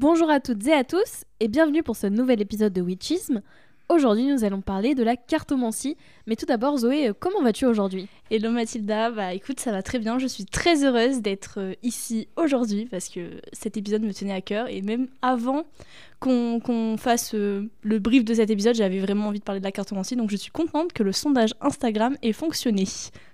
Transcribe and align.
Bonjour 0.00 0.30
à 0.30 0.40
toutes 0.40 0.66
et 0.66 0.72
à 0.72 0.82
tous 0.82 1.24
et 1.40 1.48
bienvenue 1.48 1.82
pour 1.82 1.94
ce 1.94 2.06
nouvel 2.06 2.40
épisode 2.40 2.72
de 2.72 2.80
Witchism. 2.80 3.42
Aujourd'hui, 3.90 4.26
nous 4.26 4.44
allons 4.44 4.60
parler 4.60 4.94
de 4.94 5.02
la 5.02 5.16
cartomancie. 5.16 5.96
Mais 6.28 6.36
tout 6.36 6.46
d'abord, 6.46 6.78
Zoé, 6.78 7.08
euh, 7.08 7.12
comment 7.12 7.42
vas-tu 7.42 7.66
aujourd'hui? 7.66 8.06
Hello 8.30 8.52
Mathilda, 8.52 9.10
bah 9.10 9.34
écoute, 9.34 9.58
ça 9.58 9.72
va 9.72 9.82
très 9.82 9.98
bien. 9.98 10.20
Je 10.20 10.28
suis 10.28 10.44
très 10.44 10.84
heureuse 10.84 11.22
d'être 11.22 11.58
euh, 11.58 11.74
ici 11.82 12.28
aujourd'hui 12.36 12.86
parce 12.86 13.08
que 13.08 13.40
cet 13.52 13.76
épisode 13.76 14.02
me 14.02 14.14
tenait 14.14 14.32
à 14.32 14.42
cœur. 14.42 14.68
Et 14.68 14.80
même 14.80 15.08
avant 15.22 15.64
qu'on 16.20 16.94
fasse 16.98 17.34
euh, 17.34 17.68
le 17.82 17.98
brief 17.98 18.24
de 18.24 18.32
cet 18.32 18.48
épisode, 18.50 18.76
j'avais 18.76 19.00
vraiment 19.00 19.26
envie 19.26 19.40
de 19.40 19.44
parler 19.44 19.60
de 19.60 19.64
la 19.64 19.72
cartomancie. 19.72 20.14
Donc 20.14 20.30
je 20.30 20.36
suis 20.36 20.52
contente 20.52 20.92
que 20.92 21.02
le 21.02 21.10
sondage 21.10 21.54
Instagram 21.60 22.16
ait 22.22 22.32
fonctionné. 22.32 22.84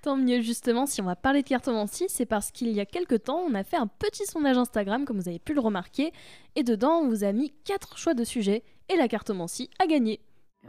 Tant 0.01 0.17
mieux, 0.17 0.41
justement, 0.41 0.87
si 0.87 1.03
on 1.03 1.05
va 1.05 1.17
parler 1.17 1.43
de 1.43 1.49
cartomancie, 1.49 2.07
c'est 2.09 2.25
parce 2.25 2.51
qu'il 2.51 2.69
y 2.69 2.81
a 2.81 2.87
quelques 2.87 3.25
temps, 3.25 3.45
on 3.47 3.55
a 3.55 3.63
fait 3.63 3.77
un 3.77 3.89
petit 3.89 4.25
sondage 4.25 4.57
Instagram, 4.57 5.05
comme 5.05 5.21
vous 5.21 5.29
avez 5.29 5.39
pu 5.39 5.53
le 5.53 5.61
remarquer. 5.61 6.13
Et 6.55 6.63
dedans, 6.63 7.01
on 7.01 7.09
vous 7.11 7.25
a 7.25 7.33
mis 7.33 7.53
quatre 7.67 7.99
choix 7.99 8.15
de 8.15 8.25
sujets. 8.25 8.63
Et 8.89 8.97
la 8.97 9.07
cartomancie 9.07 9.69
a 9.79 9.87
gagné. 9.87 10.19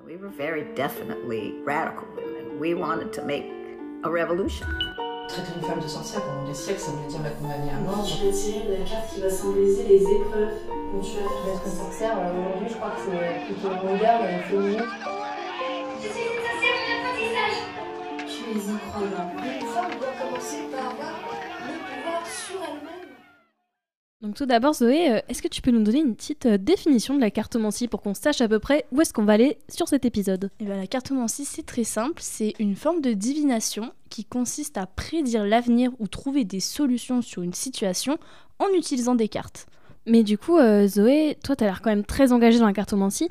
We 0.05 0.15
were 0.15 0.29
very 0.29 0.63
definitely 0.75 1.55
radical 1.63 2.07
women. 2.15 2.59
We 2.59 2.73
wanted 2.73 3.11
to 3.13 3.25
make 3.25 3.45
a 4.03 4.09
revolution. 4.09 4.67
Traiter 5.27 5.53
une 5.55 5.61
femme 5.61 5.81
de 5.81 5.87
sorcière 5.87 6.23
pendant 6.23 6.45
des 6.47 6.53
siècles, 6.53 6.79
ça 6.79 6.91
voulait 6.91 7.09
dire 7.09 7.21
la 7.23 7.31
condamner 7.31 7.71
à 7.71 7.79
mort. 7.79 8.05
Je 8.05 8.25
vais 8.25 8.31
tirer 8.31 8.77
la 8.79 8.85
carte 8.85 9.13
qui 9.13 9.21
va 9.21 9.29
symboliser 9.29 9.83
les 9.83 10.01
épreuves 10.01 10.53
dont 10.93 11.01
tu 11.01 11.17
as 11.17 11.27
fait. 11.27 11.51
Être 11.51 11.65
une 11.65 11.71
sorcière, 11.71 12.17
euh, 12.17 12.31
aujourd'hui, 12.31 12.69
je 12.69 12.75
crois 12.75 12.91
que 12.91 13.01
c'est 13.01 13.45
plutôt 13.45 13.69
le 13.69 13.91
regard 13.91 14.21
euh, 14.23 14.39
féminine. 14.43 14.83
Je 16.01 16.07
suis 16.07 16.23
une 16.23 16.41
sorcière 16.47 16.75
en 16.79 16.91
apprentissage. 17.03 17.57
Tu 18.25 18.41
es 18.57 18.63
incroyable. 18.71 19.35
Une 19.43 19.67
femme 19.67 19.91
doit 19.99 20.15
commencer 20.21 20.61
par 20.71 20.91
avoir 20.91 21.15
le 21.67 21.73
pouvoir 21.75 22.23
sur 22.25 22.59
elle-même. 22.63 22.96
Donc 24.21 24.33
tout 24.33 24.47
d'abord, 24.47 24.73
Zoé, 24.73 25.11
euh, 25.11 25.19
est-ce 25.29 25.43
que 25.43 25.47
tu 25.47 25.61
peux 25.61 25.69
nous 25.69 25.83
donner 25.83 25.99
une 25.99 26.15
petite 26.15 26.47
euh, 26.47 26.57
définition 26.57 27.13
de 27.13 27.21
la 27.21 27.29
cartomancie 27.29 27.87
pour 27.87 28.01
qu'on 28.01 28.15
sache 28.15 28.41
à 28.41 28.47
peu 28.47 28.57
près 28.57 28.85
où 28.91 28.99
est-ce 28.99 29.13
qu'on 29.13 29.25
va 29.25 29.33
aller 29.33 29.59
sur 29.69 29.87
cet 29.87 30.05
épisode? 30.05 30.49
Et 30.59 30.65
bien 30.65 30.75
la 30.75 30.87
cartomancie, 30.87 31.45
c'est 31.45 31.65
très 31.65 31.83
simple. 31.83 32.19
C'est 32.19 32.55
une 32.57 32.75
forme 32.75 33.01
de 33.01 33.13
divination 33.13 33.91
qui 34.09 34.25
consiste 34.25 34.77
à 34.79 34.87
prédire 34.87 35.45
l'avenir 35.45 35.91
ou 35.99 36.07
trouver 36.07 36.45
des 36.45 36.59
solutions 36.59 37.21
sur 37.21 37.43
une 37.43 37.53
situation 37.53 38.17
en 38.57 38.67
utilisant 38.75 39.13
des 39.13 39.27
cartes. 39.27 39.67
Mais 40.07 40.23
du 40.23 40.39
coup, 40.39 40.57
euh, 40.57 40.87
Zoé, 40.87 41.37
toi, 41.43 41.55
t'as 41.55 41.65
l'air 41.65 41.81
quand 41.83 41.91
même 41.91 42.05
très 42.05 42.31
engagée 42.31 42.57
dans 42.57 42.65
la 42.65 42.73
cartomancie. 42.73 43.29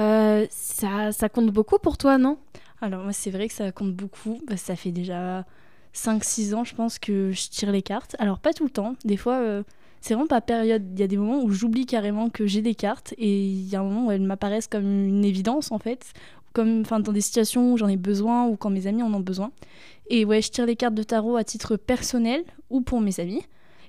Euh, 0.00 0.46
ça, 0.50 1.12
ça 1.12 1.28
compte 1.28 1.52
beaucoup 1.52 1.78
pour 1.78 1.96
toi, 1.96 2.18
non? 2.18 2.38
Alors 2.80 3.04
moi, 3.04 3.12
c'est 3.12 3.30
vrai 3.30 3.46
que 3.46 3.54
ça 3.54 3.70
compte 3.70 3.94
beaucoup. 3.94 4.40
Bah, 4.48 4.56
ça 4.56 4.74
fait 4.74 4.90
déjà 4.90 5.44
5-6 5.94 6.54
ans, 6.54 6.64
je 6.64 6.74
pense, 6.74 6.98
que 6.98 7.30
je 7.30 7.48
tire 7.50 7.70
les 7.70 7.82
cartes. 7.82 8.16
Alors 8.18 8.40
pas 8.40 8.52
tout 8.52 8.64
le 8.64 8.70
temps. 8.70 8.96
Des 9.04 9.16
fois, 9.16 9.36
euh, 9.36 9.62
c'est 10.04 10.12
vraiment 10.12 10.26
pas 10.26 10.42
période. 10.42 10.84
Il 10.92 11.00
y 11.00 11.02
a 11.02 11.06
des 11.06 11.16
moments 11.16 11.42
où 11.42 11.50
j'oublie 11.50 11.86
carrément 11.86 12.28
que 12.28 12.46
j'ai 12.46 12.60
des 12.60 12.74
cartes 12.74 13.14
et 13.16 13.46
il 13.46 13.66
y 13.66 13.74
a 13.74 13.80
un 13.80 13.84
moment 13.84 14.08
où 14.08 14.10
elles 14.10 14.20
m'apparaissent 14.20 14.66
comme 14.66 14.84
une 14.84 15.24
évidence, 15.24 15.72
en 15.72 15.78
fait. 15.78 16.12
Comme, 16.52 16.82
enfin, 16.82 17.00
dans 17.00 17.10
des 17.10 17.22
situations 17.22 17.72
où 17.72 17.78
j'en 17.78 17.88
ai 17.88 17.96
besoin 17.96 18.46
ou 18.46 18.56
quand 18.56 18.68
mes 18.68 18.86
amis 18.86 19.02
en 19.02 19.14
ont 19.14 19.20
besoin. 19.20 19.50
Et 20.10 20.26
ouais, 20.26 20.42
je 20.42 20.50
tire 20.50 20.66
les 20.66 20.76
cartes 20.76 20.94
de 20.94 21.02
tarot 21.02 21.36
à 21.36 21.44
titre 21.44 21.76
personnel 21.76 22.44
ou 22.68 22.82
pour 22.82 23.00
mes 23.00 23.18
amis. 23.18 23.44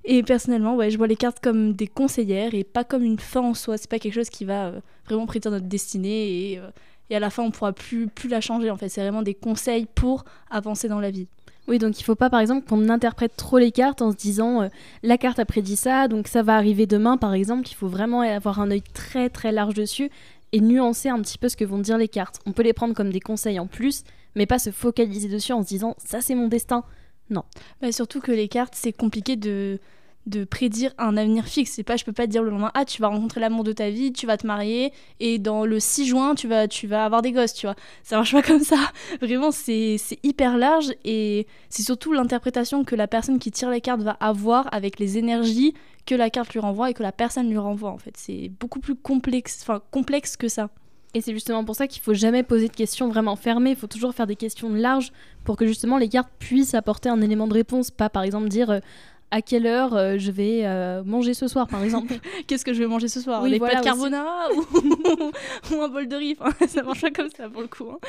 Et 0.06 0.24
personnellement, 0.24 0.78
ouais, 0.78 0.90
je 0.90 0.98
vois 0.98 1.08
les 1.08 1.18
cartes 1.18 1.42
comme 1.42 1.74
des 1.74 1.88
conseillères 1.88 2.56
et 2.56 2.64
pas 2.64 2.86
comme 2.86 3.04
une 3.04 3.20
fin 3.20 3.42
en 3.42 3.54
soi. 3.54 3.78
C'est 3.78 3.90
pas 3.90 4.00
quelque 4.00 4.14
chose 4.14 4.30
qui 4.30 4.46
va 4.46 4.68
euh, 4.68 4.80
vraiment 5.08 5.26
prédire 5.26 5.52
notre 5.52 5.66
destinée 5.66 6.54
et, 6.54 6.60
euh, 6.60 6.70
et 7.10 7.18
à 7.18 7.20
la 7.20 7.30
fin 7.30 7.44
on 7.44 7.52
pourra 7.52 7.74
plus, 7.74 8.08
plus 8.08 8.30
la 8.30 8.40
changer. 8.40 8.72
En 8.72 8.78
fait, 8.78 8.88
c'est 8.88 9.02
vraiment 9.02 9.22
des 9.22 9.34
conseils 9.34 9.86
pour 9.86 10.24
avancer 10.50 10.88
dans 10.88 11.02
la 11.02 11.12
vie. 11.12 11.28
Oui, 11.68 11.80
donc 11.80 12.00
il 12.00 12.04
faut 12.04 12.16
pas, 12.16 12.30
par 12.30 12.40
exemple, 12.40 12.68
qu'on 12.68 12.90
interprète 12.90 13.36
trop 13.36 13.58
les 13.58 13.72
cartes 13.72 14.02
en 14.02 14.12
se 14.12 14.18
disant 14.18 14.62
euh, 14.62 14.68
la 15.02 15.18
carte 15.18 15.40
a 15.40 15.46
prédit 15.46 15.76
ça, 15.76 16.08
donc 16.08 16.28
ça 16.28 16.44
va 16.44 16.56
arriver 16.56 16.86
demain, 16.86 17.18
par 17.18 17.34
exemple. 17.34 17.68
Il 17.70 17.76
faut 17.76 17.88
vraiment 17.88 18.22
avoir 18.22 18.60
un 18.60 18.70
œil 18.70 18.84
très 18.94 19.30
très 19.30 19.52
large 19.52 19.74
dessus 19.74 20.12
et 20.52 20.62
nuancer 20.62 21.10
un 21.10 21.20
petit 21.22 21.38
peu 21.38 21.50
ce 21.50 21.58
que 21.58 21.66
vont 21.66 21.80
dire 21.80 21.98
les 21.98 22.08
cartes. 22.08 22.40
On 22.46 22.52
peut 22.52 22.64
les 22.64 22.74
prendre 22.74 22.94
comme 22.94 23.10
des 23.10 23.20
conseils 23.20 23.60
en 23.60 23.68
plus, 23.68 24.04
mais 24.36 24.46
pas 24.46 24.60
se 24.60 24.70
focaliser 24.70 25.28
dessus 25.28 25.54
en 25.54 25.64
se 25.64 25.68
disant 25.68 25.96
ça 25.98 26.22
c'est 26.22 26.36
mon 26.36 26.48
destin. 26.48 26.84
Bah, 27.30 27.92
surtout 27.92 28.22
que 28.22 28.32
les 28.32 28.48
cartes, 28.48 28.76
c'est 28.76 28.94
compliqué 28.94 29.36
de, 29.36 29.80
de 30.26 30.44
prédire 30.44 30.92
un 30.98 31.18
avenir 31.18 31.46
fixe. 31.46 31.72
C'est 31.72 31.84
pas, 31.84 31.98
je 31.98 32.06
peux 32.06 32.14
pas 32.14 32.26
te 32.26 32.32
dire 32.32 32.44
le 32.44 32.50
lendemain, 32.50 32.72
ah, 32.74 32.86
tu 32.86 33.02
vas 33.02 33.08
rencontrer 33.08 33.40
l'amour 33.40 33.64
de 33.64 33.72
ta 33.72 33.90
vie, 33.90 34.12
tu 34.12 34.26
vas 34.26 34.38
te 34.38 34.48
marier, 34.48 34.92
et 35.20 35.38
dans 35.38 35.66
le 35.66 35.80
6 35.80 36.06
juin, 36.08 36.36
tu 36.36 36.48
vas, 36.48 36.68
tu 36.68 36.88
vas 36.88 37.06
avoir 37.06 37.22
des 37.22 37.32
gosses, 37.32 37.54
tu 37.54 37.68
vois. 37.68 37.76
Ça 38.04 38.18
marche 38.18 38.32
pas 38.32 38.42
comme 38.44 38.64
ça. 38.64 38.78
Vraiment, 39.22 39.52
c'est 39.52 39.98
hyper 40.24 40.58
large, 40.58 40.94
et 41.04 41.48
c'est 41.70 41.84
surtout 41.84 42.14
l'interprétation 42.14 42.84
que 42.84 42.96
la 42.96 43.08
personne 43.08 43.40
qui 43.40 43.52
tire 43.52 43.70
les 43.70 43.82
cartes 43.82 44.02
va 44.02 44.18
avoir 44.20 44.74
avec 44.74 45.00
les 45.00 45.18
énergies 45.18 45.74
que 46.06 46.16
la 46.16 46.30
carte 46.30 46.54
lui 46.54 46.60
renvoie 46.60 46.92
et 46.92 46.94
que 46.94 47.04
la 47.04 47.12
personne 47.12 47.50
lui 47.50 47.58
renvoie, 47.58 47.92
en 47.92 47.98
fait. 47.98 48.16
C'est 48.18 48.52
beaucoup 48.60 48.80
plus 48.80 48.96
complexe, 48.96 49.60
enfin, 49.62 49.82
complexe 49.92 50.38
que 50.38 50.48
ça. 50.48 50.70
Et 51.16 51.22
c'est 51.22 51.32
justement 51.32 51.64
pour 51.64 51.78
ça 51.78 51.88
qu'il 51.88 52.02
faut 52.02 52.14
jamais 52.14 52.44
poser 52.44 52.68
de 52.68 52.74
questions 52.74 53.08
vraiment 53.08 53.38
fermées. 53.38 53.70
Il 53.70 53.76
faut 53.78 53.88
toujours 53.88 54.14
faire 54.14 54.28
des 54.28 54.36
questions 54.36 54.74
larges 54.74 55.14
pour 55.46 55.56
que 55.56 55.66
justement 55.66 55.98
les 55.98 56.10
cartes 56.10 56.30
puissent 56.40 56.74
apporter 56.74 57.08
un 57.08 57.22
élément 57.22 57.48
de 57.48 57.54
réponse. 57.54 57.90
Pas 57.90 58.10
par 58.10 58.24
exemple 58.24 58.50
dire 58.50 58.70
euh, 58.70 58.80
à 59.32 59.42
quelle 59.42 59.66
heure 59.66 59.96
euh, 59.96 60.16
je 60.18 60.32
vais 60.32 60.62
euh, 60.66 61.04
manger 61.04 61.34
ce 61.34 61.48
soir, 61.48 61.68
par 61.68 61.84
exemple. 61.84 62.14
Qu'est-ce 62.48 62.64
que 62.66 62.74
je 62.74 62.80
vais 62.80 62.88
manger 62.88 63.08
ce 63.08 63.22
soir? 63.22 63.42
Oui, 63.44 63.52
Des 63.52 63.58
voilà 63.60 63.76
pâtes 63.76 63.84
carbonara 63.86 64.48
ou... 64.56 64.62
ou 65.76 65.82
un 65.82 65.90
bol 65.90 66.08
de 66.08 66.16
riz? 66.16 66.38
Enfin, 66.40 66.54
Ça 66.68 66.84
marche 66.84 67.02
pas 67.02 67.12
comme 67.12 67.30
ça 67.30 67.50
pour 67.50 67.62
le 67.62 67.68
coup. 67.68 67.90
hein. 67.92 68.00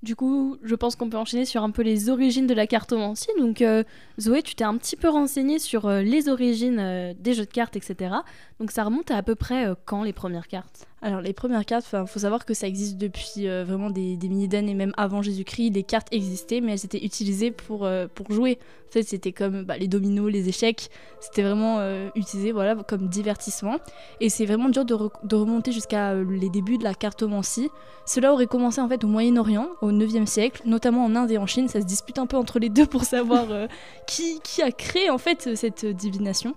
Du 0.00 0.14
coup, 0.14 0.56
je 0.62 0.76
pense 0.76 0.94
qu'on 0.94 1.10
peut 1.10 1.16
enchaîner 1.16 1.44
sur 1.44 1.64
un 1.64 1.70
peu 1.70 1.82
les 1.82 2.08
origines 2.08 2.46
de 2.46 2.54
la 2.54 2.68
cartomancie. 2.68 3.30
Donc, 3.38 3.62
euh, 3.62 3.82
Zoé, 4.20 4.42
tu 4.42 4.54
t'es 4.54 4.62
un 4.62 4.76
petit 4.76 4.94
peu 4.94 5.08
renseignée 5.08 5.58
sur 5.58 5.86
euh, 5.86 6.02
les 6.02 6.28
origines 6.28 6.78
euh, 6.78 7.14
des 7.18 7.34
jeux 7.34 7.44
de 7.44 7.50
cartes, 7.50 7.74
etc. 7.76 8.14
Donc, 8.60 8.70
ça 8.70 8.84
remonte 8.84 9.10
à 9.10 9.16
à 9.16 9.22
peu 9.24 9.34
près 9.34 9.66
quand 9.84 10.04
les 10.04 10.12
premières 10.12 10.46
cartes? 10.46 10.86
Alors 11.00 11.20
les 11.20 11.32
premières 11.32 11.64
cartes, 11.64 11.86
il 11.92 12.06
faut 12.08 12.18
savoir 12.18 12.44
que 12.44 12.54
ça 12.54 12.66
existe 12.66 12.96
depuis 12.98 13.46
euh, 13.46 13.62
vraiment 13.64 13.88
des, 13.88 14.16
des 14.16 14.28
milliers 14.28 14.48
d'années, 14.48 14.74
même 14.74 14.92
avant 14.96 15.22
Jésus-Christ, 15.22 15.70
les 15.70 15.84
cartes 15.84 16.08
existaient, 16.10 16.60
mais 16.60 16.72
elles 16.72 16.84
étaient 16.84 17.04
utilisées 17.04 17.52
pour, 17.52 17.84
euh, 17.84 18.08
pour 18.12 18.32
jouer. 18.32 18.58
En 18.88 18.90
fait, 18.90 19.04
c'était 19.04 19.30
comme 19.30 19.62
bah, 19.62 19.76
les 19.78 19.86
dominos, 19.86 20.28
les 20.32 20.48
échecs, 20.48 20.88
c'était 21.20 21.42
vraiment 21.42 21.76
euh, 21.78 22.08
utilisé 22.16 22.50
voilà, 22.50 22.74
comme 22.74 23.06
divertissement. 23.08 23.76
Et 24.20 24.28
c'est 24.28 24.44
vraiment 24.44 24.70
dur 24.70 24.84
de, 24.84 24.94
re- 24.94 25.12
de 25.24 25.36
remonter 25.36 25.70
jusqu'à 25.70 26.14
les 26.14 26.50
débuts 26.50 26.78
de 26.78 26.84
la 26.84 26.94
cartomancie. 26.94 27.70
Cela 28.04 28.32
aurait 28.32 28.46
commencé 28.48 28.80
en 28.80 28.88
fait 28.88 29.04
au 29.04 29.08
Moyen-Orient, 29.08 29.68
au 29.82 29.92
9e 29.92 30.26
siècle, 30.26 30.62
notamment 30.64 31.04
en 31.04 31.14
Inde 31.14 31.30
et 31.30 31.38
en 31.38 31.46
Chine. 31.46 31.68
Ça 31.68 31.80
se 31.80 31.86
dispute 31.86 32.18
un 32.18 32.26
peu 32.26 32.36
entre 32.36 32.58
les 32.58 32.70
deux 32.70 32.86
pour 32.86 33.04
savoir 33.04 33.46
qui, 34.08 34.40
qui 34.42 34.62
a 34.62 34.72
créé 34.72 35.10
en 35.10 35.18
fait 35.18 35.54
cette 35.54 35.86
divination. 35.86 36.54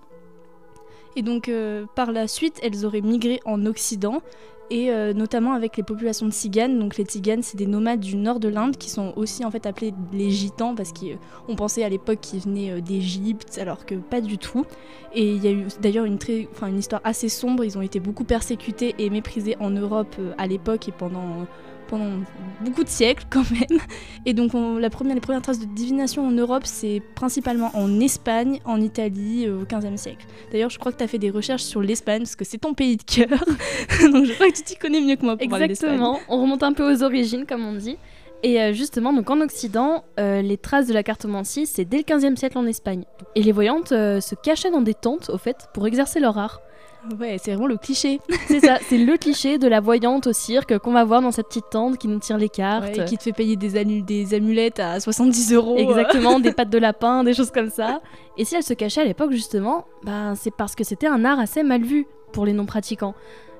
Et 1.16 1.22
donc 1.22 1.48
euh, 1.48 1.86
par 1.94 2.12
la 2.12 2.28
suite, 2.28 2.58
elles 2.62 2.84
auraient 2.84 3.00
migré 3.00 3.40
en 3.44 3.66
Occident 3.66 4.22
et 4.72 4.90
euh, 4.90 5.12
notamment 5.12 5.52
avec 5.52 5.76
les 5.76 5.82
populations 5.82 6.24
de 6.24 6.32
tziganes. 6.32 6.78
Donc 6.78 6.96
les 6.96 7.04
tziganes, 7.04 7.42
c'est 7.42 7.58
des 7.58 7.66
nomades 7.66 8.00
du 8.00 8.16
nord 8.16 8.40
de 8.40 8.48
l'Inde 8.48 8.78
qui 8.78 8.88
sont 8.88 9.12
aussi 9.16 9.44
en 9.44 9.50
fait 9.50 9.66
appelés 9.66 9.92
les 10.14 10.30
gitans 10.30 10.74
parce 10.74 10.92
qu'on 10.94 11.56
pensait 11.56 11.84
à 11.84 11.90
l'époque 11.90 12.20
qu'ils 12.20 12.40
venaient 12.40 12.70
euh, 12.70 12.80
d'Égypte 12.80 13.58
alors 13.60 13.84
que 13.84 13.94
pas 13.94 14.22
du 14.22 14.38
tout. 14.38 14.64
Et 15.14 15.34
il 15.34 15.44
y 15.44 15.48
a 15.48 15.50
eu 15.50 15.66
d'ailleurs 15.82 16.06
une, 16.06 16.18
histoire 16.78 17.02
assez 17.04 17.28
sombre. 17.28 17.64
Ils 17.64 17.76
ont 17.76 17.82
été 17.82 18.00
beaucoup 18.00 18.24
persécutés 18.24 18.94
et 18.98 19.10
méprisés 19.10 19.56
en 19.60 19.68
Europe 19.68 20.16
euh, 20.18 20.32
à 20.38 20.46
l'époque 20.46 20.88
et 20.88 20.92
pendant 20.92 21.46
beaucoup 22.60 22.84
de 22.84 22.88
siècles 22.88 23.24
quand 23.30 23.44
même. 23.50 23.78
Et 24.26 24.32
donc 24.34 24.54
on- 24.54 24.78
la 24.78 24.90
première, 24.90 25.14
les 25.14 25.20
premières 25.20 25.42
traces 25.42 25.58
de 25.60 25.64
divination 25.66 26.26
en 26.26 26.30
Europe, 26.30 26.62
c'est 26.64 27.02
principalement 27.14 27.70
en 27.74 28.00
Espagne, 28.00 28.60
en 28.64 28.80
Italie, 28.80 29.46
euh, 29.46 29.62
au 29.62 29.64
15e 29.64 29.96
siècle. 29.96 30.26
D'ailleurs, 30.50 30.70
je 30.70 30.78
crois 30.78 30.92
que 30.92 30.98
tu 30.98 31.04
as 31.04 31.08
fait 31.08 31.18
des 31.18 31.30
recherches 31.30 31.62
sur 31.64 31.80
l'Espagne, 31.82 32.22
parce 32.22 32.36
que 32.36 32.44
c'est 32.44 32.58
ton 32.58 32.74
pays 32.74 32.96
de 32.96 33.02
cœur. 33.02 33.28
donc 34.12 34.24
je 34.26 34.32
crois 34.34 34.48
que 34.50 34.56
tu 34.56 34.62
t'y 34.62 34.76
connais 34.76 35.00
mieux 35.00 35.16
que 35.16 35.24
moi 35.24 35.36
pour. 35.36 35.44
Exactement. 35.44 36.18
On 36.28 36.40
remonte 36.42 36.62
un 36.62 36.72
peu 36.72 36.90
aux 36.92 37.02
origines, 37.02 37.46
comme 37.46 37.64
on 37.64 37.74
dit. 37.74 37.96
Et 38.44 38.60
euh, 38.60 38.72
justement, 38.72 39.12
donc 39.12 39.30
en 39.30 39.40
Occident, 39.40 40.02
euh, 40.18 40.42
les 40.42 40.56
traces 40.58 40.88
de 40.88 40.92
la 40.94 41.04
cartomancie, 41.04 41.64
c'est 41.66 41.84
dès 41.84 41.98
le 41.98 42.02
15e 42.02 42.36
siècle 42.36 42.58
en 42.58 42.66
Espagne. 42.66 43.04
Et 43.36 43.42
les 43.42 43.52
voyantes 43.52 43.90
se 43.90 44.34
cachaient 44.42 44.70
dans 44.72 44.80
des 44.82 44.94
tentes, 44.94 45.30
au 45.30 45.38
fait, 45.38 45.68
pour 45.74 45.86
exercer 45.86 46.18
leur 46.18 46.36
art. 46.38 46.60
Ouais, 47.18 47.36
c'est 47.42 47.52
vraiment 47.52 47.66
le 47.66 47.76
cliché. 47.76 48.20
C'est 48.46 48.60
ça, 48.60 48.78
c'est 48.88 48.98
le 48.98 49.16
cliché 49.16 49.58
de 49.58 49.66
la 49.66 49.80
voyante 49.80 50.26
au 50.28 50.32
cirque 50.32 50.78
qu'on 50.78 50.92
va 50.92 51.04
voir 51.04 51.20
dans 51.20 51.30
sa 51.32 51.42
petite 51.42 51.70
tente 51.70 51.98
qui 51.98 52.06
nous 52.06 52.18
tire 52.18 52.38
les 52.38 52.48
cartes. 52.48 52.96
Ouais, 52.96 53.00
et 53.00 53.04
qui 53.04 53.18
te 53.18 53.22
fait 53.24 53.32
payer 53.32 53.56
des, 53.56 54.34
amulettes 54.34 54.78
à 54.78 55.00
70 55.00 55.52
euros. 55.52 55.76
Exactement, 55.76 56.38
des 56.38 56.52
pattes 56.54 56.70
de 56.70 56.78
lapin, 56.78 57.24
des 57.24 57.34
choses 57.34 57.50
comme 57.50 57.70
ça. 57.70 58.00
Et 58.38 58.44
si 58.44 58.54
elle 58.54 58.62
se 58.62 58.74
cachait 58.74 59.00
à 59.00 59.04
l'époque, 59.04 59.32
justement, 59.32 59.86
ben, 60.04 60.34
c'est 60.36 60.52
parce 60.54 60.74
que 60.74 60.84
c'était 60.84 61.06
un 61.08 61.24
art 61.24 61.40
assez 61.40 61.62
mal 61.62 61.82
vu 61.82 62.06
pour 62.32 62.46
les 62.46 62.52
non-pratiquants. 62.52 63.14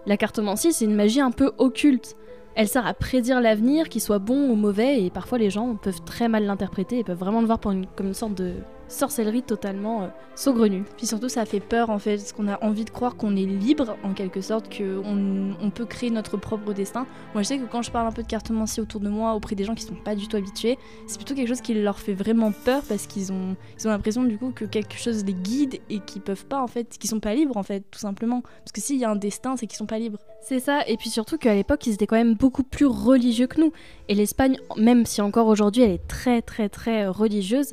La 0.07 0.17
cartomancie, 0.17 0.73
c'est 0.73 0.85
une 0.85 0.95
magie 0.95 1.21
un 1.21 1.31
peu 1.31 1.53
occulte. 1.59 2.17
Elle 2.55 2.69
sert 2.69 2.87
à 2.87 2.95
prédire 2.95 3.41
l'avenir, 3.41 3.89
qu'il 3.89 4.03
soit 4.03 4.19
bon 4.19 4.51
ou 4.51 4.57
mauvais, 4.57 5.03
et 5.03 5.11
parfois 5.11 5.39
les 5.39 5.49
gens 5.51 5.75
peuvent 5.77 6.03
très 6.05 6.29
mal 6.29 6.45
l'interpréter 6.45 6.99
et 6.99 7.05
peuvent 7.05 7.19
vraiment 7.19 7.41
le 7.41 7.47
voir 7.47 7.59
pour 7.59 7.71
une- 7.71 7.87
comme 7.97 8.09
une 8.09 8.15
sorte 8.15 8.35
de 8.35 8.53
sorcellerie 8.93 9.43
totalement 9.43 10.05
euh, 10.05 10.07
saugrenue. 10.35 10.85
Puis 10.97 11.07
surtout, 11.07 11.29
ça 11.29 11.45
fait 11.45 11.61
peur 11.61 11.91
en 11.91 11.99
fait, 11.99 12.17
parce 12.17 12.33
qu'on 12.33 12.49
a 12.49 12.63
envie 12.65 12.85
de 12.85 12.91
croire 12.91 13.17
qu'on 13.17 13.37
est 13.37 13.47
libre 13.47 13.97
en 14.03 14.13
quelque 14.13 14.41
sorte, 14.41 14.75
qu'on 14.77 15.55
on 15.61 15.71
peut 15.71 15.87
créer 15.87 16.11
notre 16.11 16.37
propre 16.37 16.73
destin. 16.73 17.07
Moi, 17.35 17.43
je 17.43 17.49
sais 17.49 17.59
que 17.59 17.65
quand 17.65 17.83
je 17.83 17.91
parle 17.91 18.07
un 18.07 18.13
peu 18.13 18.23
de 18.23 18.29
cartomancie 18.29 18.81
autour 18.81 19.01
de 19.01 19.09
moi, 19.09 19.35
auprès 19.35 19.55
des 19.55 19.65
gens 19.65 19.75
qui 19.75 19.85
sont 19.85 19.95
pas 19.95 20.15
du 20.15 20.29
tout 20.29 20.37
habitués, 20.37 20.79
c'est 21.07 21.17
plutôt 21.17 21.35
quelque 21.35 21.49
chose 21.49 21.61
qui 21.61 21.75
leur 21.75 21.99
fait 21.99 22.15
vraiment 22.15 22.53
peur 22.53 22.83
parce 22.89 23.07
qu'ils 23.07 23.33
ont, 23.33 23.57
ils 23.79 23.87
ont 23.89 23.91
l'impression 23.91 24.25
du 24.25 24.39
coup 24.39 24.53
que 24.55 24.65
quelque 24.65 24.97
chose 24.97 25.25
les 25.25 25.35
guide 25.35 25.81
et 25.91 26.01
qu'ils 26.01 26.23
peuvent 26.23 26.47
pas 26.47 26.61
en 26.61 26.67
fait, 26.67 26.99
qu'ils 26.99 27.11
sont 27.11 27.21
pas 27.21 27.35
libres 27.35 27.57
en 27.57 27.63
fait, 27.63 27.83
tout 27.91 27.99
simplement. 27.99 28.43
Parce 28.43 28.73
que 28.73 28.81
s'il 28.81 28.99
y 28.99 29.05
a 29.05 29.11
un 29.11 29.17
destin, 29.17 29.57
c'est 29.57 29.67
qu'ils 29.67 29.79
sont 29.79 29.87
pas 29.87 29.99
libres. 29.99 30.19
C'est 30.41 30.61
ça, 30.61 30.87
et 30.87 30.97
puis 30.97 31.09
surtout 31.09 31.39
qu'à 31.39 31.55
l'époque, 31.55 31.87
ils 31.87 31.95
étaient 31.95 32.07
quand 32.07 32.17
même 32.17 32.35
beaucoup 32.35 32.65
plus 32.65 32.87
religieux 32.87 33.47
que 33.47 33.61
nous. 33.61 33.73
Et 34.09 34.15
l'Espagne, 34.15 34.59
même 34.77 35.07
si 35.07 35.21
encore 35.21 35.47
aujourd'hui 35.47 35.83
elle 35.83 35.93
est 35.93 36.07
très 36.09 36.43
très 36.43 36.69
très 36.69 37.07
religieuse, 37.07 37.73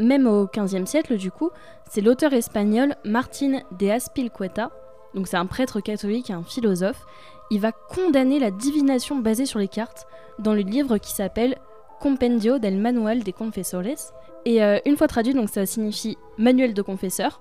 même 0.00 0.26
au 0.26 0.46
XVe 0.46 0.86
siècle 0.86 1.16
du 1.16 1.30
coup, 1.30 1.50
c'est 1.88 2.00
l'auteur 2.00 2.32
espagnol 2.32 2.96
Martín 3.04 3.62
de 3.78 3.88
Aspilcueta, 3.88 4.70
donc 5.14 5.28
c'est 5.28 5.36
un 5.36 5.46
prêtre 5.46 5.80
catholique 5.80 6.30
et 6.30 6.32
un 6.32 6.42
philosophe, 6.42 7.04
il 7.50 7.60
va 7.60 7.72
condamner 7.72 8.38
la 8.38 8.50
divination 8.50 9.16
basée 9.16 9.46
sur 9.46 9.58
les 9.58 9.68
cartes 9.68 10.06
dans 10.38 10.54
le 10.54 10.60
livre 10.60 10.98
qui 10.98 11.12
s'appelle 11.12 11.58
Compendio 12.00 12.58
del 12.58 12.78
Manual 12.78 13.24
de 13.24 13.30
Confesores. 13.32 14.12
Et 14.44 14.62
euh, 14.62 14.78
une 14.86 14.96
fois 14.96 15.08
traduit, 15.08 15.34
donc 15.34 15.48
ça 15.48 15.66
signifie 15.66 16.16
manuel 16.38 16.74
de 16.74 16.82
confesseur. 16.82 17.40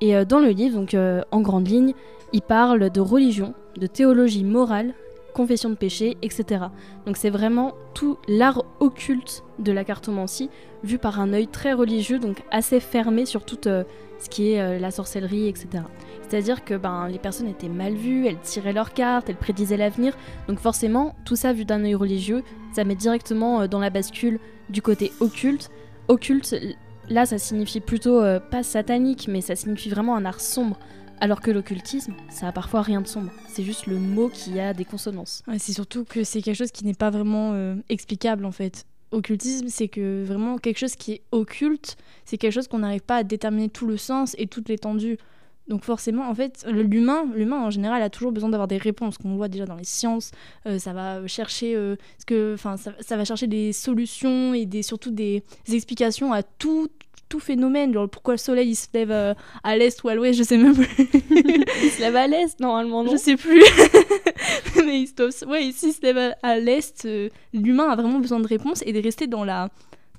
Et 0.00 0.14
euh, 0.14 0.24
dans 0.24 0.38
le 0.38 0.50
livre, 0.50 0.78
donc 0.78 0.94
euh, 0.94 1.22
en 1.30 1.40
grande 1.40 1.66
ligne, 1.66 1.94
il 2.32 2.42
parle 2.42 2.90
de 2.90 3.00
religion, 3.00 3.54
de 3.76 3.86
théologie 3.86 4.44
morale, 4.44 4.94
confession 5.34 5.70
de 5.70 5.74
péché, 5.74 6.16
etc. 6.22 6.66
Donc 7.06 7.16
c'est 7.16 7.30
vraiment 7.30 7.74
tout 7.94 8.18
l'art 8.28 8.64
occulte 8.80 9.44
de 9.58 9.72
la 9.72 9.84
cartomancie, 9.84 10.50
vu 10.84 10.98
par 10.98 11.20
un 11.20 11.32
œil 11.32 11.48
très 11.48 11.72
religieux, 11.72 12.18
donc 12.18 12.42
assez 12.50 12.80
fermé 12.80 13.26
sur 13.26 13.44
tout 13.44 13.66
euh, 13.66 13.84
ce 14.18 14.28
qui 14.28 14.52
est 14.52 14.60
euh, 14.60 14.78
la 14.78 14.90
sorcellerie, 14.90 15.48
etc. 15.48 15.84
C'est-à-dire 16.28 16.64
que 16.64 16.74
ben, 16.74 17.08
les 17.08 17.18
personnes 17.18 17.48
étaient 17.48 17.68
mal 17.68 17.94
vues, 17.94 18.26
elles 18.26 18.40
tiraient 18.40 18.72
leurs 18.72 18.92
cartes, 18.92 19.28
elles 19.28 19.36
prédisaient 19.36 19.76
l'avenir, 19.76 20.16
donc 20.46 20.60
forcément, 20.60 21.14
tout 21.24 21.36
ça 21.36 21.52
vu 21.52 21.64
d'un 21.64 21.84
œil 21.84 21.94
religieux, 21.94 22.42
ça 22.74 22.84
met 22.84 22.94
directement 22.94 23.62
euh, 23.62 23.66
dans 23.66 23.80
la 23.80 23.90
bascule 23.90 24.38
du 24.68 24.82
côté 24.82 25.12
occulte. 25.20 25.70
Occulte, 26.08 26.54
là, 27.08 27.26
ça 27.26 27.38
signifie 27.38 27.80
plutôt 27.80 28.22
pas 28.50 28.62
satanique, 28.62 29.28
mais 29.28 29.42
ça 29.42 29.56
signifie 29.56 29.90
vraiment 29.90 30.16
un 30.16 30.24
art 30.24 30.40
sombre. 30.40 30.78
Alors 31.20 31.40
que 31.40 31.50
l'occultisme, 31.50 32.14
ça 32.28 32.48
a 32.48 32.52
parfois 32.52 32.82
rien 32.82 33.00
de 33.00 33.08
sombre. 33.08 33.30
C'est 33.48 33.64
juste 33.64 33.86
le 33.86 33.98
mot 33.98 34.28
qui 34.28 34.60
a 34.60 34.72
des 34.72 34.84
consonances. 34.84 35.42
C'est 35.58 35.72
surtout 35.72 36.04
que 36.04 36.22
c'est 36.22 36.42
quelque 36.42 36.56
chose 36.56 36.70
qui 36.70 36.84
n'est 36.84 36.94
pas 36.94 37.10
vraiment 37.10 37.52
euh, 37.54 37.74
explicable 37.88 38.44
en 38.44 38.52
fait. 38.52 38.84
Occultisme, 39.10 39.68
c'est 39.68 39.88
que 39.88 40.22
vraiment 40.24 40.58
quelque 40.58 40.78
chose 40.78 40.94
qui 40.94 41.12
est 41.12 41.22
occulte, 41.32 41.96
c'est 42.24 42.36
quelque 42.36 42.52
chose 42.52 42.68
qu'on 42.68 42.80
n'arrive 42.80 43.00
pas 43.00 43.16
à 43.16 43.24
déterminer 43.24 43.68
tout 43.68 43.86
le 43.86 43.96
sens 43.96 44.34
et 44.38 44.46
toute 44.46 44.68
l'étendue. 44.68 45.18
Donc 45.66 45.84
forcément, 45.84 46.28
en 46.28 46.34
fait, 46.34 46.64
l'humain, 46.68 47.24
l'humain 47.34 47.62
en 47.62 47.70
général 47.70 48.00
a 48.02 48.10
toujours 48.10 48.32
besoin 48.32 48.48
d'avoir 48.50 48.68
des 48.68 48.78
réponses. 48.78 49.18
Qu'on 49.18 49.36
voit 49.36 49.48
déjà 49.48 49.66
dans 49.66 49.76
les 49.76 49.84
sciences, 49.84 50.30
euh, 50.66 50.78
ça 50.78 50.92
va 50.92 51.26
chercher, 51.26 51.74
euh, 51.74 51.96
ce 52.18 52.26
que, 52.26 52.54
enfin, 52.54 52.76
ça, 52.76 53.16
va 53.16 53.24
chercher 53.24 53.46
des 53.46 53.72
solutions 53.72 54.54
et 54.54 54.66
surtout 54.82 55.10
des 55.10 55.42
explications 55.70 56.32
à 56.32 56.42
tout, 56.42 56.88
tout 57.28 57.40
phénomène. 57.40 57.92
Genre 57.92 58.08
pourquoi 58.08 58.34
le 58.34 58.38
soleil 58.38 58.70
il 58.70 58.74
se 58.76 58.88
lève 58.94 59.10
euh, 59.10 59.34
à 59.62 59.76
l'est 59.76 60.02
ou 60.02 60.08
à 60.08 60.14
l'ouest, 60.14 60.38
je 60.38 60.42
sais 60.42 60.56
même 60.56 60.74
plus. 60.74 60.88
il 61.02 61.90
se 61.90 62.00
lève 62.00 62.16
à 62.16 62.26
l'est 62.26 62.58
normalement, 62.60 63.04
non 63.04 63.12
Je 63.12 63.16
sais 63.16 63.36
plus. 63.36 63.62
Mais 64.84 65.00
il 65.00 65.06
se, 65.06 65.44
ouais, 65.46 65.64
ici 65.64 65.88
il 65.88 65.92
se 65.92 66.02
lève 66.02 66.34
à, 66.42 66.58
l'est. 66.58 67.04
Euh, 67.04 67.28
l'humain 67.52 67.88
a 67.88 67.96
vraiment 67.96 68.18
besoin 68.18 68.40
de 68.40 68.46
réponses 68.46 68.82
et 68.86 68.92
de 68.92 69.02
rester 69.02 69.26
dans 69.26 69.44
la 69.44 69.68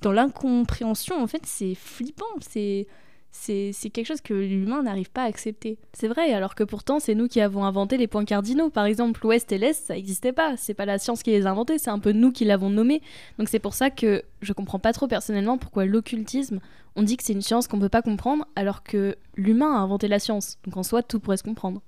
dans 0.01 0.11
l'incompréhension. 0.11 1.21
En 1.21 1.27
fait, 1.27 1.41
c'est 1.45 1.75
flippant. 1.75 2.25
C'est 2.39 2.87
c'est 3.31 3.73
quelque 3.91 4.07
chose 4.07 4.21
que 4.21 4.33
l'humain 4.33 4.83
n'arrive 4.83 5.09
pas 5.11 5.23
à 5.23 5.25
accepter. 5.25 5.77
C'est 5.93 6.07
vrai, 6.07 6.33
alors 6.33 6.55
que 6.55 6.63
pourtant 6.63 6.99
c'est 6.99 7.15
nous 7.15 7.27
qui 7.27 7.41
avons 7.41 7.63
inventé 7.63 7.97
les 7.97 8.07
points 8.07 8.25
cardinaux. 8.25 8.69
Par 8.69 8.85
exemple, 8.85 9.21
l'ouest 9.23 9.51
et 9.51 9.57
l'est, 9.57 9.73
ça 9.73 9.93
n'existait 9.93 10.33
pas. 10.33 10.57
C'est 10.57 10.73
pas 10.73 10.85
la 10.85 10.97
science 10.97 11.23
qui 11.23 11.31
les 11.31 11.45
a 11.45 11.51
inventés, 11.51 11.77
c'est 11.77 11.89
un 11.89 11.99
peu 11.99 12.11
nous 12.11 12.31
qui 12.31 12.45
l'avons 12.45 12.69
nommé. 12.69 13.01
Donc 13.37 13.49
c'est 13.49 13.59
pour 13.59 13.73
ça 13.73 13.89
que 13.89 14.23
je 14.41 14.53
comprends 14.53 14.79
pas 14.79 14.93
trop 14.93 15.07
personnellement 15.07 15.57
pourquoi 15.57 15.85
l'occultisme, 15.85 16.59
on 16.95 17.03
dit 17.03 17.17
que 17.17 17.23
c'est 17.23 17.33
une 17.33 17.41
science 17.41 17.67
qu'on 17.67 17.79
peut 17.79 17.89
pas 17.89 18.01
comprendre, 18.01 18.45
alors 18.55 18.83
que 18.83 19.15
l'humain 19.35 19.73
a 19.73 19.79
inventé 19.79 20.07
la 20.07 20.19
science. 20.19 20.57
Donc 20.65 20.77
en 20.77 20.83
soi, 20.83 21.03
tout 21.03 21.19
pourrait 21.19 21.37
se 21.37 21.43
comprendre. 21.43 21.81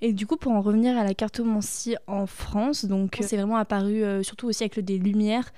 Et 0.00 0.12
du 0.12 0.26
coup, 0.26 0.36
pour 0.36 0.52
en 0.52 0.60
revenir 0.60 0.98
à 0.98 1.04
la 1.04 1.14
cartomancie 1.14 1.96
en 2.06 2.26
France, 2.26 2.84
donc 2.84 3.16
c'est 3.22 3.36
vraiment 3.36 3.56
apparu 3.56 4.04
euh, 4.04 4.22
surtout 4.22 4.48
au 4.48 4.52
siècle 4.52 4.82
des 4.82 4.98
Lumières 4.98 5.50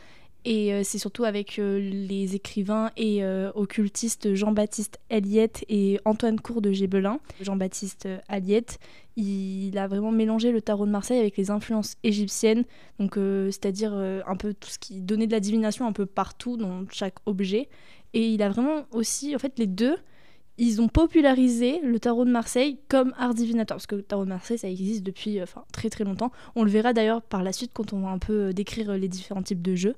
et 0.46 0.72
euh, 0.72 0.82
c'est 0.84 0.98
surtout 0.98 1.24
avec 1.24 1.58
euh, 1.58 1.80
les 1.80 2.36
écrivains 2.36 2.92
et 2.96 3.24
euh, 3.24 3.50
occultistes 3.56 4.32
Jean-Baptiste 4.32 5.00
Aliette 5.10 5.64
et 5.68 5.98
Antoine 6.04 6.38
Cour 6.38 6.62
de 6.62 6.70
Gébelin. 6.70 7.18
Jean-Baptiste 7.40 8.08
Aliette, 8.28 8.78
il 9.16 9.76
a 9.76 9.88
vraiment 9.88 10.12
mélangé 10.12 10.52
le 10.52 10.62
tarot 10.62 10.86
de 10.86 10.92
Marseille 10.92 11.18
avec 11.18 11.36
les 11.36 11.50
influences 11.50 11.96
égyptiennes, 12.04 12.64
donc 13.00 13.14
c'est-à-dire 13.16 13.92
un 13.94 14.36
peu 14.36 14.54
tout 14.54 14.68
ce 14.68 14.78
qui 14.78 15.00
donnait 15.00 15.26
de 15.26 15.32
la 15.32 15.40
divination 15.40 15.86
un 15.86 15.92
peu 15.92 16.06
partout 16.06 16.56
dans 16.56 16.84
chaque 16.92 17.16
objet. 17.26 17.68
Et 18.12 18.28
il 18.28 18.42
a 18.42 18.48
vraiment 18.48 18.84
aussi, 18.92 19.34
en 19.34 19.38
fait, 19.38 19.58
les 19.58 19.66
deux, 19.66 19.96
ils 20.58 20.80
ont 20.80 20.88
popularisé 20.88 21.80
le 21.82 21.98
tarot 21.98 22.24
de 22.24 22.30
Marseille 22.30 22.78
comme 22.88 23.14
art 23.18 23.34
divinatoire, 23.34 23.78
parce 23.78 23.86
que 23.86 23.96
le 23.96 24.02
tarot 24.02 24.24
de 24.24 24.28
Marseille, 24.28 24.58
ça 24.58 24.68
existe 24.68 25.02
depuis 25.02 25.42
enfin, 25.42 25.64
très 25.72 25.90
très 25.90 26.04
longtemps. 26.04 26.30
On 26.54 26.62
le 26.62 26.70
verra 26.70 26.92
d'ailleurs 26.92 27.22
par 27.22 27.42
la 27.42 27.52
suite 27.52 27.70
quand 27.74 27.92
on 27.92 28.00
va 28.00 28.10
un 28.10 28.18
peu 28.18 28.52
décrire 28.52 28.92
les 28.92 29.08
différents 29.08 29.42
types 29.42 29.62
de 29.62 29.74
jeux. 29.74 29.96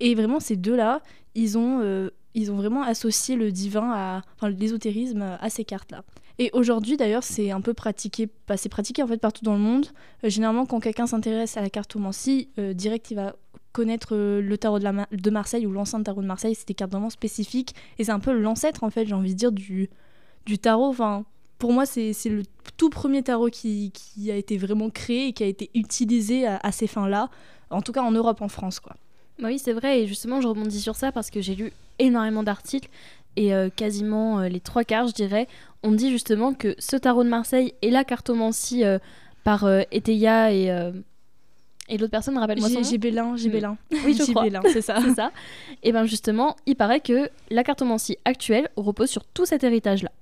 Et 0.00 0.14
vraiment, 0.14 0.40
ces 0.40 0.56
deux-là, 0.56 1.02
ils 1.34 1.56
ont, 1.58 1.80
euh, 1.82 2.10
ils 2.34 2.50
ont 2.50 2.56
vraiment 2.56 2.82
associé 2.82 3.36
le 3.36 3.52
divin, 3.52 3.90
à, 3.92 4.22
enfin 4.36 4.48
l'ésotérisme 4.48 5.38
à 5.40 5.50
ces 5.50 5.64
cartes-là. 5.64 6.02
Et 6.38 6.50
aujourd'hui, 6.54 6.96
d'ailleurs, 6.96 7.22
c'est 7.22 7.50
un 7.50 7.60
peu 7.60 7.74
pratiqué, 7.74 8.28
bah, 8.48 8.56
c'est 8.56 8.70
pratiqué 8.70 9.02
en 9.02 9.06
fait 9.06 9.18
partout 9.18 9.44
dans 9.44 9.52
le 9.52 9.60
monde. 9.60 9.86
Euh, 10.24 10.30
généralement, 10.30 10.64
quand 10.64 10.80
quelqu'un 10.80 11.06
s'intéresse 11.06 11.58
à 11.58 11.60
la 11.60 11.68
cartomancie, 11.68 12.48
euh, 12.58 12.72
direct, 12.72 13.10
il 13.10 13.16
va 13.16 13.36
connaître 13.72 14.16
le 14.16 14.58
tarot 14.58 14.80
de 14.80 15.30
Marseille 15.30 15.64
ou 15.66 15.70
l'ancien 15.70 16.02
tarot 16.02 16.22
de 16.22 16.26
Marseille. 16.26 16.54
C'est 16.54 16.66
des 16.66 16.74
cartes 16.74 16.90
vraiment 16.90 17.10
spécifiques. 17.10 17.74
Et 17.98 18.04
c'est 18.04 18.10
un 18.10 18.18
peu 18.18 18.32
l'ancêtre, 18.32 18.82
en 18.84 18.90
fait, 18.90 19.06
j'ai 19.06 19.14
envie 19.14 19.34
de 19.34 19.38
dire, 19.38 19.52
du, 19.52 19.90
du 20.46 20.58
tarot. 20.58 20.88
Enfin, 20.88 21.24
pour 21.58 21.72
moi, 21.72 21.86
c'est 21.86 22.12
le 22.24 22.42
tout 22.78 22.90
premier 22.90 23.22
tarot 23.22 23.48
qui, 23.48 23.92
qui, 23.92 24.30
a 24.32 24.36
été 24.36 24.56
vraiment 24.56 24.90
créé 24.90 25.28
et 25.28 25.32
qui 25.32 25.44
a 25.44 25.46
été 25.46 25.70
utilisé 25.74 26.46
à, 26.46 26.58
à 26.62 26.72
ces 26.72 26.86
fins-là. 26.86 27.28
En 27.68 27.82
tout 27.82 27.92
cas, 27.92 28.02
en 28.02 28.10
Europe, 28.10 28.40
en 28.40 28.48
France, 28.48 28.80
quoi. 28.80 28.96
Bah 29.40 29.48
oui, 29.48 29.58
c'est 29.58 29.72
vrai, 29.72 30.02
et 30.02 30.06
justement, 30.06 30.40
je 30.40 30.48
rebondis 30.48 30.80
sur 30.80 30.96
ça 30.96 31.12
parce 31.12 31.30
que 31.30 31.40
j'ai 31.40 31.54
lu 31.54 31.72
énormément 31.98 32.42
d'articles 32.42 32.90
et 33.36 33.54
euh, 33.54 33.68
quasiment 33.74 34.40
euh, 34.40 34.48
les 34.48 34.60
trois 34.60 34.84
quarts, 34.84 35.06
je 35.06 35.14
dirais, 35.14 35.46
on 35.82 35.92
dit 35.92 36.10
justement 36.10 36.52
que 36.52 36.74
ce 36.78 36.96
tarot 36.96 37.24
de 37.24 37.28
Marseille 37.28 37.74
et 37.82 37.90
la 37.90 38.04
cartomancie 38.04 38.84
euh, 38.84 38.98
par 39.44 39.66
Eteia 39.90 40.52
et, 40.52 40.66
et 41.88 41.96
l'autre 41.96 42.10
personne, 42.10 42.36
rappelle-moi 42.36 42.68
son 42.68 42.74
nom 42.74 42.82
Gibelin, 42.82 43.36
Gibelin. 43.36 43.78
Oui, 44.04 44.14
je 44.14 44.30
crois. 44.30 44.44
c'est 44.70 44.82
ça. 44.82 45.00
c'est 45.02 45.14
ça. 45.14 45.32
Et 45.82 45.92
bien 45.92 46.04
justement, 46.04 46.56
il 46.66 46.76
paraît 46.76 47.00
que 47.00 47.30
la 47.50 47.64
cartomancie 47.64 48.18
actuelle 48.26 48.68
repose 48.76 49.08
sur 49.08 49.24
tout 49.24 49.46
cet 49.46 49.64
héritage-là. 49.64 50.12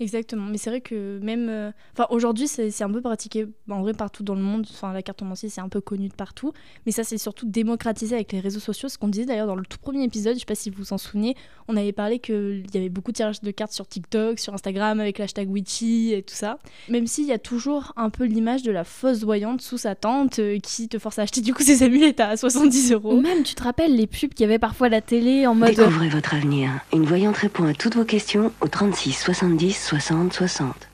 Exactement, 0.00 0.46
mais 0.46 0.56
c'est 0.56 0.70
vrai 0.70 0.80
que 0.80 1.18
même. 1.22 1.48
Euh, 1.50 1.70
enfin, 1.92 2.06
aujourd'hui, 2.08 2.48
c'est 2.48 2.82
un 2.82 2.90
peu 2.90 3.02
pratiqué 3.02 3.46
en 3.68 3.82
vrai 3.82 3.92
partout 3.92 4.22
dans 4.22 4.34
le 4.34 4.40
monde. 4.40 4.66
Enfin, 4.70 4.94
la 4.94 5.02
cartomancie, 5.02 5.50
c'est 5.50 5.60
un 5.60 5.68
peu 5.68 5.82
connu 5.82 6.08
de 6.08 6.14
partout. 6.14 6.54
Mais 6.86 6.92
ça, 6.92 7.04
c'est 7.04 7.18
surtout 7.18 7.44
démocratisé 7.46 8.14
avec 8.14 8.32
les 8.32 8.40
réseaux 8.40 8.60
sociaux. 8.60 8.88
Ce 8.88 8.96
qu'on 8.96 9.08
disait 9.08 9.26
d'ailleurs 9.26 9.46
dans 9.46 9.56
le 9.56 9.66
tout 9.66 9.76
premier 9.78 10.02
épisode, 10.02 10.36
je 10.36 10.40
sais 10.40 10.46
pas 10.46 10.54
si 10.54 10.70
vous 10.70 10.78
vous 10.78 10.92
en 10.94 10.98
souvenez, 10.98 11.36
on 11.68 11.76
avait 11.76 11.92
parlé 11.92 12.18
qu'il 12.18 12.64
y 12.72 12.78
avait 12.78 12.88
beaucoup 12.88 13.10
de 13.12 13.16
tirages 13.16 13.42
de 13.42 13.50
cartes 13.50 13.72
sur 13.72 13.86
TikTok, 13.86 14.38
sur 14.38 14.54
Instagram, 14.54 15.00
avec 15.00 15.18
l'hashtag 15.18 15.50
Witchy 15.50 16.14
et 16.14 16.22
tout 16.22 16.34
ça. 16.34 16.58
Même 16.88 17.06
s'il 17.06 17.26
y 17.26 17.32
a 17.32 17.38
toujours 17.38 17.92
un 17.96 18.08
peu 18.08 18.24
l'image 18.24 18.62
de 18.62 18.72
la 18.72 18.84
fausse 18.84 19.22
voyante 19.22 19.60
sous 19.60 19.76
sa 19.76 19.94
tente 19.94 20.38
euh, 20.38 20.58
qui 20.60 20.88
te 20.88 20.98
force 20.98 21.18
à 21.18 21.22
acheter 21.22 21.42
du 21.42 21.52
coup 21.52 21.62
ses 21.62 21.82
amulettes 21.82 22.20
à 22.20 22.38
70 22.38 22.92
euros. 22.92 23.16
Ou 23.16 23.20
même, 23.20 23.42
tu 23.42 23.54
te 23.54 23.62
rappelles 23.62 23.94
les 23.94 24.06
pubs 24.06 24.32
qu'il 24.32 24.40
y 24.40 24.48
avait 24.48 24.58
parfois 24.58 24.86
à 24.86 24.90
la 24.90 25.02
télé 25.02 25.46
en 25.46 25.54
mode. 25.54 25.74
Découvrez 25.74 26.08
votre 26.08 26.32
avenir. 26.32 26.70
Une 26.94 27.04
voyante 27.04 27.36
répond 27.36 27.66
à 27.66 27.74
toutes 27.74 27.96
vos 27.96 28.04
questions 28.04 28.50
au 28.62 28.68
36 28.68 29.12
70 29.12 29.89
60 29.90 30.32
60. 30.32 30.88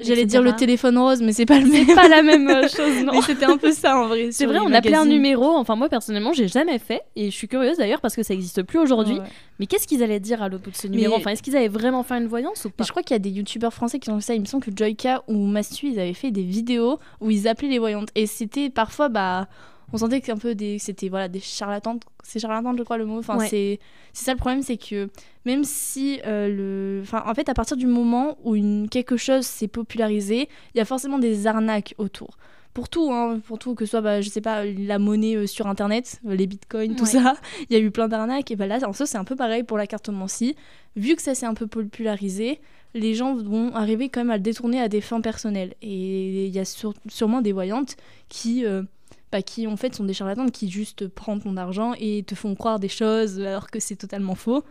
J'allais 0.00 0.24
dire 0.24 0.40
le 0.40 0.54
téléphone 0.56 0.96
rose, 0.96 1.20
mais 1.20 1.32
c'est 1.34 1.44
pas 1.44 1.58
le 1.58 1.66
même. 1.66 1.84
C'est 1.86 1.94
pas 1.94 2.08
la 2.08 2.22
même 2.22 2.48
euh, 2.48 2.66
chose, 2.68 3.04
non. 3.04 3.12
mais 3.12 3.20
c'était 3.20 3.44
un 3.44 3.58
peu 3.58 3.70
ça 3.70 3.98
en 3.98 4.06
vrai. 4.08 4.30
C'est 4.30 4.46
vrai, 4.46 4.60
on 4.60 4.72
appelait 4.72 4.94
un 4.94 5.04
numéro. 5.04 5.44
Enfin, 5.56 5.76
moi 5.76 5.90
personnellement, 5.90 6.32
j'ai 6.32 6.48
jamais 6.48 6.78
fait 6.78 7.02
et 7.16 7.30
je 7.30 7.36
suis 7.36 7.48
curieuse 7.48 7.76
d'ailleurs 7.76 8.00
parce 8.00 8.16
que 8.16 8.22
ça 8.22 8.32
existe 8.32 8.62
plus 8.62 8.78
aujourd'hui. 8.78 9.20
Mais 9.58 9.66
qu'est-ce 9.66 9.86
qu'ils 9.86 10.02
allaient 10.02 10.20
dire 10.20 10.42
à 10.42 10.48
l'autre 10.48 10.64
bout 10.64 10.70
de 10.70 10.76
ce 10.76 10.86
numéro? 10.86 11.16
Enfin, 11.16 11.32
est-ce 11.32 11.42
qu'ils 11.42 11.56
avaient 11.56 11.68
vraiment 11.68 12.02
fait 12.02 12.14
une 12.14 12.28
voyance 12.28 12.64
ou 12.64 12.70
pas? 12.70 12.84
Je 12.84 12.90
crois 12.90 13.02
qu'il 13.02 13.14
y 13.14 13.16
a 13.16 13.18
des 13.18 13.30
youtubeurs 13.30 13.74
français 13.74 13.98
qui 13.98 14.08
ont 14.08 14.16
fait 14.16 14.26
ça. 14.26 14.34
Il 14.34 14.40
me 14.40 14.46
semble 14.46 14.64
que 14.64 14.70
Joyka 14.74 15.22
ou 15.28 15.46
Mastu, 15.46 15.88
ils 15.88 16.00
avaient 16.00 16.14
fait 16.14 16.30
des 16.30 16.44
vidéos 16.44 16.98
où 17.20 17.30
ils 17.30 17.46
appelaient 17.46 17.68
les 17.68 17.78
voyantes 17.78 18.08
et 18.14 18.26
c'était 18.26 18.70
parfois 18.70 19.10
bah 19.10 19.48
on 19.92 19.96
sentait 19.98 20.20
que 20.20 20.30
un 20.32 20.36
peu 20.36 20.54
des 20.54 20.78
c'était 20.78 21.08
voilà 21.08 21.28
des 21.28 21.40
charlatans 21.40 21.98
c'est 22.22 22.38
charlatan 22.38 22.74
je 22.76 22.82
crois 22.82 22.98
le 22.98 23.06
mot 23.06 23.18
enfin 23.18 23.38
c'est 23.40 23.78
c'est 24.12 24.24
ça 24.26 24.32
le 24.32 24.38
problème 24.38 24.62
c'est 24.62 24.76
que 24.76 25.08
même 25.46 25.64
si 25.64 26.20
euh, 26.26 26.48
le 26.48 27.00
enfin 27.02 27.22
en 27.26 27.34
fait 27.34 27.48
à 27.48 27.54
partir 27.54 27.76
du 27.76 27.86
moment 27.86 28.36
où 28.44 28.54
une 28.54 28.88
quelque 28.90 29.16
chose 29.16 29.46
s'est 29.46 29.68
popularisé 29.68 30.48
il 30.74 30.78
y 30.78 30.80
a 30.80 30.84
forcément 30.84 31.18
des 31.18 31.46
arnaques 31.46 31.94
autour 31.98 32.36
pour 32.74 32.88
tout, 32.90 33.10
hein, 33.10 33.40
pour 33.44 33.58
tout, 33.58 33.74
que 33.74 33.84
ce 33.86 33.90
soit, 33.92 34.02
bah, 34.02 34.20
je 34.20 34.28
sais 34.28 34.42
pas, 34.42 34.64
la 34.64 35.00
monnaie 35.00 35.34
euh, 35.34 35.46
sur 35.48 35.66
internet, 35.66 36.20
euh, 36.28 36.36
les 36.36 36.46
bitcoins, 36.46 36.94
tout 36.94 37.04
Ouais. 37.04 37.10
ça. 37.10 37.34
Il 37.68 37.76
y 37.76 37.80
a 37.80 37.82
eu 37.82 37.90
plein 37.90 38.06
d'arnaques. 38.06 38.52
Et 38.52 38.56
bah 38.56 38.68
là, 38.68 38.78
en 38.86 38.92
soi, 38.92 39.04
c'est 39.04 39.18
un 39.18 39.24
peu 39.24 39.34
pareil 39.34 39.64
pour 39.64 39.76
la 39.78 39.88
cartomancie. 39.88 40.54
Vu 40.94 41.16
que 41.16 41.22
ça 41.22 41.34
s'est 41.34 41.46
un 41.46 41.54
peu 41.54 41.66
popularisé, 41.66 42.60
les 42.94 43.14
gens 43.14 43.34
vont 43.34 43.74
arriver 43.74 44.08
quand 44.10 44.20
même 44.20 44.30
à 44.30 44.36
le 44.36 44.42
détourner 44.44 44.80
à 44.80 44.88
des 44.88 45.00
fins 45.00 45.20
personnelles. 45.20 45.74
Et 45.82 46.46
il 46.46 46.54
y 46.54 46.58
a 46.60 46.64
sur- 46.64 46.94
sûrement 47.08 47.40
des 47.40 47.52
voyantes 47.52 47.96
qui. 48.28 48.64
euh, 48.64 48.82
bah, 49.32 49.42
qui 49.42 49.66
en 49.66 49.76
fait 49.76 49.94
sont 49.94 50.04
des 50.04 50.14
charlatans 50.14 50.48
qui 50.48 50.70
juste 50.70 51.08
prennent 51.08 51.40
ton 51.40 51.56
argent 51.56 51.94
et 51.98 52.22
te 52.22 52.34
font 52.34 52.54
croire 52.54 52.78
des 52.78 52.88
choses 52.88 53.40
alors 53.40 53.70
que 53.70 53.80
c'est 53.80 53.96
totalement 53.96 54.34
faux. 54.34 54.64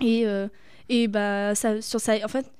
Et, 0.00 0.26
euh, 0.26 0.48
et 0.88 1.08
bah 1.08 1.54
ça, 1.54 1.80
sur 1.82 2.00
ça, 2.00 2.14
en 2.24 2.28
fait, 2.28 2.50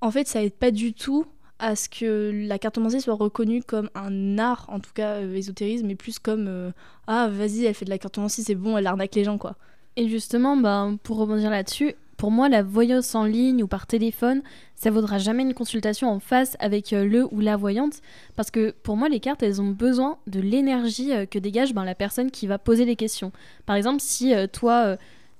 en 0.00 0.10
fait, 0.10 0.26
ça 0.26 0.42
aide 0.42 0.54
pas 0.54 0.70
du 0.70 0.92
tout 0.92 1.26
à 1.58 1.74
ce 1.74 1.88
que 1.88 2.30
la 2.46 2.58
cartomancie 2.58 3.00
soit 3.00 3.14
reconnue 3.14 3.62
comme 3.62 3.88
un 3.94 4.38
art, 4.38 4.66
en 4.68 4.78
tout 4.78 4.92
cas 4.92 5.16
euh, 5.22 5.34
ésotérisme, 5.34 5.86
mais 5.86 5.94
plus 5.94 6.18
comme 6.18 6.46
euh, 6.48 6.70
ah 7.06 7.28
vas-y, 7.28 7.64
elle 7.64 7.74
fait 7.74 7.86
de 7.86 7.90
la 7.90 7.98
cartomancie, 7.98 8.42
c'est 8.42 8.54
bon, 8.54 8.76
elle 8.76 8.86
arnaque 8.86 9.14
les 9.14 9.24
gens 9.24 9.38
quoi. 9.38 9.56
Et 9.96 10.08
justement, 10.08 10.56
ben, 10.56 10.98
pour 11.02 11.16
rebondir 11.16 11.50
là-dessus, 11.50 11.94
pour 12.16 12.30
moi, 12.30 12.48
la 12.48 12.62
voyance 12.62 13.14
en 13.14 13.24
ligne 13.24 13.62
ou 13.62 13.66
par 13.66 13.86
téléphone, 13.86 14.42
ça 14.74 14.90
vaudra 14.90 15.18
jamais 15.18 15.42
une 15.42 15.54
consultation 15.54 16.10
en 16.10 16.18
face 16.18 16.56
avec 16.60 16.92
euh, 16.92 17.04
le 17.04 17.26
ou 17.30 17.40
la 17.40 17.56
voyante. 17.56 18.00
Parce 18.36 18.50
que 18.50 18.74
pour 18.82 18.96
moi, 18.96 19.08
les 19.08 19.20
cartes, 19.20 19.42
elles 19.42 19.60
ont 19.60 19.70
besoin 19.70 20.18
de 20.26 20.40
l'énergie 20.40 21.12
euh, 21.12 21.26
que 21.26 21.38
dégage 21.38 21.74
ben, 21.74 21.84
la 21.84 21.94
personne 21.94 22.30
qui 22.30 22.46
va 22.46 22.58
poser 22.58 22.84
les 22.84 22.96
questions. 22.96 23.32
Par 23.66 23.76
exemple, 23.76 24.00
si 24.00 24.34
euh, 24.34 24.46
toi, 24.46 24.96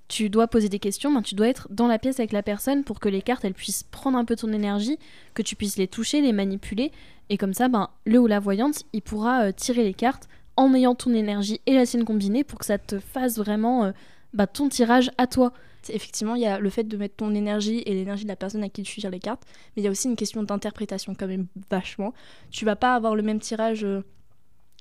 tu 0.08 0.28
dois 0.28 0.48
poser 0.48 0.68
des 0.68 0.78
questions, 0.78 1.10
ben, 1.12 1.22
tu 1.22 1.34
dois 1.34 1.48
être 1.48 1.68
dans 1.70 1.86
la 1.86 1.98
pièce 1.98 2.20
avec 2.20 2.32
la 2.32 2.42
personne 2.42 2.84
pour 2.84 3.00
que 3.00 3.08
les 3.08 3.22
cartes, 3.22 3.44
elles 3.44 3.54
puissent 3.54 3.84
prendre 3.84 4.18
un 4.18 4.24
peu 4.24 4.36
ton 4.36 4.52
énergie, 4.52 4.98
que 5.34 5.42
tu 5.42 5.56
puisses 5.56 5.78
les 5.78 5.88
toucher, 5.88 6.20
les 6.20 6.32
manipuler. 6.32 6.92
Et 7.30 7.38
comme 7.38 7.54
ça, 7.54 7.68
ben, 7.68 7.88
le 8.04 8.18
ou 8.18 8.26
la 8.26 8.38
voyante, 8.38 8.82
il 8.92 9.00
pourra 9.00 9.52
tirer 9.52 9.82
les 9.82 9.94
cartes 9.94 10.28
en 10.56 10.74
ayant 10.74 10.94
ton 10.94 11.14
énergie 11.14 11.60
et 11.66 11.74
la 11.74 11.86
sienne 11.86 12.04
combinée 12.04 12.44
pour 12.44 12.58
que 12.58 12.66
ça 12.66 12.78
te 12.78 12.98
fasse 12.98 13.36
vraiment 13.36 13.92
bah, 14.32 14.46
ton 14.46 14.68
tirage 14.68 15.10
à 15.18 15.26
toi. 15.26 15.52
Effectivement, 15.90 16.34
il 16.34 16.42
y 16.42 16.46
a 16.46 16.58
le 16.58 16.70
fait 16.70 16.84
de 16.84 16.96
mettre 16.96 17.16
ton 17.16 17.34
énergie 17.34 17.82
et 17.86 17.94
l'énergie 17.94 18.24
de 18.24 18.28
la 18.28 18.36
personne 18.36 18.62
à 18.62 18.68
qui 18.68 18.82
tu 18.82 19.00
tires 19.00 19.10
les 19.10 19.20
cartes, 19.20 19.42
mais 19.74 19.82
il 19.82 19.84
y 19.84 19.88
a 19.88 19.90
aussi 19.90 20.08
une 20.08 20.16
question 20.16 20.42
d'interprétation 20.42 21.14
quand 21.14 21.26
même 21.26 21.46
vachement. 21.70 22.14
Tu 22.50 22.64
vas 22.64 22.76
pas 22.76 22.94
avoir 22.94 23.14
le 23.14 23.22
même 23.22 23.40
tirage 23.40 23.84
euh, 23.84 24.02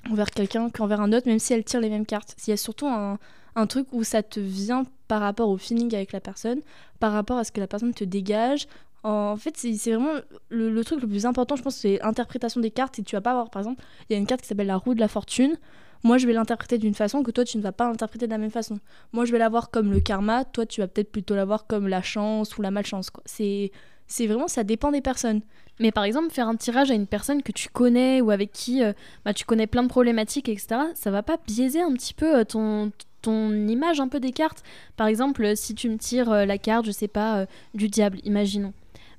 envers 0.09 0.31
quelqu'un 0.31 0.69
qu'envers 0.69 1.01
un 1.01 1.13
autre, 1.13 1.27
même 1.27 1.39
si 1.39 1.53
elle 1.53 1.63
tire 1.63 1.81
les 1.81 1.89
mêmes 1.89 2.05
cartes. 2.05 2.35
Il 2.45 2.49
y 2.49 2.53
a 2.53 2.57
surtout 2.57 2.87
un, 2.87 3.17
un 3.55 3.67
truc 3.67 3.87
où 3.91 4.03
ça 4.03 4.23
te 4.23 4.39
vient 4.39 4.85
par 5.07 5.21
rapport 5.21 5.49
au 5.49 5.57
feeling 5.57 5.93
avec 5.95 6.11
la 6.11 6.19
personne, 6.19 6.61
par 6.99 7.13
rapport 7.13 7.37
à 7.37 7.43
ce 7.43 7.51
que 7.51 7.59
la 7.59 7.67
personne 7.67 7.93
te 7.93 8.03
dégage. 8.03 8.67
En 9.07 9.37
fait, 9.37 9.55
c'est 9.55 9.91
vraiment 9.91 10.19
le, 10.49 10.71
le 10.71 10.83
truc 10.83 10.99
le 10.99 11.07
plus 11.07 11.27
important, 11.27 11.55
je 11.55 11.61
pense, 11.61 11.75
c'est 11.75 11.99
l'interprétation 12.01 12.59
des 12.59 12.71
cartes. 12.71 12.97
Et 12.97 13.03
tu 13.03 13.15
vas 13.15 13.21
pas 13.21 13.31
avoir, 13.31 13.51
par 13.51 13.61
exemple, 13.61 13.83
il 14.09 14.13
y 14.13 14.15
a 14.15 14.19
une 14.19 14.25
carte 14.25 14.41
qui 14.41 14.47
s'appelle 14.47 14.65
la 14.65 14.77
roue 14.77 14.95
de 14.95 14.99
la 14.99 15.07
fortune. 15.07 15.57
Moi, 16.03 16.17
je 16.17 16.25
vais 16.25 16.33
l'interpréter 16.33 16.79
d'une 16.79 16.95
façon 16.95 17.21
que 17.21 17.29
toi, 17.29 17.43
tu 17.45 17.57
ne 17.57 17.61
vas 17.61 17.71
pas 17.71 17.87
l'interpréter 17.87 18.25
de 18.25 18.31
la 18.31 18.39
même 18.39 18.49
façon. 18.49 18.79
Moi, 19.13 19.25
je 19.25 19.31
vais 19.31 19.37
la 19.37 19.49
voir 19.49 19.69
comme 19.69 19.91
le 19.91 19.99
karma, 19.99 20.43
toi, 20.43 20.65
tu 20.65 20.81
vas 20.81 20.87
peut-être 20.87 21.11
plutôt 21.11 21.35
la 21.35 21.45
voir 21.45 21.67
comme 21.67 21.87
la 21.87 22.01
chance 22.01 22.57
ou 22.57 22.63
la 22.63 22.71
malchance. 22.71 23.11
C'est 23.25 23.71
c'est 24.07 24.27
vraiment, 24.27 24.47
ça 24.47 24.63
dépend 24.63 24.91
des 24.91 25.01
personnes. 25.01 25.41
Mais 25.79 25.91
par 25.91 26.03
exemple, 26.03 26.31
faire 26.31 26.47
un 26.47 26.55
tirage 26.55 26.91
à 26.91 26.93
une 26.93 27.07
personne 27.07 27.43
que 27.43 27.51
tu 27.51 27.69
connais 27.69 28.21
ou 28.21 28.31
avec 28.31 28.51
qui 28.51 28.83
euh, 28.83 28.93
bah, 29.23 29.33
tu 29.33 29.45
connais 29.45 29.67
plein 29.67 29.83
de 29.83 29.87
problématiques, 29.87 30.49
etc., 30.49 30.67
ça 30.93 31.11
va 31.11 31.23
pas 31.23 31.37
biaiser 31.45 31.81
un 31.81 31.91
petit 31.93 32.13
peu 32.13 32.39
euh, 32.39 32.43
ton, 32.43 32.91
ton 33.21 33.51
image 33.67 33.99
un 33.99 34.07
peu 34.07 34.19
des 34.19 34.31
cartes 34.31 34.63
Par 34.95 35.07
exemple, 35.07 35.55
si 35.57 35.75
tu 35.75 35.89
me 35.89 35.97
tires 35.97 36.31
euh, 36.31 36.45
la 36.45 36.57
carte, 36.57 36.85
je 36.85 36.91
sais 36.91 37.07
pas, 37.07 37.45
du 37.73 37.89
diable, 37.89 38.19
imaginons. 38.23 38.73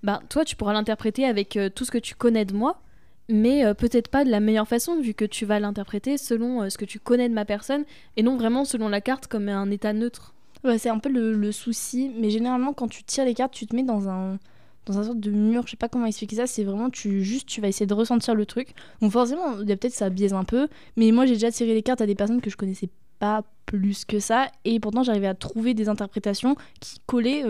Bah, 0.06 0.22
toi, 0.28 0.44
tu 0.44 0.54
pourras 0.54 0.72
l'interpréter 0.72 1.24
avec 1.24 1.56
euh, 1.56 1.68
tout 1.68 1.84
ce 1.84 1.90
que 1.90 1.98
tu 1.98 2.14
connais 2.14 2.44
de 2.44 2.54
moi, 2.54 2.80
mais 3.28 3.64
euh, 3.64 3.74
peut-être 3.74 4.06
pas 4.06 4.24
de 4.24 4.30
la 4.30 4.38
meilleure 4.38 4.68
façon, 4.68 5.00
vu 5.00 5.14
que 5.14 5.24
tu 5.24 5.44
vas 5.44 5.58
l'interpréter 5.58 6.16
selon 6.16 6.62
euh, 6.62 6.68
ce 6.70 6.78
que 6.78 6.84
tu 6.84 7.00
connais 7.00 7.28
de 7.28 7.34
ma 7.34 7.44
personne, 7.44 7.84
et 8.16 8.22
non 8.22 8.36
vraiment 8.36 8.64
selon 8.64 8.88
la 8.88 9.00
carte 9.00 9.26
comme 9.26 9.48
un 9.48 9.68
état 9.68 9.92
neutre. 9.92 10.32
C'est 10.78 10.90
un 10.90 11.00
peu 11.00 11.08
le, 11.08 11.50
souci, 11.50 12.12
mais 12.20 12.30
généralement, 12.30 12.72
quand 12.72 12.86
tu 12.86 13.02
tires 13.02 13.24
les 13.24 13.34
cartes, 13.34 13.52
tu 13.52 13.66
te 13.66 13.74
mets 13.74 13.82
dans 13.82 14.08
un 14.08 14.38
dans 14.86 14.98
un 15.00 15.02
sorte 15.02 15.18
de 15.18 15.32
mur, 15.32 15.62
je 15.66 15.72
sais 15.72 15.76
pas 15.76 15.88
comment 15.88 16.06
expliquer 16.06 16.36
ça, 16.36 16.46
c'est 16.46 16.62
vraiment 16.62 16.90
tu 16.90 17.24
juste 17.24 17.48
tu 17.48 17.60
vas 17.60 17.66
essayer 17.66 17.86
de 17.86 17.94
ressentir 17.94 18.36
le 18.36 18.46
truc. 18.46 18.68
Donc 19.02 19.10
forcément, 19.10 19.56
peut-être 19.56 19.90
ça 19.90 20.08
biaise 20.08 20.34
un 20.34 20.44
peu, 20.44 20.68
mais 20.96 21.10
moi 21.10 21.26
j'ai 21.26 21.34
déjà 21.34 21.50
tiré 21.50 21.74
les 21.74 21.82
cartes 21.82 22.00
à 22.00 22.06
des 22.06 22.14
personnes 22.14 22.40
que 22.40 22.50
je 22.50 22.56
connaissais 22.56 22.88
pas 23.18 23.42
plus 23.66 24.04
que 24.04 24.20
ça 24.20 24.46
et 24.64 24.78
pourtant 24.78 25.02
j'arrivais 25.02 25.26
à 25.26 25.34
trouver 25.34 25.74
des 25.74 25.88
interprétations 25.88 26.54
qui 26.78 27.00
collaient 27.06 27.42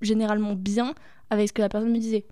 généralement 0.00 0.54
bien 0.54 0.94
avec 1.32 1.48
ce 1.48 1.52
que 1.52 1.62
la 1.62 1.68
personne 1.68 1.90
me 1.90 1.98
disait. 1.98 2.24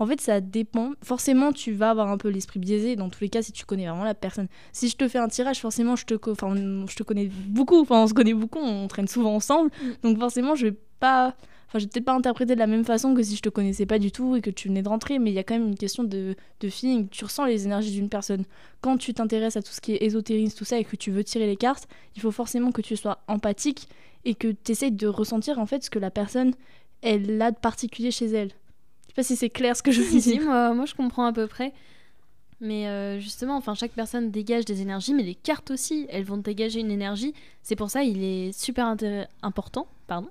En 0.00 0.06
fait, 0.06 0.20
ça 0.20 0.40
dépend. 0.40 0.92
Forcément, 1.02 1.52
tu 1.52 1.72
vas 1.72 1.90
avoir 1.90 2.08
un 2.08 2.18
peu 2.18 2.28
l'esprit 2.28 2.60
biaisé 2.60 2.94
dans 2.94 3.08
tous 3.08 3.20
les 3.20 3.28
cas 3.28 3.42
si 3.42 3.50
tu 3.50 3.64
connais 3.64 3.86
vraiment 3.88 4.04
la 4.04 4.14
personne. 4.14 4.46
Si 4.72 4.88
je 4.88 4.96
te 4.96 5.08
fais 5.08 5.18
un 5.18 5.26
tirage, 5.26 5.60
forcément, 5.60 5.96
je 5.96 6.04
te, 6.06 6.14
co- 6.14 6.30
enfin, 6.30 6.46
on- 6.56 6.86
je 6.86 6.94
te 6.94 7.02
connais 7.02 7.26
beaucoup. 7.48 7.80
Enfin, 7.80 8.02
on 8.04 8.06
se 8.06 8.14
connaît 8.14 8.32
beaucoup, 8.34 8.60
on 8.60 8.86
traîne 8.86 9.08
souvent 9.08 9.34
ensemble. 9.34 9.70
Donc 10.04 10.18
forcément, 10.18 10.54
je 10.54 10.68
vais 10.68 10.76
pas... 11.00 11.34
Enfin, 11.66 11.80
je 11.80 11.84
vais 11.84 11.90
peut-être 11.90 12.04
pas 12.06 12.14
interpréter 12.14 12.54
de 12.54 12.58
la 12.60 12.66
même 12.66 12.84
façon 12.84 13.12
que 13.12 13.22
si 13.22 13.36
je 13.36 13.42
te 13.42 13.50
connaissais 13.50 13.84
pas 13.84 13.98
du 13.98 14.10
tout 14.10 14.36
et 14.36 14.40
que 14.40 14.48
tu 14.48 14.68
venais 14.68 14.82
de 14.82 14.88
rentrer, 14.88 15.18
mais 15.18 15.30
il 15.30 15.34
y 15.34 15.38
a 15.38 15.42
quand 15.44 15.58
même 15.58 15.68
une 15.68 15.76
question 15.76 16.02
de, 16.04 16.34
de 16.60 16.68
feeling. 16.70 17.08
Tu 17.10 17.24
ressens 17.24 17.44
les 17.44 17.66
énergies 17.66 17.90
d'une 17.90 18.08
personne. 18.08 18.44
Quand 18.80 18.96
tu 18.96 19.12
t'intéresses 19.12 19.56
à 19.56 19.62
tout 19.62 19.72
ce 19.72 19.80
qui 19.82 19.92
est 19.92 20.02
ésotérisme, 20.02 20.56
tout 20.56 20.64
ça, 20.64 20.78
et 20.78 20.84
que 20.84 20.96
tu 20.96 21.10
veux 21.10 21.24
tirer 21.24 21.46
les 21.46 21.56
cartes, 21.56 21.86
il 22.16 22.22
faut 22.22 22.30
forcément 22.30 22.70
que 22.72 22.80
tu 22.80 22.96
sois 22.96 23.18
empathique 23.28 23.88
et 24.24 24.34
que 24.34 24.48
tu 24.48 24.72
essayes 24.72 24.92
de 24.92 25.06
ressentir 25.08 25.58
en 25.58 25.66
fait 25.66 25.84
ce 25.84 25.90
que 25.90 25.98
la 25.98 26.10
personne, 26.10 26.54
elle 27.02 27.40
a 27.40 27.50
de 27.50 27.56
particulier 27.56 28.10
chez 28.10 28.26
elle. 28.26 28.48
Je 28.48 29.08
sais 29.08 29.14
pas 29.14 29.22
si 29.22 29.36
c'est 29.36 29.50
clair 29.50 29.76
ce 29.76 29.82
que 29.82 29.90
je 29.92 30.02
Si, 30.02 30.20
dire. 30.20 30.42
moi, 30.42 30.74
moi 30.74 30.86
je 30.86 30.94
comprends 30.94 31.26
à 31.26 31.32
peu 31.32 31.46
près. 31.46 31.72
Mais 32.60 32.88
euh, 32.88 33.20
justement, 33.20 33.56
enfin, 33.56 33.74
chaque 33.74 33.92
personne 33.92 34.30
dégage 34.32 34.64
des 34.64 34.82
énergies, 34.82 35.14
mais 35.14 35.22
les 35.22 35.36
cartes 35.36 35.70
aussi, 35.70 36.06
elles 36.10 36.24
vont 36.24 36.38
dégager 36.38 36.80
une 36.80 36.90
énergie. 36.90 37.32
C'est 37.62 37.76
pour 37.76 37.90
ça 37.90 38.02
il 38.02 38.22
est 38.22 38.52
super 38.58 38.94
important 39.42 39.86
pardon, 40.08 40.28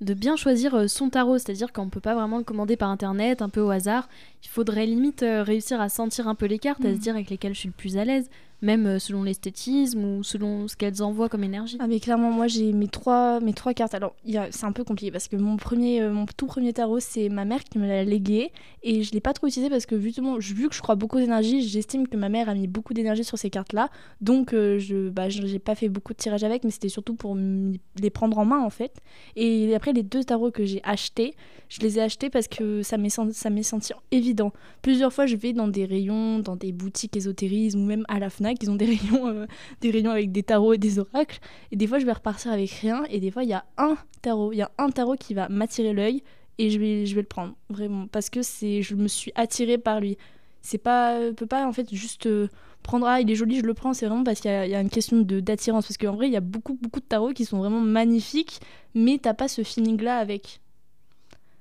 de 0.00 0.14
bien 0.14 0.36
choisir 0.36 0.74
euh, 0.74 0.86
son 0.86 1.10
tarot. 1.10 1.38
C'est-à-dire 1.38 1.72
qu'on 1.72 1.86
ne 1.86 1.90
peut 1.90 2.00
pas 2.00 2.14
vraiment 2.14 2.38
le 2.38 2.44
commander 2.44 2.76
par 2.76 2.90
internet, 2.90 3.42
un 3.42 3.48
peu 3.48 3.60
au 3.60 3.70
hasard. 3.70 4.08
Il 4.42 4.48
faudrait 4.48 4.86
limite 4.86 5.22
euh, 5.22 5.42
réussir 5.42 5.80
à 5.80 5.88
sentir 5.88 6.28
un 6.28 6.34
peu 6.34 6.46
les 6.46 6.58
cartes, 6.58 6.84
à 6.84 6.94
se 6.94 6.98
dire 6.98 7.14
avec 7.14 7.30
lesquelles 7.30 7.54
je 7.54 7.60
suis 7.60 7.68
le 7.68 7.74
plus 7.74 7.98
à 7.98 8.04
l'aise, 8.04 8.30
même 8.62 8.86
euh, 8.86 8.98
selon 8.98 9.22
l'esthétisme 9.22 10.04
ou 10.04 10.22
selon 10.22 10.68
ce 10.68 10.76
qu'elles 10.76 11.02
envoient 11.02 11.28
comme 11.28 11.44
énergie. 11.44 11.76
Ah 11.80 11.86
mais 11.86 12.00
clairement 12.00 12.30
moi 12.30 12.46
j'ai 12.46 12.72
mes 12.72 12.88
trois 12.88 13.40
mes 13.40 13.52
trois 13.52 13.74
cartes. 13.74 13.94
Alors 13.94 14.14
c'est 14.50 14.64
un 14.64 14.72
peu 14.72 14.84
compliqué 14.84 15.10
parce 15.10 15.28
que 15.28 15.36
mon 15.36 15.56
premier 15.56 16.02
mon 16.08 16.26
tout 16.26 16.46
premier 16.46 16.72
tarot 16.72 17.00
c'est 17.00 17.28
ma 17.28 17.44
mère 17.44 17.64
qui 17.64 17.78
me 17.78 17.86
l'a 17.86 18.04
légué 18.04 18.52
et 18.82 19.02
je 19.02 19.12
l'ai 19.12 19.20
pas 19.20 19.32
trop 19.32 19.46
utilisé 19.46 19.70
parce 19.70 19.86
que 19.86 20.00
justement 20.00 20.36
vu 20.38 20.68
que 20.68 20.74
je 20.74 20.80
crois 20.80 20.94
beaucoup 20.94 21.18
d'énergie, 21.18 21.66
j'estime 21.66 22.08
que 22.08 22.16
ma 22.16 22.28
mère 22.28 22.48
a 22.48 22.54
mis 22.54 22.66
beaucoup 22.66 22.94
d'énergie 22.94 23.24
sur 23.24 23.38
ces 23.38 23.50
cartes 23.50 23.72
là. 23.72 23.90
Donc 24.20 24.52
euh, 24.52 24.78
je 24.78 25.08
bah 25.10 25.28
j'ai 25.28 25.58
pas 25.58 25.74
fait 25.74 25.88
beaucoup 25.88 26.12
de 26.12 26.18
tirages 26.18 26.44
avec 26.44 26.64
mais 26.64 26.70
c'était 26.70 26.88
surtout 26.88 27.14
pour 27.14 27.36
les 27.36 28.10
prendre 28.10 28.38
en 28.38 28.44
main 28.44 28.60
en 28.60 28.70
fait. 28.70 29.00
Et 29.36 29.59
après 29.74 29.92
les 29.92 30.02
deux 30.02 30.24
tarots 30.24 30.50
que 30.50 30.64
j'ai 30.64 30.80
achetés, 30.84 31.34
je 31.68 31.80
les 31.80 31.98
ai 31.98 32.02
achetés 32.02 32.30
parce 32.30 32.48
que 32.48 32.82
ça 32.82 32.96
m'est 32.98 33.08
sen- 33.08 33.32
ça 33.32 33.50
m'est 33.50 33.62
senti 33.62 33.92
évident. 34.10 34.52
Plusieurs 34.82 35.12
fois 35.12 35.26
je 35.26 35.36
vais 35.36 35.52
dans 35.52 35.68
des 35.68 35.84
rayons, 35.84 36.38
dans 36.40 36.56
des 36.56 36.72
boutiques 36.72 37.16
ésotérisme 37.16 37.80
ou 37.80 37.86
même 37.86 38.04
à 38.08 38.18
la 38.18 38.30
Fnac, 38.30 38.56
ils 38.62 38.70
ont 38.70 38.76
des 38.76 38.84
rayons 38.96 39.28
euh, 39.28 39.46
des 39.80 39.90
rayons 39.90 40.10
avec 40.10 40.32
des 40.32 40.42
tarots 40.42 40.72
et 40.74 40.78
des 40.78 40.98
oracles. 40.98 41.38
Et 41.72 41.76
des 41.76 41.86
fois, 41.86 41.98
je 41.98 42.06
vais 42.06 42.12
repartir 42.12 42.52
avec 42.52 42.70
rien. 42.70 43.04
Et 43.10 43.20
des 43.20 43.30
fois, 43.30 43.44
il 43.44 43.50
y 43.50 43.54
a 43.54 43.64
un 43.78 43.96
tarot. 44.22 44.52
Il 44.52 44.56
y 44.56 44.62
a 44.62 44.70
un 44.78 44.90
tarot 44.90 45.14
qui 45.16 45.34
va 45.34 45.48
m'attirer 45.48 45.92
l'œil. 45.92 46.22
Et 46.58 46.68
je 46.70 46.78
vais, 46.78 47.06
je 47.06 47.14
vais 47.14 47.22
le 47.22 47.26
prendre, 47.26 47.54
vraiment. 47.70 48.06
Parce 48.08 48.28
que 48.28 48.40
je 48.42 48.94
me 48.94 49.08
suis 49.08 49.32
attirée 49.34 49.78
par 49.78 50.00
lui. 50.00 50.18
C'est 50.62 50.78
pas. 50.78 51.20
Je 51.28 51.32
peux 51.32 51.46
pas, 51.46 51.66
en 51.66 51.72
fait, 51.72 51.92
juste 51.94 52.26
euh, 52.26 52.48
prendre. 52.82 53.06
Ah, 53.06 53.20
il 53.20 53.30
est 53.30 53.34
joli, 53.34 53.60
je 53.60 53.64
le 53.64 53.74
prends. 53.74 53.94
C'est 53.94 54.06
vraiment 54.06 54.24
parce 54.24 54.40
qu'il 54.40 54.50
y, 54.50 54.74
a- 54.74 54.80
une 54.80 54.90
question 54.90 55.18
de, 55.18 55.40
d'attirance. 55.40 55.86
Parce 55.86 55.96
qu'en 55.98 56.14
vrai, 56.14 56.26
il 56.28 56.32
y 56.32 56.36
a 56.36 56.40
beaucoup, 56.40 56.78
beaucoup 56.80 57.00
de 57.00 57.04
tarots 57.04 57.32
qui 57.32 57.44
sont 57.44 57.58
vraiment 57.58 57.80
magnifiques. 57.80 58.60
Mais 58.94 59.18
t'as 59.20 59.34
pas 59.34 59.48
ce 59.48 59.62
feeling-là 59.62 60.16
avec. 60.18 60.60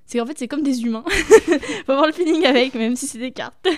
C'est 0.05 0.19
en 0.19 0.25
fait, 0.25 0.37
c'est 0.39 0.47
comme 0.47 0.63
des 0.63 0.81
humains. 0.83 1.03
Faut 1.85 1.91
avoir 1.91 2.07
le 2.07 2.13
feeling 2.13 2.43
avec, 2.45 2.73
même 2.73 2.95
si 2.95 3.07
c'est 3.07 3.19
des 3.19 3.31
cartes. 3.31 3.67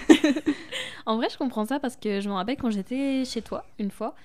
En 1.06 1.16
vrai, 1.18 1.28
je 1.32 1.38
comprends 1.38 1.66
ça 1.66 1.80
parce 1.80 1.98
que 1.98 2.22
je 2.22 2.30
me 2.30 2.34
rappelle 2.36 2.58
quand 2.58 2.70
j'étais 2.70 3.26
chez 3.26 3.42
toi, 3.42 3.66
une 3.80 3.90
fois, 3.90 4.16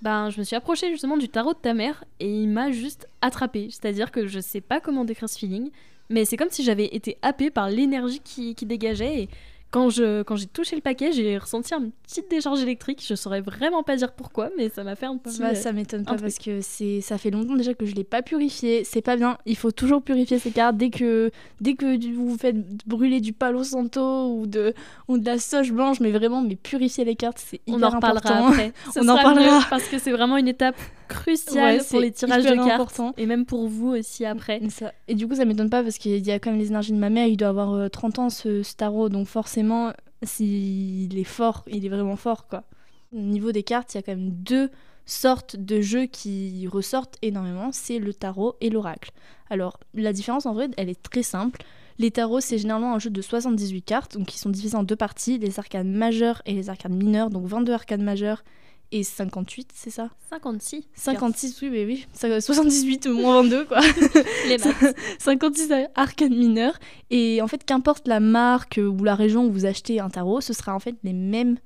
ben, 0.00 0.30
je 0.30 0.38
me 0.38 0.44
suis 0.44 0.56
approchée 0.56 0.90
justement 0.90 1.18
du 1.18 1.28
tarot 1.28 1.52
de 1.52 1.58
ta 1.58 1.74
mère 1.74 2.04
et 2.20 2.42
il 2.42 2.48
m'a 2.48 2.70
juste 2.72 3.06
attrapée. 3.20 3.68
C'est-à-dire 3.70 4.10
que 4.10 4.26
je 4.26 4.40
sais 4.40 4.62
pas 4.62 4.80
comment 4.80 5.04
décrire 5.04 5.28
ce 5.28 5.38
feeling, 5.38 5.70
mais 6.08 6.24
c'est 6.24 6.38
comme 6.38 6.50
si 6.50 6.64
j'avais 6.64 6.86
été 6.86 7.18
happée 7.20 7.50
par 7.50 7.68
l'énergie 7.68 8.20
qui, 8.24 8.54
qui 8.54 8.64
dégageait. 8.64 9.28
Quand 9.72 9.90
je 9.90 10.22
quand 10.22 10.36
j'ai 10.36 10.46
touché 10.46 10.76
le 10.76 10.82
paquet, 10.82 11.10
j'ai 11.10 11.36
ressenti 11.38 11.74
une 11.74 11.90
petite 12.06 12.30
décharge 12.30 12.60
électrique. 12.62 13.02
Je 13.04 13.14
saurais 13.16 13.40
vraiment 13.40 13.82
pas 13.82 13.96
dire 13.96 14.12
pourquoi, 14.12 14.50
mais 14.56 14.68
ça 14.68 14.84
m'a 14.84 14.94
fait 14.94 15.06
un 15.06 15.16
petit. 15.16 15.40
Bah, 15.40 15.48
euh, 15.50 15.54
ça 15.54 15.72
m'étonne 15.72 16.04
pas 16.04 16.14
parce 16.16 16.38
que 16.38 16.60
c'est 16.60 17.00
ça 17.00 17.18
fait 17.18 17.30
longtemps 17.30 17.56
déjà 17.56 17.74
que 17.74 17.84
je 17.86 17.94
l'ai 17.94 18.04
pas 18.04 18.22
purifié. 18.22 18.84
C'est 18.84 19.02
pas 19.02 19.16
bien. 19.16 19.38
Il 19.46 19.56
faut 19.56 19.72
toujours 19.72 20.02
purifier 20.02 20.38
ces 20.38 20.50
cartes 20.52 20.76
dès 20.76 20.90
que 20.90 21.30
dès 21.60 21.74
que 21.74 21.96
du- 21.96 22.14
vous 22.14 22.36
faites 22.38 22.56
brûler 22.86 23.20
du 23.20 23.32
palo 23.32 23.64
santo 23.64 24.28
ou 24.36 24.46
de 24.46 24.74
ou 25.08 25.18
de 25.18 25.24
la 25.26 25.38
sauge 25.38 25.72
blanche, 25.72 25.98
mais 26.00 26.12
vraiment 26.12 26.42
mais 26.42 26.54
purifier 26.56 27.04
les 27.04 27.16
cartes 27.16 27.38
c'est 27.38 27.60
on 27.66 27.78
hyper 27.78 27.88
en 27.88 27.96
reparlera 27.96 28.28
important. 28.34 28.48
après. 28.48 28.72
On 29.00 29.08
en 29.08 29.16
parlera. 29.16 29.60
parce 29.70 29.88
que 29.88 29.98
c'est 29.98 30.12
vraiment 30.12 30.36
une 30.36 30.48
étape 30.48 30.76
cruciale 31.12 31.78
Ouais, 31.78 31.84
pour 31.88 32.00
les 32.00 32.10
tirages 32.12 32.44
de 32.44 32.54
cartes 32.54 32.70
important. 32.70 33.14
et 33.16 33.26
même 33.26 33.44
pour 33.46 33.68
vous 33.68 33.88
aussi 33.88 34.24
après. 34.24 34.62
Et 34.62 34.70
ça- 34.70 34.92
Et 35.08 35.14
du 35.14 35.26
coup, 35.28 35.34
ça 35.34 35.44
m'étonne 35.44 35.70
pas 35.70 35.82
parce 35.82 35.98
qu'il 35.98 36.26
y 36.26 36.30
a 36.30 36.38
quand 36.38 36.50
même 36.50 36.60
les 36.60 36.68
énergies 36.68 36.92
de 36.92 36.98
ma 36.98 37.10
mère. 37.10 37.26
Il 37.26 37.36
doit 37.36 37.48
avoir 37.48 37.72
euh, 37.74 37.88
30 37.88 38.18
ans 38.18 38.30
ce, 38.30 38.62
ce 38.62 38.74
tarot, 38.74 39.08
donc 39.08 39.26
forcément, 39.26 39.92
s'il 40.22 41.18
est 41.18 41.24
fort, 41.24 41.64
il 41.70 41.84
est 41.84 41.88
vraiment 41.88 42.16
fort 42.16 42.46
quoi. 42.48 42.64
Au 43.14 43.20
niveau 43.20 43.52
des 43.52 43.62
cartes, 43.62 43.94
il 43.94 43.98
y 43.98 44.00
a 44.00 44.02
quand 44.02 44.12
même 44.16 44.30
deux 44.30 44.70
sortes 45.04 45.56
de 45.56 45.80
jeux 45.80 46.06
qui 46.06 46.66
ressortent 46.68 47.16
énormément, 47.22 47.70
c'est 47.72 47.98
le 47.98 48.14
tarot 48.14 48.54
et 48.60 48.70
l'oracle. 48.70 49.10
Alors, 49.50 49.78
la 49.94 50.12
différence 50.12 50.46
en 50.46 50.54
vrai, 50.54 50.68
elle 50.76 50.88
est 50.88 51.02
très 51.02 51.22
simple. 51.22 51.62
Les 51.98 52.10
tarots, 52.10 52.40
c'est 52.40 52.56
généralement 52.56 52.94
un 52.94 52.98
jeu 52.98 53.10
de 53.10 53.20
78 53.20 53.82
cartes, 53.82 54.16
donc 54.16 54.28
qui 54.28 54.38
sont 54.38 54.48
divisés 54.48 54.76
en 54.76 54.82
deux 54.84 54.96
parties, 54.96 55.38
les 55.38 55.58
arcanes 55.58 55.92
majeures 55.92 56.40
et 56.46 56.54
les 56.54 56.70
arcanes 56.70 56.94
mineures, 56.96 57.28
donc 57.30 57.46
22 57.46 57.72
arcanes 57.72 58.02
majeures 58.02 58.42
et 58.92 59.02
58, 59.02 59.70
c'est 59.74 59.90
ça? 59.90 60.10
56. 60.30 60.84
56, 60.94 61.60
oui, 61.62 61.70
mais 61.70 61.84
oui. 61.84 62.06
Ça- 62.12 62.40
78 62.40 63.06
moins 63.08 63.42
22, 63.42 63.64
quoi. 63.64 63.80
Les 64.48 64.58
maths. 64.58 64.96
56 65.18 65.72
arcanes 65.94 66.34
mineures. 66.36 66.78
Et 67.10 67.40
en 67.42 67.48
fait, 67.48 67.64
qu'importe 67.64 68.06
la 68.06 68.20
marque 68.20 68.78
ou 68.82 69.02
la 69.02 69.14
région 69.14 69.46
où 69.46 69.50
vous 69.52 69.66
achetez 69.66 69.98
un 70.00 70.08
tarot, 70.10 70.40
ce 70.40 70.52
sera 70.52 70.74
en 70.74 70.78
fait 70.78 70.94
les 71.02 71.12
mêmes 71.12 71.56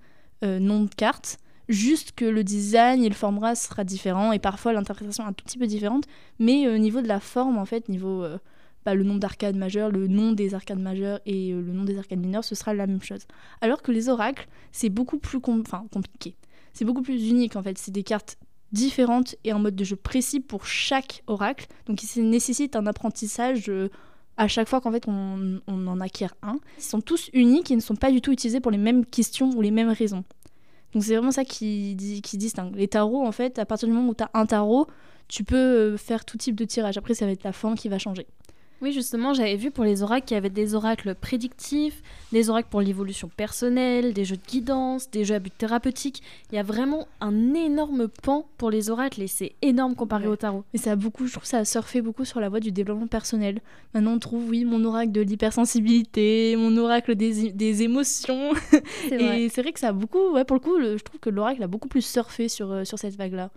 euh, 0.45 0.59
noms 0.59 0.85
de 0.85 0.95
cartes. 0.95 1.39
Juste 1.69 2.13
que 2.13 2.25
le 2.25 2.45
design 2.45 3.03
et 3.03 3.09
le 3.09 3.15
format 3.15 3.57
sera 3.57 3.83
différent 3.83 4.31
et 4.33 4.39
parfois 4.39 4.73
l'interprétation 4.73 5.27
un 5.27 5.33
tout 5.33 5.45
petit 5.45 5.59
peu 5.59 5.67
différente. 5.67 6.05
Mais 6.39 6.69
au 6.69 6.79
niveau 6.79 7.01
de 7.03 7.09
la 7.09 7.19
forme, 7.19 7.59
en 7.59 7.65
fait, 7.65 7.89
niveau 7.89 8.23
euh, 8.23 8.39
bah, 8.85 8.95
le 8.95 9.03
nombre 9.03 9.19
d'arcades 9.19 9.57
majeures, 9.57 9.91
le 9.91 10.07
nom 10.07 10.31
des 10.31 10.55
arcades 10.55 10.79
majeures 10.79 11.19
et 11.27 11.51
euh, 11.53 11.61
le 11.61 11.73
nom 11.73 11.83
des 11.83 11.99
arcades 11.99 12.21
mineures, 12.21 12.45
ce 12.45 12.55
sera 12.55 12.73
la 12.73 12.87
même 12.87 13.03
chose. 13.03 13.23
Alors 13.61 13.83
que 13.83 13.91
les 13.91 14.09
oracles, 14.09 14.47
c'est 14.71 14.91
beaucoup 14.91 15.19
plus 15.19 15.41
com- 15.41 15.65
compliqué. 15.93 16.37
C'est 16.77 16.85
beaucoup 16.85 17.01
plus 17.01 17.31
unique 17.31 17.57
en 17.57 17.63
fait. 17.63 17.79
C'est 17.79 17.91
des 17.91 18.03
cartes 18.03 18.37
différentes 18.71 19.35
et 19.45 19.51
un 19.51 19.59
mode 19.59 19.75
de 19.75 19.83
jeu 19.83 19.97
précis 19.97 20.41
pour 20.41 20.67
chaque 20.67 21.23
oracle. 21.27 21.67
Donc 21.87 22.01
ça 22.01 22.21
nécessite 22.21 22.77
un 22.77 22.87
apprentissage 22.87 23.71
euh, 23.71 23.89
à 24.37 24.47
chaque 24.47 24.69
fois 24.69 24.83
qu'en 24.83 24.93
fait 24.93 25.09
on, 25.09 25.59
on 25.67 25.87
en 25.87 26.01
acquiert 26.03 26.35
un. 26.43 26.59
Ils 26.77 26.85
sont 26.85 27.01
tous 27.01 27.31
uniques 27.33 27.71
et 27.71 27.77
ne 27.77 27.81
sont 27.81 27.97
pas 27.97 28.11
du 28.11 28.21
tout 28.21 28.31
utilisés 28.31 28.61
pour 28.61 28.71
les 28.71 28.77
mêmes 28.77 29.07
questions 29.07 29.49
ou 29.57 29.63
les 29.63 29.71
mêmes 29.71 29.89
raisons. 29.89 30.23
Donc 30.93 31.03
c'est 31.03 31.15
vraiment 31.15 31.33
ça 31.33 31.47
qui 31.47 31.95
distingue. 31.95 32.77
Les 32.77 32.89
tarots 32.89 33.27
en 33.27 33.33
fait, 33.33 33.59
à 33.59 33.65
partir 33.65 33.89
du 33.89 33.95
moment 33.95 34.11
où 34.11 34.15
tu 34.15 34.25
as 34.25 34.31
un 34.35 34.45
tarot, 34.45 34.87
tu 35.29 35.45
peux 35.45 35.57
euh, 35.57 35.97
faire 35.97 36.27
tout 36.27 36.37
type 36.37 36.57
de 36.57 36.67
tirage. 36.67 36.99
Après 36.99 37.15
ça 37.15 37.25
va 37.25 37.33
être 37.33 37.45
la 37.45 37.53
forme 37.53 37.77
qui 37.77 37.89
va 37.89 37.99
changer. 37.99 38.27
Oui, 38.83 38.93
justement, 38.93 39.33
j'avais 39.33 39.57
vu 39.57 39.71
pour 39.71 39.85
les 39.85 40.03
oracles 40.03 40.27
qu'il 40.27 40.35
y 40.35 40.39
avait 40.39 40.51
des 40.51 40.75
oracles 40.75 41.15
prédictifs, 41.15 42.03
des 42.31 42.51
oracles 42.51 42.69
pour 42.71 42.83
l'évolution 42.83 43.31
personnelle, 43.35 44.13
des 44.13 44.25
jeux 44.27 44.37
de 44.37 44.43
guidance, 44.47 45.11
des 45.11 45.25
jeux 45.25 45.35
à 45.37 45.39
but 45.39 45.53
thérapeutique. 45.57 46.23
Il 46.53 46.57
y 46.57 46.59
a 46.59 46.63
vraiment 46.63 47.09
un 47.23 47.55
énorme 47.55 48.09
pan 48.23 48.47
pour 48.59 48.71
les 48.71 48.91
oracles 48.91 49.23
et 49.23 49.29
c'est 49.29 49.55
énorme 49.63 49.95
comparé 49.95 50.25
Ouais. 50.27 50.33
au 50.33 50.37
tarot. 50.37 50.65
Mais 50.75 50.79
ça 50.79 50.93
a 50.93 50.97
beaucoup, 50.97 51.27
je 51.27 51.33
trouve, 51.33 51.47
ça 51.47 51.59
a 51.59 51.65
surfé 51.65 52.03
beaucoup 52.03 52.25
sur 52.27 52.39
la 52.39 52.49
voie 52.51 52.61
du 52.61 52.71
développement 52.71 53.07
personnel. 53.07 53.61
Maintenant, 53.95 54.13
on 54.13 54.19
trouve, 54.19 54.47
oui, 54.51 54.65
mon 54.67 54.85
oracle 54.85 55.13
de 55.13 55.23
l'hypersensibilité, 55.23 56.55
mon 56.57 56.77
oracle 56.77 57.15
des, 57.15 57.53
des 57.53 57.83
émotions. 57.83 58.53
Et 59.11 59.49
c'est 59.49 59.63
vrai 59.63 59.73
que 59.73 59.81
ça 59.81 59.89
a 59.89 59.93
beaucoup, 59.93 60.33
ouais, 60.33 60.45
pour 60.45 60.57
le 60.57 60.61
coup, 60.61 60.77
le- 60.77 60.99
je 60.99 61.03
trouve 61.03 61.21
que 61.21 61.31
l'oracle 61.31 61.63
a 61.63 61.67
beaucoup 61.67 61.89
plus 61.89 62.05
surfé 62.05 62.49
sur, 62.49 62.71
euh, 62.73 62.85
sur 62.85 62.99
cette 62.99 63.17
vague-là. 63.17 63.51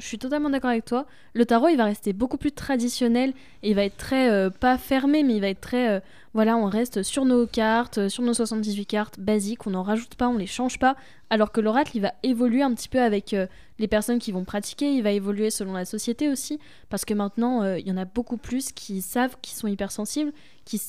Je 0.00 0.06
suis 0.06 0.18
totalement 0.18 0.48
d'accord 0.48 0.70
avec 0.70 0.86
toi. 0.86 1.06
Le 1.34 1.44
tarot, 1.44 1.68
il 1.68 1.76
va 1.76 1.84
rester 1.84 2.14
beaucoup 2.14 2.38
plus 2.38 2.52
traditionnel 2.52 3.34
et 3.62 3.70
il 3.70 3.74
va 3.74 3.84
être 3.84 3.98
très, 3.98 4.30
euh, 4.30 4.48
pas 4.48 4.78
fermé, 4.78 5.22
mais 5.22 5.34
il 5.34 5.40
va 5.40 5.48
être 5.48 5.60
très, 5.60 5.90
euh, 5.90 6.00
voilà, 6.32 6.56
on 6.56 6.64
reste 6.64 7.02
sur 7.02 7.26
nos 7.26 7.46
cartes, 7.46 7.98
euh, 7.98 8.08
sur 8.08 8.22
nos 8.22 8.32
78 8.32 8.86
cartes 8.86 9.20
basiques, 9.20 9.66
on 9.66 9.70
n'en 9.70 9.82
rajoute 9.82 10.14
pas, 10.14 10.28
on 10.28 10.38
les 10.38 10.46
change 10.46 10.78
pas. 10.78 10.96
Alors 11.28 11.52
que 11.52 11.60
l'oracle, 11.60 11.92
il 11.94 12.00
va 12.00 12.14
évoluer 12.22 12.62
un 12.62 12.72
petit 12.72 12.88
peu 12.88 13.00
avec 13.00 13.36
les 13.78 13.88
personnes 13.88 14.18
qui 14.18 14.32
vont 14.32 14.42
pratiquer, 14.42 14.92
il 14.92 15.02
va 15.02 15.12
évoluer 15.12 15.50
selon 15.50 15.74
la 15.74 15.84
société 15.84 16.28
aussi, 16.28 16.58
parce 16.88 17.04
que 17.04 17.14
maintenant, 17.14 17.62
il 17.76 17.86
y 17.86 17.92
en 17.92 17.96
a 17.96 18.04
beaucoup 18.04 18.36
plus 18.36 18.72
qui 18.72 19.00
savent, 19.00 19.36
qui 19.40 19.54
sont 19.54 19.68
hypersensibles, 19.68 20.32
qui, 20.64 20.80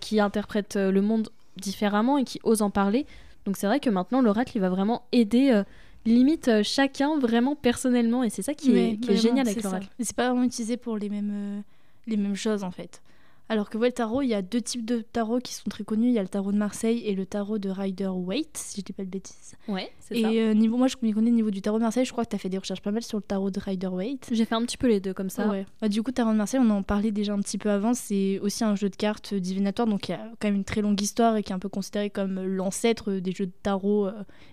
qui 0.00 0.20
interprètent 0.20 0.76
le 0.76 1.02
monde 1.02 1.28
différemment 1.58 2.16
et 2.16 2.24
qui 2.24 2.40
osent 2.44 2.62
en 2.62 2.70
parler. 2.70 3.04
Donc 3.44 3.58
c'est 3.58 3.66
vrai 3.66 3.78
que 3.78 3.90
maintenant, 3.90 4.22
l'oracle, 4.22 4.52
il 4.54 4.60
va 4.60 4.70
vraiment 4.70 5.02
aider. 5.12 5.64
Limite 6.06 6.48
euh, 6.48 6.62
chacun 6.62 7.18
vraiment 7.18 7.54
personnellement 7.56 8.24
et 8.24 8.30
c'est 8.30 8.42
ça 8.42 8.54
qui 8.54 8.76
est, 8.76 8.96
qui 9.00 9.16
génial 9.16 9.48
avec 9.48 9.62
l'oracle. 9.62 9.88
C'est 10.00 10.16
pas 10.16 10.28
vraiment 10.30 10.44
utilisé 10.44 10.76
pour 10.76 10.96
les 10.96 11.08
mêmes, 11.08 11.30
euh, 11.32 11.60
les 12.06 12.16
mêmes 12.16 12.36
choses 12.36 12.64
en 12.64 12.70
fait. 12.70 13.02
Alors 13.48 13.68
que 13.68 13.76
ouais, 13.76 13.88
le 13.88 13.92
tarot, 13.92 14.22
il 14.22 14.28
y 14.28 14.34
a 14.34 14.42
deux 14.42 14.60
types 14.60 14.84
de 14.84 15.00
tarot 15.00 15.40
qui 15.40 15.54
sont 15.54 15.68
très 15.68 15.82
connus. 15.82 16.06
Il 16.06 16.12
y 16.12 16.20
a 16.20 16.22
le 16.22 16.28
tarot 16.28 16.52
de 16.52 16.56
Marseille 16.56 17.02
et 17.04 17.16
le 17.16 17.26
tarot 17.26 17.58
de 17.58 17.68
Rider-Waite, 17.68 18.56
si 18.56 18.80
je 18.80 18.84
dis 18.84 18.92
pas 18.92 19.02
de 19.02 19.08
bêtises. 19.10 19.56
Ouais, 19.66 19.90
c'est 19.98 20.18
Et 20.18 20.22
ça. 20.22 20.28
euh, 20.28 20.54
niveau, 20.54 20.76
moi, 20.76 20.86
je 20.86 20.94
m'y 21.02 21.10
connais 21.12 21.32
au 21.32 21.34
niveau 21.34 21.50
du 21.50 21.60
tarot 21.60 21.78
de 21.78 21.82
Marseille. 21.82 22.04
Je 22.04 22.12
crois 22.12 22.24
que 22.24 22.30
tu 22.30 22.36
as 22.36 22.38
fait 22.38 22.48
des 22.48 22.58
recherches 22.58 22.80
pas 22.80 22.92
mal 22.92 23.02
sur 23.02 23.18
le 23.18 23.24
tarot 23.24 23.50
de 23.50 23.58
Rider-Waite. 23.58 24.28
J'ai 24.30 24.44
fait 24.44 24.54
un 24.54 24.62
petit 24.62 24.76
peu 24.76 24.86
les 24.86 25.00
deux 25.00 25.14
comme 25.14 25.30
ça. 25.30 25.48
Ouais. 25.48 25.66
Bah, 25.80 25.88
du 25.88 26.00
coup, 26.00 26.12
Tarot 26.12 26.30
de 26.30 26.36
Marseille, 26.36 26.60
on 26.62 26.70
en 26.70 26.84
parlait 26.84 27.10
déjà 27.10 27.32
un 27.32 27.40
petit 27.40 27.58
peu 27.58 27.70
avant. 27.70 27.92
C'est 27.92 28.38
aussi 28.38 28.62
un 28.62 28.76
jeu 28.76 28.88
de 28.88 28.94
cartes 28.94 29.34
divinatoire, 29.34 29.88
donc 29.88 30.08
il 30.08 30.12
y 30.12 30.14
a 30.14 30.30
quand 30.38 30.46
même 30.46 30.54
une 30.54 30.64
très 30.64 30.80
longue 30.80 31.00
histoire 31.00 31.34
et 31.36 31.42
qui 31.42 31.50
est 31.50 31.56
un 31.56 31.58
peu 31.58 31.68
considéré 31.68 32.08
comme 32.08 32.40
l'ancêtre 32.40 33.14
des 33.14 33.32
jeux 33.32 33.46
de 33.46 33.52
tarot 33.64 34.10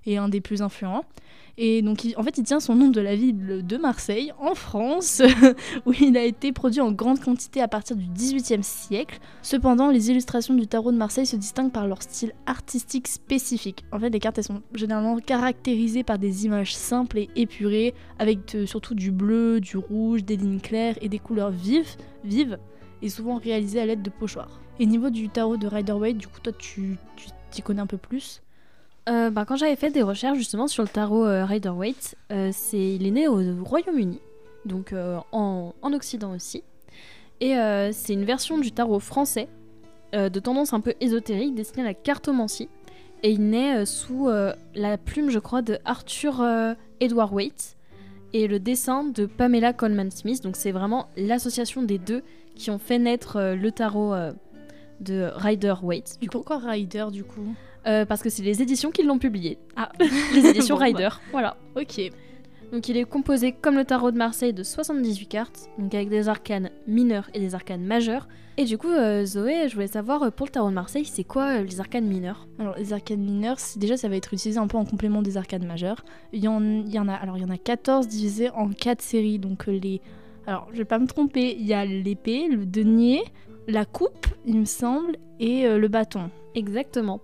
et 0.08 0.17
un 0.17 0.28
des 0.28 0.41
plus 0.41 0.63
influents. 0.63 1.06
Et 1.60 1.82
donc, 1.82 2.06
en 2.15 2.24
fait, 2.24 2.38
il 2.38 2.43
tient 2.43 2.60
son 2.60 2.76
nom 2.76 2.89
de 2.89 3.02
la 3.02 3.15
ville 3.15 3.65
de 3.65 3.78
Marseille, 3.78 4.32
en 4.39 4.54
France, 4.54 5.24
où 5.88 5.93
il 5.93 6.15
a 6.15 6.24
été 6.24 6.52
produit 6.52 6.82
en 6.82 6.91
grande 6.91 7.20
quantité 7.20 7.62
à 7.62 7.67
partir 7.67 7.96
du 7.96 8.06
XVIIIe 8.06 8.63
siècle. 8.63 9.17
Cependant, 9.41 9.89
les 9.89 10.12
illustrations 10.12 10.54
du 10.54 10.67
tarot 10.67 10.91
de 10.91 10.98
Marseille 10.98 11.26
se 11.26 11.36
distinguent 11.36 11.72
par 11.72 11.88
leur 11.88 12.04
style 12.04 12.34
artistique 12.46 13.08
spécifique. 13.08 13.86
En 13.91 14.00
fait, 14.00 14.12
les 14.12 14.20
cartes, 14.20 14.38
elles 14.38 14.43
sont 14.43 14.62
généralement 14.76 15.17
caractérisées 15.17 16.04
par 16.04 16.20
des 16.20 16.46
images 16.46 16.76
simples 16.76 17.17
et 17.17 17.30
épurées, 17.36 17.96
avec 18.20 18.54
euh, 18.54 18.67
surtout 18.67 18.93
du 18.93 19.12
bleu, 19.12 19.60
du 19.60 19.78
rouge, 19.78 20.24
des 20.24 20.38
lignes 20.38 20.60
claires 20.60 20.96
et 21.02 21.10
des 21.10 21.20
couleurs 21.20 21.50
vives, 21.50 21.96
vives, 22.24 22.60
et 23.02 23.10
souvent 23.10 23.38
réalisées 23.38 23.82
à 23.82 23.88
l'aide 23.88 24.04
de 24.04 24.12
pochoirs. 24.12 24.62
Et 24.80 24.86
niveau 24.86 25.10
du 25.10 25.28
tarot 25.30 25.58
de 25.58 25.65
Rider-Waite, 25.65 26.17
du 26.17 26.28
coup, 26.28 26.39
toi, 26.39 26.54
tu 26.54 26.98
t'y 27.50 27.63
connais 27.63 27.82
un 27.82 27.88
peu 27.88 27.98
plus? 27.98 28.43
Euh, 29.08 29.30
bah, 29.30 29.46
quand 29.46 29.56
j'avais 29.56 29.76
fait 29.78 29.89
des 29.89 30.02
recherches 30.02 30.38
justement 30.38 30.67
sur 30.67 30.84
le 30.84 30.89
tarot 30.89 31.26
euh, 31.26 31.46
Rider-Waite, 31.46 32.15
euh, 32.32 32.50
c'est 32.52 32.96
il 32.96 33.08
est 33.08 33.12
né 33.12 33.28
au 33.28 33.39
Royaume-Uni, 33.63 34.20
donc 34.65 34.91
euh, 34.91 35.17
en, 35.32 35.74
en 35.82 35.93
Occident 35.93 36.34
aussi. 36.34 36.63
Et 37.39 37.58
euh, 37.58 37.91
c'est 37.93 38.13
une 38.13 38.26
version 38.26 38.58
du 38.58 38.72
tarot 38.72 39.00
français 39.00 39.48
de 40.13 40.39
tendance 40.39 40.72
un 40.72 40.80
peu 40.80 40.93
ésotérique 41.02 41.54
destinée 41.54 41.84
à 41.84 41.86
la 41.88 41.93
cartomancie. 41.93 42.70
Et 43.24 43.32
il 43.32 43.50
naît 43.50 43.86
sous 43.86 44.30
la 44.74 44.98
plume, 44.98 45.30
je 45.30 45.38
crois, 45.38 45.62
de 45.62 45.80
Arthur 45.84 46.41
Edward 47.02 47.34
Waite 47.34 47.76
et 48.32 48.48
le 48.48 48.58
dessin 48.58 49.04
de 49.04 49.26
Pamela 49.26 49.74
Coleman 49.74 50.10
Smith. 50.10 50.41
Donc 50.41 50.56
c'est 50.56 50.72
vraiment 50.72 51.10
l'association 51.17 51.84
des 51.84 51.98
deux 51.98 52.24
qui 52.56 52.72
ont 52.72 52.80
fait 52.80 53.00
naître 53.00 53.38
le 53.54 53.70
tarot 53.72 54.15
de 55.02 55.30
Rider-Waite. 55.36 56.20
Du 56.22 56.30
pourquoi 56.30 56.58
Rider, 56.58 57.08
du 57.12 57.26
coup? 57.26 57.54
Euh, 57.88 58.06
parce 58.06 58.21
que 58.21 58.30
c'est 58.30 58.43
les 58.43 58.62
éditions 58.62 58.91
qui 58.91 59.04
l'ont 59.04 59.19
publié. 59.19 59.58
Ah, 59.76 59.91
Les 60.34 60.45
éditions 60.47 60.76
Bon, 60.78 60.80
bah. 60.82 60.86
Rider. 60.86 61.10
Voilà. 61.32 61.58
ok. 61.76 62.02
Donc 62.73 62.89
il 62.89 62.97
est 62.97 63.06
composé 63.06 63.54
comme 63.54 63.76
le 63.76 63.86
tarot 63.86 64.12
de 64.12 64.17
Marseille 64.17 64.52
de 64.52 64.62
78 64.62 65.28
cartes, 65.28 65.69
donc 65.80 65.95
avec 65.95 66.10
des 66.10 66.28
arcanes 66.28 66.69
mineurs 66.86 67.30
et 67.34 67.39
des 67.39 67.56
arcanes 67.56 67.86
majeures. 67.86 68.28
Et 68.58 68.65
du 68.65 68.78
coup, 68.78 68.89
euh, 68.89 69.23
Zoé, 69.23 69.69
je 69.69 69.73
voulais 69.76 69.88
savoir 69.88 70.23
euh, 70.23 70.32
pour 70.32 70.47
le 70.47 70.52
tarot 70.52 70.67
de 70.69 70.73
Marseille, 70.73 71.06
c'est 71.06 71.23
quoi 71.23 71.60
euh, 71.60 71.63
les 71.63 71.80
arcanes 71.80 72.06
mineurs? 72.06 72.45
Alors 72.60 72.76
les 72.78 72.91
arcades 72.91 73.19
mineurs, 73.19 73.58
c'est- 73.60 73.80
déjà 73.80 73.95
ça 73.95 74.10
va 74.10 74.17
être 74.17 74.34
utilisé 74.34 74.60
un 74.60 74.67
peu 74.67 74.76
en 74.76 74.84
complément 74.84 75.21
des 75.21 75.38
arcades 75.38 75.63
majeures. 75.63 76.04
Il 76.34 76.43
y 76.43 76.50
en, 76.50 76.62
il 76.62 76.91
y 76.93 77.00
en 77.00 77.08
a 77.08 77.13
alors 77.13 77.38
il 77.38 77.41
y 77.41 77.45
en 77.45 77.50
a 77.50 77.58
14 77.58 78.06
divisés 78.10 78.50
en 78.50 78.67
4 78.69 79.02
séries 79.02 79.39
donc 79.39 79.67
les 79.67 80.02
alors 80.45 80.67
je 80.73 80.78
vais 80.80 80.86
pas 80.86 81.00
me 81.00 81.08
tromper, 81.08 81.56
il 81.58 81.65
y 81.65 81.73
a 81.73 81.86
l'épée, 81.86 82.50
le 82.50 82.65
denier, 82.65 83.21
la 83.69 83.86
coupe, 83.86 84.28
il 84.45 84.60
me 84.60 84.65
semble 84.65 85.15
et 85.39 85.65
euh, 85.65 85.78
le 85.78 85.88
bâton. 85.88 86.30
Exactement. 86.54 87.21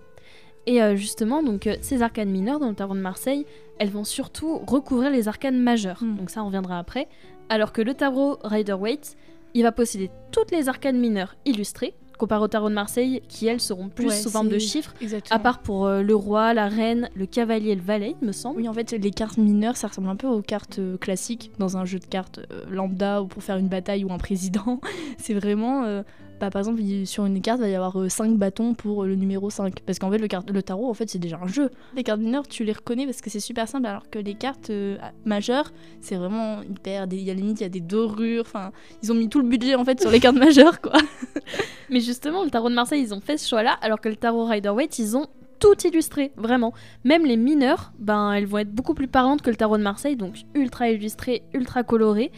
Et 0.66 0.82
euh, 0.82 0.96
justement, 0.96 1.44
donc 1.44 1.68
euh, 1.68 1.76
ces 1.82 2.02
arcanes 2.02 2.30
mineures 2.30 2.60
dans 2.60 2.70
le 2.70 2.76
tarot 2.76 2.96
de 2.96 3.00
Marseille, 3.00 3.46
elles 3.80 3.90
vont 3.90 4.04
surtout 4.04 4.60
recouvrir 4.60 5.10
les 5.12 5.28
arcanes 5.28 5.60
majeures. 5.60 6.02
Hmm. 6.02 6.16
Donc 6.16 6.30
ça, 6.30 6.44
on 6.44 6.48
reviendra 6.48 6.80
après. 6.80 7.08
Alors 7.50 7.74
que 7.74 7.82
le 7.82 7.94
tarot 7.94 8.38
Rider-Waite, 8.44 9.18
il 9.54 9.64
va 9.64 9.72
posséder 9.72 10.10
toutes 10.32 10.52
les 10.52 10.70
arcanes 10.70 10.98
mineures 10.98 11.36
illustrées, 11.46 11.94
comparé 12.18 12.44
au 12.44 12.48
tarot 12.48 12.70
de 12.70 12.74
Marseille, 12.74 13.22
qui 13.28 13.48
elles 13.48 13.60
seront 13.60 13.90
plus 13.90 14.08
Ouais, 14.08 14.16
sous 14.16 14.30
forme 14.30 14.50
de 14.50 14.58
chiffres. 14.58 14.94
Exactement. 15.02 15.36
À 15.36 15.40
part 15.40 15.60
pour 15.60 15.86
euh, 15.86 16.02
le 16.02 16.16
roi, 16.16 16.54
la 16.54 16.68
reine, 16.68 17.10
le 17.16 17.26
cavalier 17.26 17.72
et 17.72 17.76
le 17.76 17.82
valet, 17.82 18.16
il 18.22 18.28
me 18.28 18.32
semble. 18.32 18.62
Oui, 18.62 18.70
en 18.70 18.74
fait, 18.74 18.92
les 18.92 19.12
cartes 19.12 19.38
mineures, 19.38 19.78
ça 19.78 19.88
ressemble 19.88 20.10
un 20.10 20.16
peu 20.16 20.28
aux 20.28 20.42
cartes 20.42 20.80
euh, 20.80 20.98
classiques 20.98 21.52
dans 21.60 21.78
un 21.78 21.86
jeu 21.86 22.00
de 22.00 22.06
cartes 22.06 22.40
euh, 22.52 22.64
lambda 22.70 23.22
ou 23.22 23.28
pour 23.28 23.44
faire 23.44 23.58
une 23.58 23.68
bataille 23.68 24.06
ou 24.06 24.14
un 24.14 24.18
président. 24.18 24.80
C'est 25.18 25.34
vraiment. 25.34 26.04
Euh, 26.44 26.48
bah, 26.48 26.52
par 26.52 26.60
exemple, 26.60 26.82
sur 27.06 27.26
une 27.26 27.42
carte, 27.42 27.60
il 27.60 27.64
va 27.64 27.70
y 27.70 27.76
avoir 27.76 27.96
5 28.10 28.38
bâtons 28.38 28.74
pour 28.74 29.04
euh, 29.04 29.08
le 29.08 29.16
numéro 29.16 29.50
5. 29.50 29.82
Parce 29.86 30.00
qu'en 30.00 30.12
fait, 30.12 30.18
le, 30.18 30.28
le 30.52 30.64
tarot, 30.64 30.90
en 30.90 30.94
fait, 30.94 31.10
c'est 31.10 31.20
déjà 31.20 31.40
un 31.42 31.48
jeu. 31.48 31.70
Les 31.96 32.04
cartes 32.04 32.20
mineures, 32.20 32.48
tu 32.48 32.64
les 32.64 32.74
reconnais 32.74 33.06
parce 33.06 33.22
que 33.22 33.30
c'est 33.30 33.40
super 33.40 33.68
simple, 33.68 33.88
alors 33.88 34.10
que 34.10 34.20
les 34.20 34.36
cartes 34.36 34.70
euh, 34.70 34.98
majeures, 35.26 35.72
c'est 36.02 36.16
vraiment 36.16 36.62
hyper. 36.62 37.08
Il 37.12 37.22
y 37.22 37.32
a 37.32 37.34
limite, 37.34 37.62
il 37.62 37.64
y 37.64 37.66
a 37.66 37.70
des 37.70 37.82
dorures. 37.82 38.44
Enfin, 38.46 38.72
ils 39.02 39.12
ont 39.12 39.16
mis 39.16 39.30
tout 39.30 39.40
le 39.40 39.48
budget, 39.48 39.76
en 39.76 39.86
fait, 39.86 40.00
sur 40.02 40.12
les 40.12 40.20
cartes 40.20 40.36
majeures, 40.38 40.82
quoi. 40.82 40.94
Mais 41.90 42.00
justement, 42.00 42.44
le 42.44 42.50
tarot 42.50 42.70
de 42.70 42.76
Marseille, 42.76 43.02
ils 43.02 43.14
ont 43.14 43.22
fait 43.22 43.38
ce 43.38 43.48
choix-là, 43.48 43.78
alors 43.82 44.02
que 44.02 44.10
le 44.10 44.16
tarot 44.16 44.46
Rider-Waite, 44.46 45.00
ils 45.00 45.18
ont 45.18 45.28
tout 45.60 45.88
illustré, 45.88 46.34
vraiment. 46.36 46.74
Même 47.06 47.26
les 47.26 47.38
mineurs, 47.38 47.94
ben, 47.98 48.34
elles 48.34 48.46
vont 48.46 48.58
être 48.58 48.72
beaucoup 48.72 48.94
plus 48.94 49.08
parlantes 49.08 49.42
que 49.42 49.50
le 49.50 49.56
tarot 49.56 49.78
de 49.78 49.84
Marseille, 49.84 50.18
donc 50.18 50.36
ultra 50.56 50.90
illustrées, 50.90 51.44
ultra 51.54 51.84
colorées. 51.84 52.32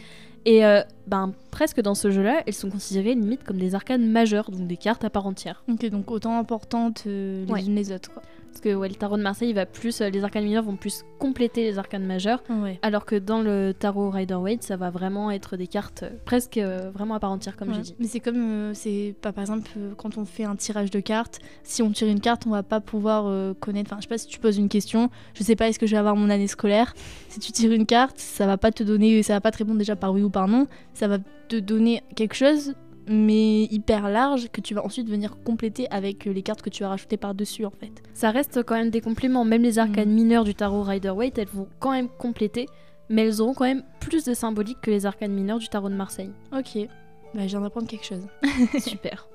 Et 0.44 0.64
euh, 0.64 0.82
ben, 1.06 1.32
presque 1.50 1.80
dans 1.80 1.94
ce 1.94 2.10
jeu-là, 2.10 2.42
elles 2.46 2.54
sont 2.54 2.70
considérées 2.70 3.14
limite 3.14 3.44
comme 3.44 3.58
des 3.58 3.74
arcanes 3.74 4.06
majeures, 4.08 4.50
donc 4.50 4.66
des 4.66 4.76
cartes 4.76 5.04
à 5.04 5.10
part 5.10 5.26
entière. 5.26 5.62
Ok, 5.70 5.86
donc 5.90 6.10
autant 6.10 6.38
importantes 6.38 7.04
euh, 7.06 7.44
les 7.46 7.52
Ouais. 7.52 7.62
unes 7.64 7.74
les 7.76 7.92
autres, 7.92 8.12
quoi. 8.12 8.22
Parce 8.52 8.64
que 8.64 8.74
ouais, 8.74 8.88
le 8.88 8.94
tarot 8.94 9.18
de 9.18 9.22
Marseille, 9.22 9.50
il 9.50 9.54
va 9.54 9.66
plus, 9.66 10.00
euh, 10.00 10.08
les 10.08 10.24
arcanes 10.24 10.44
mineurs 10.44 10.64
vont 10.64 10.76
plus 10.76 11.04
compléter 11.18 11.64
les 11.64 11.78
arcanes 11.78 12.06
majeures, 12.06 12.42
Ouais. 12.48 12.78
alors 12.80 13.04
que 13.04 13.14
dans 13.16 13.42
le 13.42 13.74
tarot 13.78 14.08
Rider-Waite, 14.08 14.62
ça 14.62 14.78
va 14.78 14.88
vraiment 14.88 15.30
être 15.30 15.58
des 15.58 15.66
cartes 15.66 16.04
euh, 16.04 16.10
presque 16.24 16.56
euh, 16.56 16.90
vraiment 16.90 17.14
à 17.14 17.20
part 17.20 17.30
entière, 17.32 17.54
comme 17.56 17.74
j'ai 17.74 17.82
dit. 17.82 17.94
Mais 17.98 18.06
c'est 18.06 18.20
comme, 18.20 18.72
c'est 18.74 19.14
pas 19.20 19.32
par 19.32 19.42
exemple 19.42 19.70
quand 19.98 20.16
on 20.16 20.24
fait 20.24 20.44
un 20.44 20.56
tirage 20.56 20.90
de 20.90 21.00
cartes, 21.00 21.38
si 21.64 21.82
on 21.82 21.90
tire 21.92 22.08
une 22.08 22.20
carte, 22.20 22.46
on 22.46 22.50
va 22.50 22.62
pas 22.62 22.80
pouvoir 22.80 23.24
connaître. 23.60 23.90
Enfin, 23.92 24.00
je 24.00 24.04
sais 24.04 24.08
pas 24.08 24.16
si 24.18 24.26
tu 24.26 24.38
poses 24.38 24.56
une 24.56 24.70
question, 24.70 25.10
je 25.34 25.42
sais 25.42 25.54
pas 25.54 25.68
est-ce 25.68 25.78
que 25.78 25.86
je 25.86 25.90
vais 25.92 25.98
avoir 25.98 26.16
mon 26.16 26.30
année 26.30 26.48
scolaire? 26.48 26.94
Si 27.28 27.40
tu 27.40 27.52
tires 27.52 27.72
une 27.72 27.84
carte, 27.84 28.18
ça 28.18 28.46
va 28.46 28.56
pas 28.56 28.72
te 28.72 28.82
donner, 28.82 29.22
ça 29.22 29.34
va 29.34 29.42
pas 29.42 29.50
te 29.50 29.58
répondre 29.58 29.78
déjà 29.78 29.96
par 29.96 30.14
oui 30.14 30.22
ou 30.22 30.30
par 30.30 30.48
non, 30.48 30.66
ça 30.96 31.08
va 31.08 31.18
te 31.48 31.56
donner 31.56 32.02
quelque 32.14 32.34
chose, 32.34 32.74
mais 33.06 33.64
hyper 33.64 34.08
large 34.08 34.48
que 34.50 34.62
tu 34.62 34.74
vas 34.74 34.82
ensuite 34.82 35.08
venir 35.10 35.36
compléter 35.44 35.86
avec 35.90 36.26
euh, 36.26 36.32
les 36.32 36.42
cartes 36.42 36.62
que 36.62 36.70
tu 36.70 36.82
vas 36.82 36.88
rajouter 36.88 37.18
par 37.18 37.34
dessus 37.34 37.66
en 37.66 37.70
fait. 37.70 38.02
Ça 38.14 38.30
reste 38.30 38.62
quand 38.62 38.74
même 38.74 38.88
des 38.88 39.02
compléments, 39.02 39.44
même 39.44 39.62
les 39.62 39.78
arcanes 39.78 40.10
mineures 40.10 40.44
du 40.44 40.54
tarot 40.54 40.82
Rider-Waite, 40.82 41.36
elles 41.36 41.48
vont 41.48 41.68
quand 41.80 41.92
même 41.92 42.08
compléter, 42.08 42.66
mais 43.10 43.26
elles 43.26 43.42
auront 43.42 43.52
quand 43.52 43.66
même 43.66 43.82
plus 44.00 44.24
de 44.24 44.32
symbolique 44.32 44.80
que 44.80 44.90
les 44.90 45.04
arcanes 45.04 45.32
mineures 45.32 45.58
du 45.58 45.68
tarot 45.68 45.90
de 45.90 45.94
Marseille. 45.94 46.30
Ok, 46.50 46.88
bah, 47.34 47.42
je 47.42 47.48
viens 47.48 47.60
d'apprendre 47.60 47.86
quelque 47.86 48.06
chose. 48.06 48.26
Super. 48.80 49.28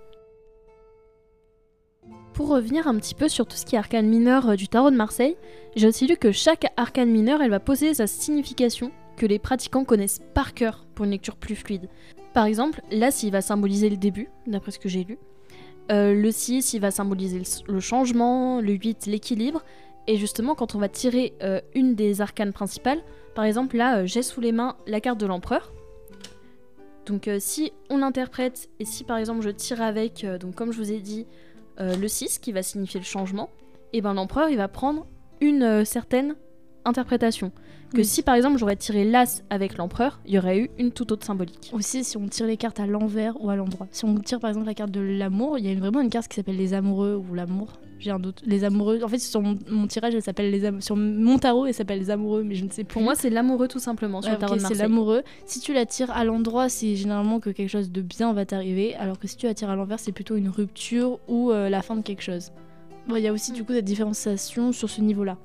Pour 2.34 2.47
revenir 2.47 2.88
un 2.88 2.95
petit 2.95 3.13
peu 3.13 3.30
sur 3.30 3.45
tout 3.45 3.56
ce 3.56 3.65
qui 3.65 3.76
est 3.76 3.80
arcane 3.80 4.08
mineur 4.08 4.50
euh, 4.50 4.56
du 4.56 4.67
tarot 4.67 4.89
de 4.89 4.95
Marseille, 4.95 5.38
j'ai 5.76 5.88
aussi 5.88 6.08
lu 6.08 6.17
que 6.17 6.32
chaque 6.32 6.65
arcane 6.76 7.12
mineur, 7.12 7.39
elle 7.43 7.52
va 7.52 7.60
posséder 7.60 7.93
sa 7.93 8.08
signification 8.08 8.91
que 9.17 9.26
les 9.26 9.39
pratiquants 9.39 9.86
connaissent 9.86 10.21
par 10.34 10.54
cœur 10.54 10.86
pour 10.95 11.06
une 11.06 11.12
lecture 11.12 11.36
plus 11.36 11.56
fluide. 11.56 11.89
Par 12.34 12.45
exemple, 12.45 12.82
l'As, 12.91 13.24
il 13.24 13.32
va 13.32 13.41
symboliser 13.41 13.89
le 13.89 13.97
début, 13.97 14.30
d'après 14.47 14.71
ce 14.71 14.80
que 14.80 14.89
j'ai 14.89 15.04
lu. 15.04 15.17
Euh, 15.91 16.13
le 16.13 16.32
6, 16.32 16.74
il 16.74 16.80
va 16.80 16.91
symboliser 16.91 17.41
le, 17.67 17.80
changement, 17.80 18.62
le 18.62 18.74
8, 18.74 19.08
l'équilibre. 19.08 19.62
Et 20.08 20.17
justement, 20.17 20.56
quand 20.56 20.76
on 20.76 20.80
va 20.80 20.89
tirer 20.89 21.34
euh, 21.43 21.60
une 21.76 21.95
des 21.95 22.21
arcanes 22.21 22.54
principales, 22.54 23.00
par 23.36 23.45
exemple, 23.45 23.78
là, 23.78 23.97
euh, 24.00 24.06
j'ai 24.06 24.24
sous 24.24 24.41
les 24.41 24.52
mains 24.52 24.78
la 24.88 25.02
carte 25.02 25.19
de 25.19 25.26
l'empereur. 25.26 25.74
Donc 27.08 27.28
si 27.39 27.74
on 27.89 27.97
l'interprète 27.97 28.69
et 28.80 28.86
si 28.86 29.04
par 29.04 29.17
exemple 29.17 29.41
je 29.41 29.50
tire 29.50 29.82
avec, 29.82 30.24
donc 30.39 30.54
comme 30.54 30.71
je 30.71 30.78
vous 30.78 30.91
ai 30.91 31.00
dit, 31.00 31.26
le 31.80 32.08
6 32.08 32.38
qui 32.38 32.52
va 32.52 32.62
signifier 32.62 33.00
le 33.00 33.06
changement, 33.06 33.50
et 33.91 34.02
ben 34.02 34.13
l'empereur 34.13 34.50
il 34.50 34.58
va 34.58 34.67
prendre 34.67 35.08
une 35.41 35.84
certaine 35.84 36.36
interprétation. 36.86 37.52
Que 37.91 37.97
Oui. 37.97 38.06
si 38.06 38.21
par 38.21 38.36
exemple 38.36 38.58
j'aurais 38.58 38.77
tiré 38.77 39.04
l'as 39.04 39.43
avec 39.49 39.77
l'empereur, 39.77 40.19
il 40.25 40.34
y 40.34 40.38
aurait 40.38 40.60
eu 40.60 40.69
une 40.80 40.91
toute 40.91 41.12
autre 41.12 41.25
symbolique. 41.25 41.71
Aussi, 41.73 42.04
si 42.06 42.15
on 42.15 42.27
tire 42.27 42.45
les 42.47 42.56
cartes 42.56 42.80
à 42.80 42.86
l'envers 42.86 43.34
ou 43.43 43.49
à 43.49 43.56
l'endroit. 43.58 43.88
Si 43.91 44.06
on 44.06 44.15
tire 44.15 44.39
par 44.39 44.49
exemple 44.49 44.65
la 44.67 44.73
carte 44.73 44.91
de 44.91 45.01
l'amour, 45.01 45.58
il 45.58 45.65
y 45.67 45.71
a 45.71 45.75
vraiment 45.77 45.99
une 45.99 46.10
carte 46.10 46.30
qui 46.30 46.36
s'appelle 46.38 46.56
les 46.58 46.73
amoureux 46.73 47.15
ou 47.30 47.34
l'amour. 47.34 47.73
J'ai 47.99 48.10
un 48.12 48.17
doute. 48.19 48.41
Les 48.45 48.63
amoureux. 48.63 49.01
En 49.04 49.08
fait, 49.10 49.19
sur 49.19 49.41
mon, 49.41 49.60
mon 49.69 49.86
tirage, 49.86 50.15
elle 50.15 50.23
s'appelle 50.23 50.49
les 50.49 50.65
am- 50.65 50.82
sur 50.82 50.95
mon 50.95 51.38
tarot, 51.38 51.67
elle 51.67 51.73
s'appelle 51.73 51.99
les 51.99 52.10
amoureux, 52.10 52.43
mais 52.43 52.56
je 52.56 52.63
ne 52.65 52.69
sais 52.71 52.84
plus. 52.84 52.93
Pour 52.93 53.04
moi 53.04 53.13
c'est 53.13 53.30
l'amoureux 53.30 53.67
tout 53.67 53.77
simplement 53.80 54.21
sur 54.21 54.30
Ouais, 54.32 54.38
le 54.38 54.39
tarot 54.41 54.58
c'est 54.58 54.73
l'amoureux. 54.75 55.21
Si 55.45 55.60
tu 55.60 55.73
la 55.73 55.86
tires 55.86 56.10
à 56.12 56.23
l'endroit, 56.23 56.69
c'est 56.69 56.95
généralement 56.95 57.39
que 57.41 57.49
quelque 57.51 57.69
chose 57.69 57.91
de 57.91 58.01
bien 58.01 58.32
va 58.34 58.45
t'arriver, 58.45 58.95
alors 58.95 59.19
que 59.19 59.27
si 59.27 59.36
tu 59.36 59.45
la 59.45 59.54
tires 59.54 59.69
à 59.69 59.75
l'envers, 59.75 59.99
c'est 59.99 60.13
plutôt 60.13 60.36
une 60.38 60.49
rupture 60.49 61.19
ou 61.27 61.51
euh, 61.51 61.69
la 61.69 61.82
fin 61.82 61.95
de 61.95 62.01
quelque 62.01 62.23
chose. 62.23 62.51
Bon, 63.08 63.17
il 63.17 63.23
y 63.23 63.27
a 63.27 63.34
aussi 63.34 63.51
du 63.51 63.63
coup 63.65 63.73
cette 63.73 63.86
différenciation 63.86 64.71
sur 64.71 64.89
ce 64.89 65.01
niveau-là. 65.01 65.38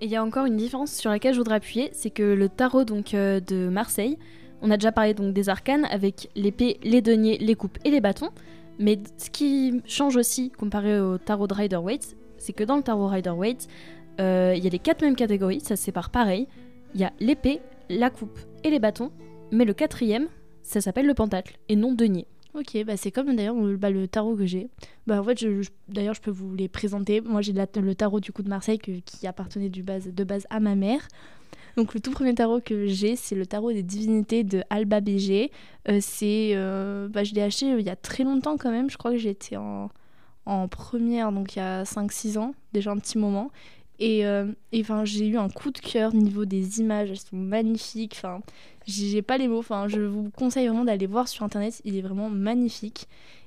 Et 0.00 0.04
il 0.04 0.10
y 0.10 0.16
a 0.16 0.24
encore 0.24 0.46
une 0.46 0.56
différence 0.56 0.92
sur 0.92 1.10
laquelle 1.10 1.34
je 1.34 1.38
voudrais 1.38 1.56
appuyer, 1.56 1.90
c'est 1.92 2.10
que 2.10 2.22
le 2.22 2.48
tarot 2.48 2.84
donc 2.84 3.14
euh, 3.14 3.40
de 3.40 3.68
Marseille, 3.68 4.16
on 4.62 4.70
a 4.70 4.76
déjà 4.76 4.92
parlé 4.92 5.14
donc 5.14 5.32
des 5.32 5.48
arcanes 5.48 5.86
avec 5.86 6.30
l'épée, 6.36 6.78
les 6.82 7.02
deniers, 7.02 7.38
les 7.38 7.54
coupes 7.54 7.78
et 7.84 7.90
les 7.90 8.00
bâtons. 8.00 8.30
Mais 8.78 8.98
ce 9.16 9.30
qui 9.30 9.80
change 9.86 10.16
aussi 10.16 10.50
comparé 10.50 11.00
au 11.00 11.18
tarot 11.18 11.48
de 11.48 11.54
Rider-Waite, 11.54 12.16
c'est 12.36 12.52
que 12.52 12.62
dans 12.62 12.76
le 12.76 12.82
tarot 12.82 13.08
Rider-Waite, 13.08 13.68
euh, 14.20 14.54
il 14.56 14.62
y 14.62 14.66
a 14.66 14.70
les 14.70 14.78
quatre 14.78 15.02
mêmes 15.02 15.16
catégories, 15.16 15.60
ça 15.60 15.76
se 15.76 15.82
sépare 15.82 16.10
pareil. 16.10 16.46
Il 16.94 17.00
y 17.00 17.04
a 17.04 17.12
l'épée, 17.18 17.60
la 17.90 18.10
coupe 18.10 18.38
et 18.62 18.70
les 18.70 18.78
bâtons, 18.78 19.10
mais 19.50 19.64
le 19.64 19.74
quatrième, 19.74 20.28
ça 20.62 20.80
s'appelle 20.80 21.06
le 21.06 21.14
pentacle 21.14 21.58
et 21.68 21.76
non 21.76 21.92
denier. 21.92 22.26
Ok, 22.54 22.82
bah 22.84 22.96
c'est 22.96 23.10
comme 23.10 23.36
d'ailleurs 23.36 23.54
le, 23.54 23.76
bah, 23.76 23.90
le 23.90 24.08
tarot 24.08 24.34
que 24.34 24.46
j'ai. 24.46 24.68
Bah 25.06 25.20
en 25.20 25.24
fait, 25.24 25.38
je, 25.38 25.68
d'ailleurs, 25.88 26.14
je 26.14 26.20
peux 26.20 26.30
vous 26.30 26.54
les 26.54 26.68
présenter. 26.68 27.20
Moi, 27.20 27.42
j'ai 27.42 27.52
le 27.52 27.94
tarot 27.94 28.20
du 28.20 28.32
coup 28.32 28.42
de 28.42 28.48
Marseille 28.48 28.78
qui 28.78 29.26
appartenait 29.26 29.68
de 29.68 30.24
base 30.24 30.46
à 30.50 30.60
ma 30.60 30.74
mère. 30.74 31.06
Donc 31.78 31.94
le 31.94 32.00
tout 32.00 32.10
premier 32.10 32.34
tarot 32.34 32.60
que 32.60 32.88
j'ai, 32.88 33.14
c'est 33.14 33.36
le 33.36 33.46
tarot 33.46 33.72
des 33.72 33.84
divinités 33.84 34.42
de 34.42 34.64
Alba 34.68 35.00
BG. 35.00 35.52
Euh, 35.88 35.98
c'est, 36.00 36.50
euh, 36.54 37.06
bah, 37.08 37.22
je 37.22 37.34
l'ai 37.34 37.42
acheté 37.42 37.72
euh, 37.72 37.78
il 37.78 37.86
y 37.86 37.88
a 37.88 37.94
très 37.94 38.24
longtemps 38.24 38.56
quand 38.56 38.72
même. 38.72 38.90
Je 38.90 38.98
crois 38.98 39.12
que 39.12 39.16
j'étais 39.16 39.54
en, 39.54 39.88
en 40.44 40.66
première, 40.66 41.30
donc 41.30 41.54
il 41.54 41.60
y 41.60 41.62
a 41.62 41.84
5-6 41.84 42.36
ans, 42.36 42.52
déjà 42.72 42.90
un 42.90 42.98
petit 42.98 43.16
moment. 43.16 43.52
Et 44.00 44.24
enfin, 44.74 45.04
j'ai 45.04 45.28
eu 45.28 45.36
un 45.36 45.48
coup 45.48 45.70
de 45.70 45.78
cœur 45.78 46.12
au 46.12 46.16
niveau 46.16 46.44
des 46.44 46.80
images, 46.80 47.10
elles 47.10 47.18
sont 47.18 47.36
magnifiques. 47.36 48.20
J'ai 48.88 49.22
pas 49.22 49.38
les 49.38 49.48
mots. 49.48 49.58
Enfin, 49.58 49.86
je 49.88 50.00
vous 50.00 50.30
conseille 50.30 50.66
vraiment 50.66 50.84
d'aller 50.84 51.06
voir 51.06 51.28
sur 51.28 51.44
internet. 51.44 51.80
Il 51.84 51.96
est 51.96 52.02
vraiment 52.02 52.30
magnifique. 52.30 53.06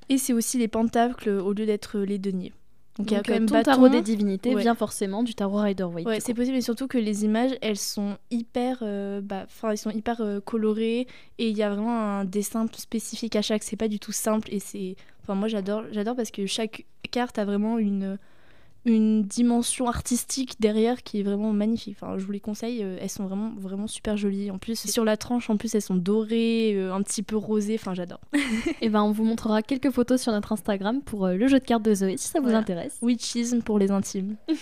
Et 0.09 0.17
c'est 0.17 0.33
aussi 0.33 0.57
les 0.57 0.67
pentacles 0.67 1.29
au 1.29 1.53
lieu 1.53 1.65
d'être 1.65 1.99
les 1.99 2.19
deniers. 2.19 2.53
Donc, 2.97 3.09
il 3.09 3.13
y 3.13 3.17
a 3.17 3.23
quand 3.23 3.31
euh, 3.31 3.35
même 3.35 3.45
ton 3.45 3.53
bâton. 3.53 3.71
tarot 3.71 3.89
des 3.89 4.01
divinités 4.01 4.53
Ouais. 4.53 4.61
vient 4.61 4.75
forcément 4.75 5.23
du 5.23 5.33
tarot 5.33 5.59
Rider-Waite. 5.59 6.05
Ouais, 6.05 6.17
du 6.17 6.21
c'est 6.21 6.33
possible, 6.33 6.55
mais 6.55 6.61
surtout 6.61 6.87
que 6.87 6.97
les 6.97 7.23
images, 7.23 7.51
elles 7.61 7.77
sont 7.77 8.17
hyper, 8.29 8.79
euh, 8.81 9.21
bah, 9.21 9.47
elles 9.63 9.77
sont 9.77 9.91
hyper 9.91 10.19
euh, 10.19 10.41
colorées 10.41 11.07
et 11.37 11.49
il 11.49 11.57
y 11.57 11.63
a 11.63 11.69
vraiment 11.69 11.97
un 11.97 12.25
dessin 12.25 12.67
spécifique 12.75 13.35
à 13.37 13.41
chaque. 13.41 13.63
C'est 13.63 13.77
pas 13.77 13.87
du 13.87 13.99
tout 13.99 14.11
simple 14.11 14.49
et 14.51 14.59
c'est, 14.59 14.97
enfin 15.23 15.35
moi 15.35 15.47
j'adore, 15.47 15.83
j'adore 15.91 16.17
parce 16.17 16.31
que 16.31 16.45
chaque 16.45 16.85
carte 17.11 17.39
a 17.39 17.45
vraiment 17.45 17.77
une 17.77 18.17
une 18.85 19.23
dimension 19.23 19.87
artistique 19.87 20.55
derrière 20.59 21.03
qui 21.03 21.19
est 21.19 21.23
vraiment 21.23 21.53
magnifique. 21.53 21.97
Enfin, 22.01 22.17
je 22.17 22.25
vous 22.25 22.31
les 22.31 22.39
conseille, 22.39 22.83
euh, 22.83 22.97
elles 22.99 23.09
sont 23.09 23.25
vraiment 23.25 23.51
vraiment 23.57 23.87
super 23.87 24.17
jolies. 24.17 24.51
En 24.51 24.57
plus 24.57 24.89
sur 24.89 25.05
la 25.05 25.17
tranche, 25.17 25.49
en 25.49 25.57
plus 25.57 25.75
elles 25.75 25.81
sont 25.81 25.95
dorées, 25.95 26.73
euh, 26.75 26.93
un 26.93 27.01
petit 27.01 27.23
peu 27.23 27.35
rosées. 27.35 27.75
Enfin, 27.75 27.93
j'adore. 27.93 28.21
Et 28.81 28.89
ben 28.89 29.03
on 29.03 29.11
vous 29.11 29.23
montrera 29.23 29.61
quelques 29.61 29.91
photos 29.91 30.21
sur 30.21 30.31
notre 30.31 30.51
Instagram 30.51 31.01
pour 31.01 31.25
euh, 31.25 31.35
le 31.35 31.47
jeu 31.47 31.59
de 31.59 31.65
cartes 31.65 31.83
de 31.83 31.93
Zoé 31.93 32.17
si 32.17 32.27
ça 32.27 32.39
vous 32.39 32.53
intéresse. 32.53 32.97
Witchism 33.01 33.61
pour 33.61 33.79
les 33.79 33.91
intimes. 33.91 34.35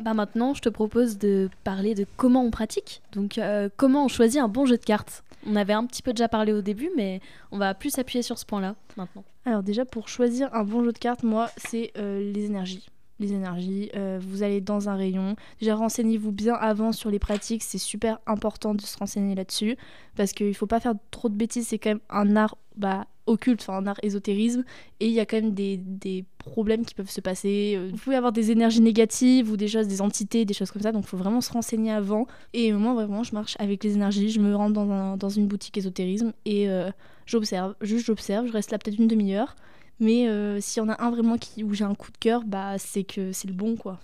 Bah 0.00 0.14
maintenant, 0.14 0.54
je 0.54 0.62
te 0.62 0.70
propose 0.70 1.18
de 1.18 1.50
parler 1.62 1.94
de 1.94 2.06
comment 2.16 2.42
on 2.42 2.50
pratique. 2.50 3.02
Donc, 3.12 3.36
euh, 3.36 3.68
comment 3.76 4.06
on 4.06 4.08
choisit 4.08 4.40
un 4.40 4.48
bon 4.48 4.64
jeu 4.64 4.78
de 4.78 4.84
cartes. 4.84 5.22
On 5.46 5.56
avait 5.56 5.72
un 5.72 5.86
petit 5.86 6.02
peu 6.02 6.12
déjà 6.12 6.28
parlé 6.28 6.52
au 6.52 6.62
début, 6.62 6.90
mais 6.96 7.20
on 7.50 7.58
va 7.58 7.74
plus 7.74 7.90
s'appuyer 7.90 8.22
sur 8.22 8.38
ce 8.38 8.44
point-là 8.44 8.76
maintenant. 8.96 9.24
Alors 9.44 9.62
déjà 9.62 9.84
pour 9.84 10.08
choisir 10.08 10.54
un 10.54 10.64
bon 10.64 10.84
jeu 10.84 10.92
de 10.92 10.98
cartes, 10.98 11.22
moi 11.22 11.50
c'est 11.56 11.92
euh, 11.96 12.32
les 12.32 12.44
énergies. 12.44 12.88
Les 13.18 13.32
énergies, 13.32 13.90
euh, 13.96 14.18
vous 14.22 14.42
allez 14.42 14.62
dans 14.62 14.88
un 14.88 14.94
rayon. 14.94 15.36
Déjà 15.60 15.74
renseignez-vous 15.74 16.32
bien 16.32 16.54
avant 16.54 16.92
sur 16.92 17.10
les 17.10 17.18
pratiques, 17.18 17.62
c'est 17.62 17.78
super 17.78 18.18
important 18.26 18.74
de 18.74 18.80
se 18.80 18.96
renseigner 18.96 19.34
là-dessus 19.34 19.76
parce 20.16 20.32
qu'il 20.32 20.54
faut 20.54 20.66
pas 20.66 20.80
faire 20.80 20.94
trop 21.10 21.28
de 21.28 21.34
bêtises. 21.34 21.68
C'est 21.68 21.78
quand 21.78 21.90
même 21.90 22.00
un 22.08 22.36
art 22.36 22.56
bah, 22.76 23.06
occulte, 23.30 23.60
enfin 23.62 23.78
un 23.78 23.86
art 23.86 23.98
ésotérisme 24.02 24.64
et 25.00 25.06
il 25.06 25.12
y 25.12 25.20
a 25.20 25.26
quand 25.26 25.36
même 25.40 25.52
des, 25.54 25.76
des 25.78 26.24
problèmes 26.38 26.84
qui 26.84 26.94
peuvent 26.94 27.10
se 27.10 27.20
passer. 27.20 27.74
Euh, 27.76 27.88
Vous 27.90 27.96
pouvez 27.98 28.16
avoir 28.16 28.32
des 28.32 28.50
énergies 28.50 28.80
négatives 28.80 29.50
ou 29.50 29.56
des 29.56 29.68
choses, 29.68 29.86
des 29.88 30.00
entités, 30.02 30.44
des 30.44 30.54
choses 30.54 30.70
comme 30.70 30.82
ça. 30.82 30.92
Donc 30.92 31.04
il 31.04 31.08
faut 31.08 31.16
vraiment 31.16 31.40
se 31.40 31.52
renseigner 31.52 31.92
avant. 31.92 32.26
Et 32.52 32.72
moi 32.72 32.94
vraiment 32.94 33.22
je 33.22 33.34
marche 33.34 33.56
avec 33.58 33.82
les 33.84 33.94
énergies. 33.94 34.28
Je 34.30 34.40
me 34.40 34.54
rends 34.54 34.70
dans, 34.70 34.90
un- 34.90 35.16
dans 35.16 35.28
une 35.28 35.46
boutique 35.46 35.76
ésotérisme 35.78 36.32
et 36.44 36.68
euh, 36.68 36.90
j'observe, 37.26 37.74
juste 37.80 38.06
j'observe, 38.06 38.46
je 38.48 38.52
reste 38.52 38.70
là 38.72 38.78
peut-être 38.78 38.98
une 38.98 39.08
demi-heure, 39.08 39.54
mais 40.00 40.28
euh, 40.28 40.60
s'il 40.60 40.82
y 40.82 40.84
en 40.84 40.88
a 40.88 41.02
un 41.02 41.10
vraiment 41.10 41.38
qui, 41.38 41.62
où 41.64 41.72
j'ai 41.74 41.84
un 41.84 41.94
coup 41.94 42.10
de 42.10 42.18
cœur, 42.18 42.42
bah 42.44 42.78
c'est 42.78 43.04
que 43.04 43.32
c'est 43.32 43.48
le 43.48 43.54
bon 43.54 43.76
quoi. 43.76 43.98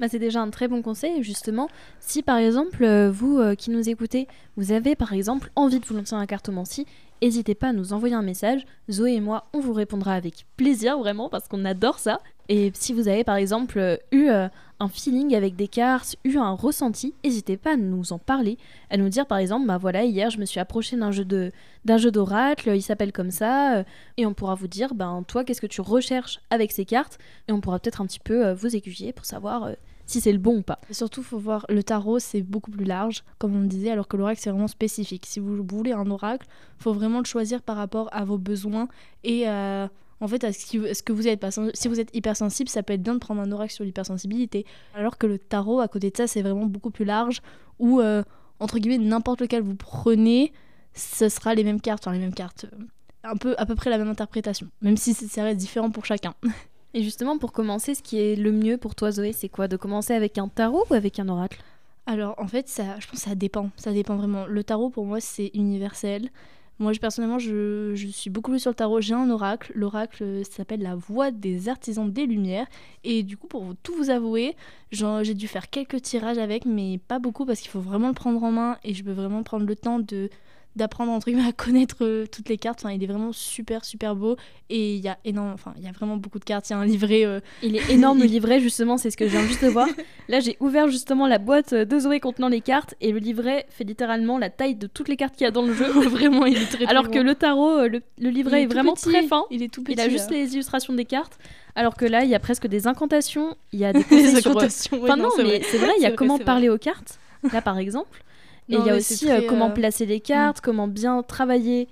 Bah, 0.00 0.06
c'est 0.08 0.20
déjà 0.20 0.40
un 0.40 0.50
très 0.50 0.68
bon 0.68 0.80
conseil, 0.80 1.24
justement. 1.24 1.68
Si 1.98 2.22
par 2.22 2.36
exemple, 2.36 2.84
euh, 2.84 3.10
vous 3.10 3.40
qui 3.56 3.70
nous 3.72 3.88
écoutez, 3.88 4.28
vous 4.56 4.70
avez 4.70 4.94
par 4.94 5.12
exemple 5.12 5.50
envie 5.56 5.80
de 5.80 5.86
vous 5.86 5.94
lancer 5.96 6.14
un 6.14 6.24
cartomancie, 6.26 6.86
n'hésitez 7.22 7.54
pas 7.54 7.68
à 7.68 7.72
nous 7.72 7.92
envoyer 7.92 8.14
un 8.14 8.22
message. 8.22 8.66
Zoé 8.90 9.14
et 9.14 9.20
moi, 9.20 9.44
on 9.52 9.60
vous 9.60 9.72
répondra 9.72 10.14
avec 10.14 10.46
plaisir, 10.56 10.98
vraiment, 10.98 11.28
parce 11.28 11.48
qu'on 11.48 11.64
adore 11.64 11.98
ça. 11.98 12.20
Et 12.48 12.72
si 12.74 12.94
vous 12.94 13.08
avez 13.08 13.24
par 13.24 13.36
exemple 13.36 14.00
eu 14.10 14.28
euh, 14.28 14.48
un 14.80 14.88
feeling 14.88 15.34
avec 15.34 15.54
des 15.54 15.68
cartes, 15.68 16.16
eu 16.24 16.38
un 16.38 16.52
ressenti, 16.52 17.12
n'hésitez 17.22 17.58
pas 17.58 17.74
à 17.74 17.76
nous 17.76 18.12
en 18.14 18.18
parler, 18.18 18.56
à 18.88 18.96
nous 18.96 19.10
dire 19.10 19.26
par 19.26 19.36
exemple, 19.36 19.66
bah 19.66 19.76
voilà, 19.76 20.04
hier 20.04 20.30
je 20.30 20.38
me 20.38 20.46
suis 20.46 20.58
approchée 20.58 20.96
d'un 20.96 21.12
jeu 21.12 21.26
de 21.26 21.52
d'un 21.84 21.98
jeu 21.98 22.10
d'oracle, 22.10 22.70
il 22.74 22.80
s'appelle 22.80 23.12
comme 23.12 23.30
ça, 23.30 23.76
euh, 23.76 23.84
et 24.16 24.24
on 24.24 24.32
pourra 24.32 24.54
vous 24.54 24.66
dire, 24.66 24.94
ben 24.94 25.22
toi, 25.28 25.44
qu'est-ce 25.44 25.60
que 25.60 25.66
tu 25.66 25.82
recherches 25.82 26.40
avec 26.48 26.72
ces 26.72 26.86
cartes, 26.86 27.18
et 27.48 27.52
on 27.52 27.60
pourra 27.60 27.78
peut-être 27.78 28.00
un 28.00 28.06
petit 28.06 28.20
peu 28.20 28.46
euh, 28.46 28.54
vous 28.54 28.74
aiguiller 28.74 29.12
pour 29.12 29.26
savoir 29.26 29.70
si 30.08 30.20
c'est 30.20 30.32
le 30.32 30.38
bon 30.38 30.56
ou 30.58 30.62
pas. 30.62 30.80
Et 30.90 30.94
surtout, 30.94 31.22
faut 31.22 31.38
voir 31.38 31.64
le 31.68 31.82
tarot, 31.84 32.18
c'est 32.18 32.42
beaucoup 32.42 32.70
plus 32.72 32.84
large, 32.84 33.22
comme 33.38 33.54
on 33.54 33.62
disait, 33.62 33.90
alors 33.90 34.08
que 34.08 34.16
l'oracle 34.16 34.40
c'est 34.40 34.50
vraiment 34.50 34.66
spécifique. 34.66 35.24
Si 35.26 35.38
vous 35.38 35.62
voulez 35.64 35.92
un 35.92 36.10
oracle, 36.10 36.46
faut 36.78 36.92
vraiment 36.92 37.18
le 37.20 37.26
choisir 37.26 37.62
par 37.62 37.76
rapport 37.76 38.08
à 38.10 38.24
vos 38.24 38.38
besoins 38.38 38.88
et 39.22 39.46
à- 39.46 39.90
en 40.20 40.26
fait 40.26 40.42
à 40.44 40.52
ce, 40.52 41.02
que 41.02 41.12
vous 41.12 41.28
êtes. 41.28 41.46
Si 41.74 41.86
vous 41.88 42.00
êtes 42.00 42.10
hypersensible, 42.16 42.68
ça 42.68 42.82
peut 42.82 42.94
être 42.94 43.02
bien 43.02 43.14
de 43.14 43.20
prendre 43.20 43.40
un 43.40 43.52
oracle 43.52 43.72
sur 43.72 43.84
l'hypersensibilité, 43.84 44.66
alors 44.94 45.16
que 45.18 45.26
le 45.28 45.38
tarot, 45.38 45.78
à 45.80 45.86
côté 45.88 46.10
de 46.10 46.16
ça, 46.16 46.26
c'est 46.26 46.42
vraiment 46.42 46.66
beaucoup 46.66 46.90
plus 46.90 47.04
large, 47.04 47.40
où 47.78 48.00
euh, 48.00 48.22
entre 48.60 48.78
guillemets 48.78 48.98
n'importe 49.04 49.40
lequel 49.42 49.62
vous 49.62 49.76
prenez, 49.76 50.52
ce 50.94 51.28
sera 51.28 51.54
les 51.54 51.62
mêmes 51.64 51.80
cartes, 51.80 52.02
enfin 52.08 52.12
les 52.16 52.18
mêmes 52.18 52.34
cartes. 52.34 52.64
euh, 52.72 52.84
un 53.24 53.36
peu 53.36 53.54
à 53.58 53.66
peu 53.66 53.74
près 53.74 53.90
la 53.90 53.98
même 53.98 54.08
interprétation, 54.08 54.68
même 54.80 54.96
si 54.96 55.12
ça 55.12 55.42
reste 55.42 55.58
différent 55.58 55.90
pour 55.90 56.06
chacun. 56.06 56.34
Et 56.94 57.02
justement, 57.02 57.38
pour 57.38 57.52
commencer, 57.52 57.94
ce 57.94 58.02
qui 58.02 58.18
est 58.18 58.36
le 58.36 58.52
mieux 58.52 58.78
pour 58.78 58.94
toi, 58.94 59.10
Zoé, 59.10 59.32
c'est 59.32 59.48
quoi? 59.48 59.68
De 59.68 59.76
commencer 59.76 60.14
avec 60.14 60.38
un 60.38 60.48
tarot 60.48 60.84
ou 60.90 60.94
avec 60.94 61.18
un 61.18 61.28
oracle? 61.28 61.62
Alors 62.08 62.36
en 62.38 62.48
fait, 62.48 62.68
ça, 62.68 62.98
je 63.00 63.06
pense 63.06 63.20
que 63.20 63.28
ça 63.28 63.34
dépend. 63.34 63.70
Ça 63.76 63.92
dépend 63.92 64.16
vraiment. 64.16 64.46
Le 64.46 64.64
tarot 64.64 64.88
pour 64.88 65.04
moi 65.04 65.20
c'est 65.20 65.50
universel. 65.52 66.30
Moi 66.78 66.92
personnellement 66.98 67.38
je, 67.38 67.94
suis 68.10 68.30
beaucoup 68.30 68.50
plus 68.50 68.60
sur 68.60 68.70
le 68.70 68.74
tarot. 68.74 69.02
J'ai 69.02 69.12
un 69.12 69.28
oracle. 69.28 69.72
L'oracle 69.74 70.24
euh, 70.24 70.42
s'appelle 70.42 70.80
la 70.80 70.94
voix 70.94 71.30
des 71.30 71.68
artisans 71.68 72.10
des 72.10 72.24
lumières. 72.24 72.66
Et 73.04 73.22
du 73.22 73.36
coup 73.36 73.46
pour 73.46 73.74
tout 73.82 73.94
vous 73.94 74.08
avouer, 74.08 74.56
j'ai 74.90 75.34
dû 75.34 75.48
faire 75.48 75.68
quelques 75.68 76.00
tirages 76.00 76.38
avec, 76.38 76.64
mais 76.64 76.96
pas 76.96 77.18
beaucoup 77.18 77.44
parce 77.44 77.60
qu'il 77.60 77.70
faut 77.70 77.80
vraiment 77.80 78.08
le 78.08 78.14
prendre 78.14 78.42
en 78.42 78.52
main 78.52 78.78
et 78.84 78.94
je 78.94 79.04
veux 79.04 79.12
vraiment 79.12 79.42
prendre 79.42 79.66
le 79.66 79.76
temps 79.76 79.98
de 79.98 80.30
d'apprendre 80.78 81.12
entre 81.12 81.26
guillemets 81.26 81.46
à 81.46 81.52
connaître 81.52 81.96
euh, 82.00 82.24
toutes 82.26 82.48
les 82.48 82.56
cartes. 82.56 82.80
Enfin, 82.82 82.94
il 82.94 83.02
est 83.04 83.06
vraiment 83.06 83.32
super 83.32 83.84
super 83.84 84.16
beau 84.16 84.36
et 84.70 84.94
il 84.94 85.00
y 85.04 85.08
a 85.08 85.18
énorme, 85.26 85.50
enfin 85.52 85.74
il 85.76 85.84
y 85.84 85.88
a 85.88 85.92
vraiment 85.92 86.16
beaucoup 86.16 86.38
de 86.38 86.44
cartes. 86.44 86.70
Il 86.70 86.72
y 86.72 86.76
a 86.76 86.78
un 86.78 86.86
livret. 86.86 87.24
euh, 87.26 87.40
Il 87.62 87.76
est 87.76 87.90
énorme 87.90 88.20
le 88.20 88.24
livret, 88.24 88.60
justement, 88.60 88.96
c'est 88.96 89.10
ce 89.10 89.16
que 89.18 89.26
je 89.26 89.30
viens 89.32 89.46
juste 89.46 89.62
de 89.64 89.68
voir. 89.68 89.88
Là, 90.28 90.40
j'ai 90.40 90.56
ouvert 90.60 90.88
justement 90.88 91.26
la 91.26 91.38
boîte 91.38 91.74
de 91.74 91.98
Zoé 91.98 92.20
contenant 92.20 92.48
les 92.48 92.60
cartes 92.62 92.94
et 93.00 93.12
le 93.12 93.18
livret 93.18 93.66
fait 93.68 93.84
littéralement 93.84 94.38
la 94.38 94.48
taille 94.50 94.74
de 94.76 94.86
toutes 94.86 95.08
les 95.08 95.16
cartes 95.16 95.34
qu'il 95.36 95.44
y 95.44 95.48
a 95.48 95.50
dans 95.50 95.62
le 95.62 95.74
jeu. 95.74 95.86
vraiment 96.08 96.46
il 96.46 96.56
est 96.56 96.66
très, 96.66 96.84
très 96.84 96.86
Alors 96.86 97.10
que 97.10 97.18
le 97.18 97.34
tarot, 97.34 97.78
euh, 97.80 97.88
le, 97.88 98.02
le 98.18 98.30
livret 98.30 98.62
est, 98.62 98.66
vraiment 98.66 98.94
petit. 98.94 99.08
très 99.10 99.22
fin. 99.26 99.44
Il 99.50 99.62
est 99.62 99.68
tout 99.72 99.82
petit. 99.82 99.92
Il 99.94 100.00
a 100.00 100.08
juste 100.08 100.30
là. 100.30 100.36
les 100.38 100.54
illustrations 100.54 100.94
des 100.94 101.04
cartes. 101.04 101.38
Alors 101.74 101.96
que 101.96 102.04
là, 102.04 102.24
il 102.24 102.30
y 102.30 102.34
a 102.34 102.40
presque 102.40 102.66
des 102.66 102.86
incantations. 102.86 103.56
Il 103.72 103.78
y 103.80 103.84
a 103.84 103.92
des 103.92 104.02
sur, 104.02 104.16
euh, 104.16 104.36
incantations. 104.38 104.96
ouais, 105.00 105.10
Enfin 105.10 105.16
non, 105.16 105.30
c'est 105.34 105.42
mais 105.44 105.58
vrai. 105.58 105.62
c'est 105.70 105.78
vrai, 105.78 105.92
il 105.98 106.02
y 106.02 106.06
a 106.06 106.08
vrai, 106.08 106.16
comment 106.16 106.36
vrai. 106.36 106.44
parler 106.44 106.68
aux 106.68 106.78
cartes, 106.78 107.18
là 107.52 107.62
par 107.62 107.78
exemple. 107.78 108.22
Et 108.68 108.76
il 108.76 108.84
y 108.84 108.90
a 108.90 108.96
aussi 108.96 109.30
euh, 109.30 109.38
très, 109.38 109.46
comment 109.46 109.70
euh, 109.70 109.74
placer 109.74 110.06
les 110.06 110.20
cartes, 110.20 110.60
comment 110.60 110.88
bien 110.88 111.22
travailler, 111.22 111.88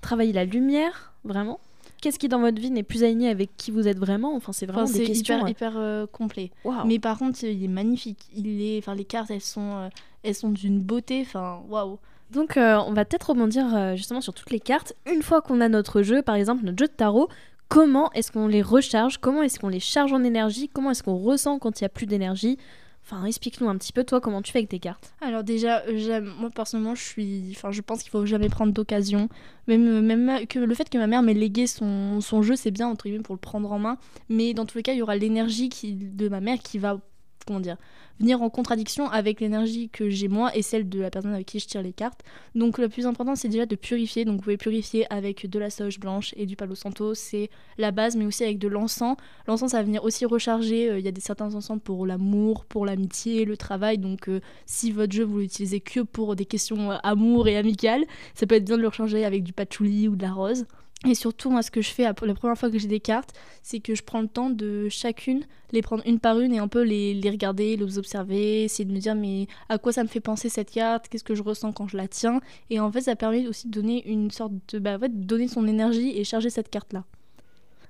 travailler 0.00 0.32
la 0.32 0.44
lumière, 0.44 1.12
vraiment. 1.24 1.60
Qu'est-ce 2.00 2.18
qui 2.18 2.28
dans 2.28 2.40
votre 2.40 2.60
vie 2.60 2.70
n'est 2.70 2.82
plus 2.82 3.02
aligné 3.02 3.28
avec 3.30 3.56
qui 3.56 3.70
vous 3.70 3.88
êtes 3.88 3.98
vraiment? 3.98 4.34
Enfin, 4.36 4.52
c'est 4.52 4.66
vraiment 4.66 4.82
Enfin, 4.84 4.92
des 4.92 4.98
c'est 5.00 5.06
questions. 5.06 5.36
hyper, 5.38 5.48
hyper 5.48 5.72
euh, 5.76 6.06
complet. 6.06 6.50
Mais 6.86 6.98
par 6.98 7.18
contre, 7.18 7.44
il 7.44 7.64
est 7.64 7.68
magnifique. 7.68 8.18
Il 8.36 8.60
est, 8.62 8.78
enfin, 8.78 8.94
les 8.94 9.04
cartes, 9.04 9.30
elles 9.30 9.40
sont, 9.40 9.88
elles 10.22 10.34
sont 10.34 10.50
d'une 10.50 10.80
beauté. 10.80 11.22
Enfin, 11.22 11.62
waouh. 11.68 11.98
Donc, 12.30 12.56
euh, 12.56 12.78
on 12.86 12.92
va 12.92 13.04
peut-être 13.04 13.30
rebondir 13.30 13.74
euh, 13.74 13.96
justement 13.96 14.20
sur 14.20 14.34
toutes 14.34 14.50
les 14.50 14.60
cartes. 14.60 14.92
Une 15.10 15.22
fois 15.22 15.40
qu'on 15.40 15.60
a 15.60 15.68
notre 15.68 16.02
jeu, 16.02 16.20
par 16.22 16.34
exemple 16.34 16.64
notre 16.64 16.78
jeu 16.78 16.88
de 16.88 16.92
tarot, 16.92 17.28
comment 17.68 18.10
est-ce 18.12 18.32
qu'on 18.32 18.48
les 18.48 18.62
recharge? 18.62 19.18
Comment 19.18 19.42
est-ce 19.42 19.58
qu'on 19.58 19.68
les 19.68 19.80
charge 19.80 20.12
en 20.12 20.24
énergie? 20.24 20.68
Comment 20.68 20.90
est-ce 20.90 21.02
qu'on 21.02 21.16
ressent 21.16 21.58
quand 21.58 21.80
il 21.80 21.84
y 21.84 21.86
a 21.86 21.90
plus 21.90 22.06
d'énergie? 22.06 22.58
Enfin, 23.06 23.24
explique-nous 23.26 23.68
un 23.68 23.76
petit 23.76 23.92
peu, 23.92 24.02
toi, 24.02 24.18
comment 24.20 24.40
tu 24.40 24.50
fais 24.50 24.60
avec 24.60 24.70
tes 24.70 24.78
cartes. 24.78 25.12
Alors 25.20 25.44
déjà, 25.44 25.82
euh, 25.82 25.98
j'aime- 25.98 26.32
moi 26.40 26.48
personnellement, 26.48 26.94
je 26.94 27.02
suis, 27.02 27.48
enfin, 27.50 27.70
je 27.70 27.82
pense 27.82 28.02
qu'il 28.02 28.10
faut 28.10 28.24
jamais 28.24 28.48
prendre 28.48 28.72
d'occasion. 28.72 29.28
Même, 29.68 29.86
euh, 29.86 30.00
même 30.00 30.46
que 30.46 30.58
le 30.58 30.74
fait 30.74 30.88
que 30.88 30.96
ma 30.96 31.06
mère 31.06 31.22
m'ait 31.22 31.34
légué 31.34 31.66
son, 31.66 32.20
jeu, 32.42 32.56
c'est 32.56 32.70
bien 32.70 32.88
entre 32.88 33.04
guillemets 33.04 33.22
pour 33.22 33.34
le 33.34 33.40
prendre 33.40 33.70
en 33.70 33.78
main. 33.78 33.98
Mais 34.30 34.54
dans 34.54 34.64
tous 34.64 34.78
les 34.78 34.82
cas, 34.82 34.92
il 34.92 34.98
y 34.98 35.02
aura 35.02 35.16
l'énergie 35.16 35.68
de 35.68 36.28
ma 36.30 36.40
mère 36.40 36.58
qui 36.60 36.78
va, 36.78 36.98
comment 37.46 37.60
dire, 37.60 37.76
venir 38.20 38.42
en 38.42 38.50
contradiction 38.50 39.08
avec 39.08 39.40
l'énergie 39.40 39.88
que 39.88 40.08
j'ai 40.08 40.28
moi 40.28 40.54
et 40.56 40.62
celle 40.62 40.88
de 40.88 41.00
la 41.00 41.10
personne 41.10 41.32
avec 41.32 41.46
qui 41.46 41.58
je 41.58 41.66
tire 41.66 41.82
les 41.82 41.92
cartes. 41.92 42.20
Donc 42.54 42.78
le 42.78 42.88
plus 42.88 43.06
important, 43.06 43.34
c'est 43.34 43.48
déjà 43.48 43.66
de 43.66 43.76
purifier. 43.76 44.24
Donc 44.24 44.36
vous 44.36 44.42
pouvez 44.42 44.56
purifier 44.56 45.12
avec 45.12 45.48
de 45.48 45.58
la 45.58 45.70
sauge 45.70 45.98
blanche 45.98 46.32
et 46.36 46.46
du 46.46 46.56
palo 46.56 46.74
santo, 46.74 47.14
c'est 47.14 47.50
la 47.78 47.90
base, 47.90 48.16
mais 48.16 48.24
aussi 48.24 48.44
avec 48.44 48.58
de 48.58 48.68
l'encens. 48.68 49.16
L'encens, 49.46 49.72
ça 49.72 49.78
va 49.78 49.82
venir 49.82 50.04
aussi 50.04 50.24
recharger. 50.24 50.90
euh, 50.90 50.98
Il 50.98 51.04
y 51.04 51.08
a 51.08 51.12
des 51.12 51.20
certains 51.20 51.54
encens 51.54 51.78
pour 51.82 52.06
l'amour, 52.06 52.64
pour 52.64 52.86
l'amitié, 52.86 53.44
le 53.44 53.56
travail. 53.56 53.98
Donc 53.98 54.28
euh, 54.28 54.40
si 54.66 54.92
votre 54.92 55.12
jeu 55.12 55.24
vous 55.24 55.38
l'utilisez 55.38 55.80
que 55.80 56.00
pour 56.00 56.36
des 56.36 56.46
questions 56.46 56.92
euh, 56.92 56.96
amour 57.02 57.48
et 57.48 57.56
amicales, 57.56 58.04
ça 58.34 58.46
peut 58.46 58.54
être 58.54 58.64
bien 58.64 58.76
de 58.76 58.82
le 58.82 58.88
recharger 58.88 59.24
avec 59.24 59.42
du 59.42 59.52
patchouli 59.52 60.08
ou 60.08 60.16
de 60.16 60.22
la 60.22 60.32
rose. 60.32 60.66
Et 61.06 61.14
surtout, 61.14 61.50
moi, 61.50 61.62
ce 61.62 61.70
que 61.70 61.82
je 61.82 61.90
fais 61.90 62.04
la 62.04 62.14
première 62.14 62.56
fois 62.56 62.70
que 62.70 62.78
j'ai 62.78 62.88
des 62.88 63.00
cartes, 63.00 63.34
c'est 63.62 63.80
que 63.80 63.94
je 63.94 64.02
prends 64.02 64.22
le 64.22 64.28
temps 64.28 64.48
de 64.50 64.88
chacune 64.88 65.44
les 65.74 65.82
prendre 65.82 66.02
une 66.06 66.20
par 66.20 66.40
une 66.40 66.54
et 66.54 66.58
un 66.58 66.68
peu 66.68 66.82
les, 66.82 67.14
les 67.14 67.30
regarder, 67.30 67.76
les 67.76 67.98
observer, 67.98 68.64
essayer 68.64 68.84
de 68.84 68.92
me 68.92 68.98
dire 68.98 69.14
mais 69.14 69.48
à 69.68 69.76
quoi 69.76 69.92
ça 69.92 70.02
me 70.04 70.08
fait 70.08 70.20
penser 70.20 70.48
cette 70.48 70.70
carte, 70.70 71.08
qu'est-ce 71.08 71.24
que 71.24 71.34
je 71.34 71.42
ressens 71.42 71.72
quand 71.72 71.88
je 71.88 71.96
la 71.96 72.08
tiens? 72.08 72.40
Et 72.70 72.80
en 72.80 72.90
fait, 72.90 73.02
ça 73.02 73.16
permet 73.16 73.46
aussi 73.48 73.68
de 73.68 73.72
donner 73.72 74.06
une 74.08 74.30
sorte 74.30 74.52
de. 74.72 74.78
Bah, 74.78 74.96
en 74.96 74.98
fait, 75.00 75.26
donner 75.26 75.48
son 75.48 75.66
énergie 75.66 76.16
et 76.16 76.24
charger 76.24 76.48
cette 76.48 76.70
carte-là. 76.70 77.04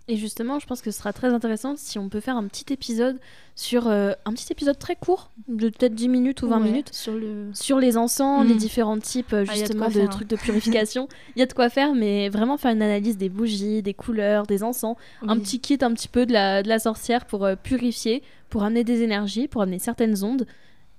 Et 0.06 0.16
justement, 0.16 0.58
je 0.58 0.66
pense 0.66 0.82
que 0.82 0.90
ce 0.90 0.98
sera 0.98 1.14
très 1.14 1.28
intéressant 1.32 1.76
si 1.76 1.98
on 1.98 2.10
peut 2.10 2.20
faire 2.20 2.36
un 2.36 2.44
petit 2.46 2.70
épisode 2.74 3.18
sur 3.54 3.86
euh, 3.88 4.12
un 4.26 4.32
petit 4.32 4.52
épisode 4.52 4.78
très 4.78 4.96
court, 4.96 5.30
de 5.48 5.70
peut-être 5.70 5.94
10 5.94 6.08
minutes 6.08 6.42
ou 6.42 6.48
20 6.48 6.58
Ouais, 6.58 6.64
minutes, 6.64 6.90
Sur 6.92 7.14
le. 7.14 7.48
sur 7.54 7.78
les 7.78 7.96
encens, 7.96 8.46
les 8.46 8.54
différents 8.54 8.98
types 8.98 9.32
euh, 9.32 9.46
Ah, 9.48 9.52
de 9.54 9.58
justement 9.58 9.86
de 9.88 9.92
faire, 9.92 10.04
hein. 10.04 10.08
trucs 10.08 10.28
de 10.28 10.36
purification. 10.36 11.08
Il 11.36 11.40
y 11.40 11.42
a 11.42 11.46
de 11.46 11.54
quoi 11.54 11.70
faire, 11.70 11.94
mais 11.94 12.28
vraiment 12.28 12.58
faire 12.58 12.72
une 12.72 12.82
analyse 12.82 13.16
des 13.16 13.30
bougies, 13.30 13.80
des 13.82 13.94
couleurs, 13.94 14.46
des 14.46 14.62
encens, 14.62 14.96
un 15.26 15.38
petit 15.38 15.58
kit 15.60 15.78
un 15.80 15.94
petit 15.94 16.08
peu 16.08 16.26
de 16.26 16.34
la, 16.34 16.62
de 16.62 16.68
la 16.68 16.78
sorcière 16.78 17.24
pour 17.24 17.44
euh, 17.46 17.54
purifier, 17.56 18.22
pour 18.50 18.62
amener 18.62 18.84
des 18.84 19.00
énergies, 19.02 19.48
pour 19.48 19.62
amener 19.62 19.78
certaines 19.78 20.22
ondes, 20.22 20.46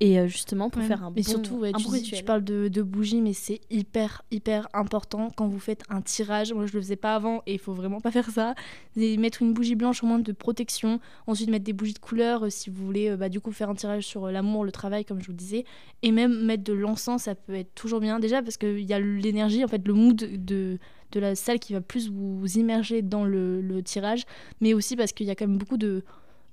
et 0.02 0.20
euh, 0.20 0.28
justement 0.28 0.70
pour 0.70 0.82
Ouais. 0.82 0.88
faire 0.88 1.04
un 1.04 1.12
Mais 1.16 1.22
bon, 1.22 1.30
surtout, 1.30 1.56
ouais, 1.60 1.70
un 1.74 1.78
tu, 1.78 1.86
bon 1.86 1.92
dis- 1.94 2.02
tu 2.02 2.24
parles 2.24 2.44
de, 2.44 2.68
de 2.68 2.82
bougies, 2.82 3.22
mais 3.22 3.34
c'est 3.34 3.62
hyper, 3.70 4.24
hyper 4.30 4.68
important 4.74 5.30
quand 5.36 5.48
vous 5.48 5.60
faites 5.60 5.84
un 5.90 6.02
tirage. 6.02 6.52
Moi, 6.54 6.66
je 6.66 6.74
le 6.74 6.82
faisais 6.82 6.96
pas 6.98 7.16
avant 7.16 7.42
et 7.46 7.54
il 7.54 7.60
faut 7.60 7.74
vraiment 7.74 8.02
pas 8.02 8.12
faire 8.12 8.30
ça. 8.30 8.56
Et 8.98 9.16
mettre 9.18 9.42
une 9.42 9.54
bougie 9.54 9.76
blanche 9.76 10.04
au 10.04 10.08
moins 10.08 10.20
de 10.20 10.32
protection. 10.34 11.00
Ensuite, 11.28 11.50
mettre 11.50 11.64
des 11.66 11.74
bougies 11.74 11.94
de 11.94 12.00
couleur 12.00 12.44
euh, 12.46 12.50
si 12.50 12.70
vous 12.70 12.86
voulez, 12.86 13.10
euh, 13.10 13.18
bah, 13.18 13.30
du 13.30 13.40
coup, 13.40 13.52
faire 13.54 13.70
un 13.70 13.76
tirage 13.76 14.06
sur 14.06 14.28
l'amour, 14.28 14.66
le 14.66 14.72
travail, 14.72 15.06
comme 15.06 15.22
je 15.22 15.28
vous 15.28 15.34
disais. 15.34 15.64
Et 16.02 16.12
même 16.12 16.44
mettre 16.46 16.64
de 16.66 16.74
l'encens, 16.74 17.24
ça 17.24 17.36
peut 17.36 17.56
être 17.56 17.74
toujours 17.74 18.02
bien. 18.02 18.20
Déjà, 18.20 18.42
parce 18.42 18.58
qu'il 18.58 18.80
y 18.82 18.94
a 18.94 19.00
l'énergie, 19.00 19.64
en 19.64 19.68
fait, 19.68 19.86
le 19.88 19.94
mood 19.94 20.16
de 20.18 20.78
de 21.12 21.20
la 21.22 21.36
salle 21.36 21.60
qui 21.60 21.72
va 21.72 21.80
plus 21.80 22.10
vous 22.10 22.44
immerger 22.58 23.02
dans 23.02 23.24
le, 23.24 23.62
le 23.62 23.82
tirage, 23.82 24.24
mais 24.60 24.74
aussi 24.74 24.98
parce 24.98 25.14
qu'il 25.14 25.26
y 25.28 25.30
a 25.30 25.36
quand 25.36 25.48
même 25.48 25.58
beaucoup 25.58 25.78
de, 25.78 26.04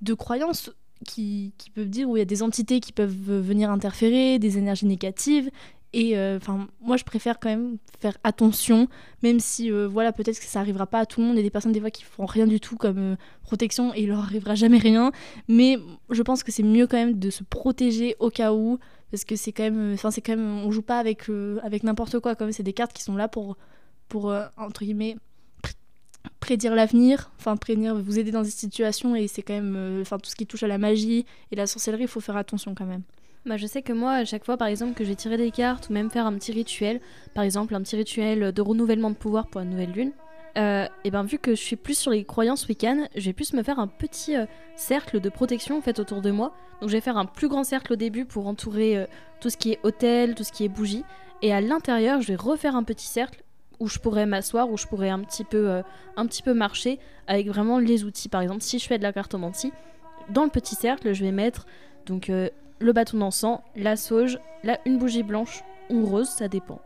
de 0.02 0.14
croyances 0.14 0.70
qui, 1.02 1.52
peuvent 1.74 1.88
dire 1.88 2.08
où 2.08 2.16
il 2.16 2.20
y 2.20 2.22
a 2.22 2.26
des 2.26 2.42
entités 2.42 2.80
qui 2.80 2.92
peuvent 2.92 3.10
venir 3.10 3.70
interférer, 3.70 4.38
des 4.38 4.58
énergies 4.58 4.86
négatives. 4.86 5.50
Et 5.94 6.16
euh, 6.16 6.38
moi, 6.80 6.96
je 6.96 7.04
préfère 7.04 7.38
quand 7.38 7.50
même 7.50 7.76
faire 8.00 8.16
attention, 8.24 8.88
même 9.22 9.40
si 9.40 9.70
euh, 9.70 9.86
voilà, 9.86 10.12
peut-être 10.12 10.38
que 10.38 10.46
ça 10.46 10.60
arrivera 10.60 10.86
pas 10.86 11.00
à 11.00 11.06
tout 11.06 11.20
le 11.20 11.26
monde. 11.26 11.34
Il 11.36 11.38
y 11.38 11.40
a 11.40 11.44
des 11.44 11.50
personnes 11.50 11.72
des 11.72 11.80
fois 11.80 11.90
qui 11.90 12.02
font 12.02 12.24
rien 12.24 12.46
du 12.46 12.60
tout 12.60 12.76
comme 12.76 12.98
euh, 12.98 13.16
protection 13.42 13.94
et 13.94 14.02
il 14.02 14.08
leur 14.08 14.20
arrivera 14.20 14.54
jamais 14.54 14.78
rien. 14.78 15.12
Mais 15.48 15.78
je 16.10 16.22
pense 16.22 16.42
que 16.42 16.50
c'est 16.50 16.62
mieux 16.62 16.86
quand 16.86 16.96
même 16.96 17.18
de 17.18 17.28
se 17.28 17.44
protéger 17.44 18.16
au 18.20 18.30
cas 18.30 18.54
où, 18.54 18.78
parce 19.10 19.24
que 19.24 19.36
c'est 19.36 19.52
quand 19.52 19.64
même, 19.64 19.92
enfin, 19.92 20.10
c'est 20.10 20.22
quand 20.22 20.36
même, 20.36 20.64
on 20.64 20.70
joue 20.70 20.82
pas 20.82 20.98
avec 20.98 21.28
avec 21.62 21.82
n'importe 21.82 22.20
quoi. 22.20 22.34
Comme 22.36 22.52
c'est 22.52 22.62
des 22.62 22.72
cartes 22.72 22.94
qui 22.94 23.02
sont 23.02 23.16
là 23.16 23.28
pour 23.28 23.58
pour 24.08 24.34
entre 24.56 24.84
guillemets 24.84 25.16
prédire 26.40 26.74
l'avenir, 26.74 27.30
enfin 27.38 27.56
prévenir, 27.56 27.94
vous 27.94 28.18
aider 28.18 28.30
dans 28.30 28.42
des 28.42 28.50
situations 28.50 29.14
et 29.16 29.28
c'est 29.28 29.42
quand 29.42 29.54
même, 29.54 29.74
euh, 29.76 30.02
enfin 30.02 30.18
tout 30.18 30.30
ce 30.30 30.37
qui 30.37 30.46
touche 30.46 30.62
à 30.62 30.68
la 30.68 30.78
magie 30.78 31.24
et 31.50 31.56
la 31.56 31.66
sorcellerie, 31.66 32.02
il 32.02 32.08
faut 32.08 32.20
faire 32.20 32.37
attention 32.37 32.74
quand 32.74 32.87
même. 32.87 33.02
Bah, 33.44 33.56
je 33.56 33.66
sais 33.66 33.82
que 33.82 33.92
moi, 33.92 34.12
à 34.12 34.24
chaque 34.24 34.44
fois, 34.44 34.56
par 34.56 34.68
exemple, 34.68 34.94
que 34.94 35.02
je 35.02 35.08
vais 35.08 35.16
tirer 35.16 35.37
des 35.37 35.50
cartes 35.50 35.88
ou 35.88 35.92
même 35.92 36.11
faire 36.11 36.26
un 36.26 36.35
petit 36.35 36.52
rituel, 36.52 37.00
par 37.35 37.42
exemple 37.42 37.74
un 37.74 37.82
petit 37.82 37.96
rituel 37.96 38.52
de 38.52 38.62
renouvellement 38.62 39.11
de 39.11 39.16
pouvoir 39.16 39.48
pour 39.48 39.61
la 39.61 39.66
nouvelle 39.66 39.90
lune, 39.90 40.12
euh, 40.58 40.87
et 41.04 41.11
ben 41.11 41.24
vu 41.24 41.38
que 41.38 41.54
je 41.54 41.61
suis 41.61 41.76
plus 41.76 41.98
sur 41.98 42.11
les 42.11 42.24
croyances 42.24 42.68
week-end, 42.68 43.06
je 43.16 43.24
vais 43.24 43.32
plus 43.32 43.54
me 43.54 43.62
faire 43.62 43.78
un 43.78 43.87
petit 43.87 44.37
euh, 44.37 44.44
cercle 44.76 45.18
de 45.18 45.28
protection 45.30 45.78
en 45.78 45.80
fait 45.80 45.98
autour 45.98 46.20
de 46.20 46.30
moi. 46.30 46.54
Donc 46.80 46.90
je 46.90 46.94
vais 46.94 47.00
faire 47.00 47.16
un 47.16 47.24
plus 47.24 47.48
grand 47.48 47.64
cercle 47.64 47.94
au 47.94 47.96
début 47.96 48.26
pour 48.26 48.46
entourer 48.46 49.06
tout 49.40 49.48
ce 49.48 49.56
qui 49.56 49.72
est 49.72 49.78
hôtel, 49.82 50.35
tout 50.35 50.44
ce 50.44 50.52
qui 50.52 50.64
est 50.64 50.68
bougie, 50.68 51.04
et 51.40 51.52
à 51.52 51.61
l'intérieur, 51.61 52.20
je 52.20 52.28
vais 52.28 52.37
refaire 52.37 52.76
un 52.76 52.85
petit 52.85 53.06
cercle 53.06 53.42
où 53.80 53.88
je 53.88 53.98
pourrais 53.98 54.26
m'asseoir, 54.26 54.70
où 54.70 54.76
je 54.76 54.87
pourrais 54.87 55.11
un 55.11 55.20
petit 55.20 55.44
peu, 55.44 55.70
euh, 55.70 55.82
un 56.16 56.26
petit 56.26 56.42
peu 56.42 56.54
marcher 56.54 56.98
avec 57.26 57.46
vraiment 57.46 57.78
les 57.78 58.04
outils. 58.04 58.28
Par 58.28 58.40
exemple, 58.42 58.62
si 58.62 58.78
je 58.78 58.87
fais 58.87 58.98
de 58.98 59.02
la 59.02 59.12
cartomancie, 59.12 59.72
dans 60.28 60.44
le 60.44 60.50
petit 60.50 60.74
cercle, 60.74 61.12
je 61.12 61.24
vais 61.24 61.32
mettre 61.32 61.66
donc 62.06 62.30
euh, 62.30 62.48
le 62.78 62.92
bâton 62.92 63.18
d'encens, 63.18 63.61
la 63.76 63.96
sauge, 63.96 64.38
là 64.64 64.78
une 64.87 64.98
bougie 64.98 65.22
blanche 65.22 65.62
ou 65.90 66.06
rose, 66.06 66.28
ça 66.28 66.48
dépend. 66.48 66.80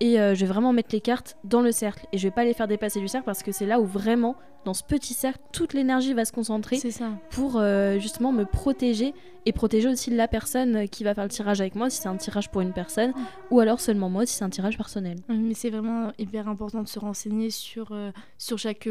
Et 0.00 0.20
euh, 0.20 0.34
je 0.34 0.40
vais 0.40 0.46
vraiment 0.46 0.72
mettre 0.72 0.90
les 0.92 1.00
cartes 1.00 1.36
dans 1.44 1.60
le 1.60 1.72
cercle 1.72 2.06
et 2.12 2.18
je 2.18 2.26
vais 2.26 2.30
pas 2.32 2.44
les 2.44 2.54
faire 2.54 2.68
dépasser 2.68 3.00
du 3.00 3.08
cercle 3.08 3.26
parce 3.26 3.42
que 3.42 3.50
c'est 3.50 3.66
là 3.66 3.80
où 3.80 3.84
vraiment 3.84 4.36
dans 4.64 4.74
ce 4.74 4.84
petit 4.84 5.14
cercle 5.14 5.40
toute 5.52 5.72
l'énergie 5.72 6.14
va 6.14 6.24
se 6.24 6.32
concentrer 6.32 6.76
ça. 6.76 7.10
pour 7.30 7.56
euh, 7.56 7.98
justement 7.98 8.32
me 8.32 8.44
protéger 8.44 9.12
et 9.46 9.52
protéger 9.52 9.88
aussi 9.88 10.10
la 10.10 10.28
personne 10.28 10.88
qui 10.88 11.02
va 11.02 11.14
faire 11.14 11.24
le 11.24 11.30
tirage 11.30 11.60
avec 11.60 11.74
moi 11.74 11.90
si 11.90 12.00
c'est 12.00 12.08
un 12.08 12.16
tirage 12.16 12.50
pour 12.50 12.60
une 12.60 12.72
personne 12.72 13.12
ou 13.50 13.58
alors 13.58 13.80
seulement 13.80 14.08
moi 14.08 14.24
si 14.24 14.34
c'est 14.34 14.44
un 14.44 14.50
tirage 14.50 14.76
personnel. 14.76 15.16
Oui, 15.28 15.38
Mais 15.38 15.54
c'est 15.54 15.70
vraiment 15.70 16.12
hyper 16.18 16.48
important 16.48 16.82
de 16.82 16.88
se 16.88 16.98
renseigner 16.98 17.50
sur, 17.50 17.88
euh, 17.90 18.12
sur 18.36 18.58
chaque 18.58 18.88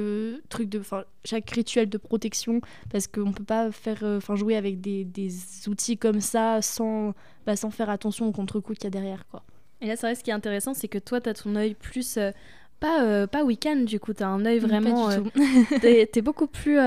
truc 0.50 0.67
de, 0.67 0.82
chaque 1.24 1.50
rituel 1.52 1.89
de 1.89 1.98
protection 1.98 2.60
parce 2.91 3.08
qu'on 3.08 3.32
peut 3.32 3.46
pas 3.46 3.72
faire, 3.72 4.04
enfin 4.04 4.36
jouer 4.36 4.58
avec 4.58 4.82
des, 4.82 5.06
des 5.06 5.32
outils 5.70 5.98
comme 5.98 6.20
ça 6.20 6.62
sans, 6.62 7.13
bah, 7.46 7.56
sans 7.56 7.70
faire 7.70 7.89
attention 7.89 8.28
au 8.28 8.32
contre-coup 8.32 8.74
qu'il 8.74 8.86
y 8.86 8.88
a 8.88 8.91
derrière 8.91 9.26
quoi. 9.28 9.43
Et 9.82 9.88
là 9.88 9.96
c'est 9.96 10.08
vrai 10.08 10.16
ce 10.16 10.24
qui 10.24 10.30
est 10.30 10.34
intéressant 10.34 10.74
c'est 10.74 10.88
que 10.88 10.98
toi 10.98 11.22
tu 11.22 11.30
as 11.30 11.34
ton 11.34 11.56
œil 11.56 11.74
plus 11.74 12.18
euh, 12.18 12.32
pas 12.80 13.04
euh, 13.04 13.28
pas 13.28 13.44
week-end 13.44 13.78
du 13.78 14.00
coup. 14.00 14.13
Tu 14.13 14.24
as 14.24 14.28
un 14.28 14.46
œil 14.46 14.60
vraiment 14.60 15.08
Pas 15.08 15.18
euh, 15.18 15.22
t'es 15.82 16.06
t'es 16.06 16.22
beaucoup 16.22 16.48
plus 16.48 16.80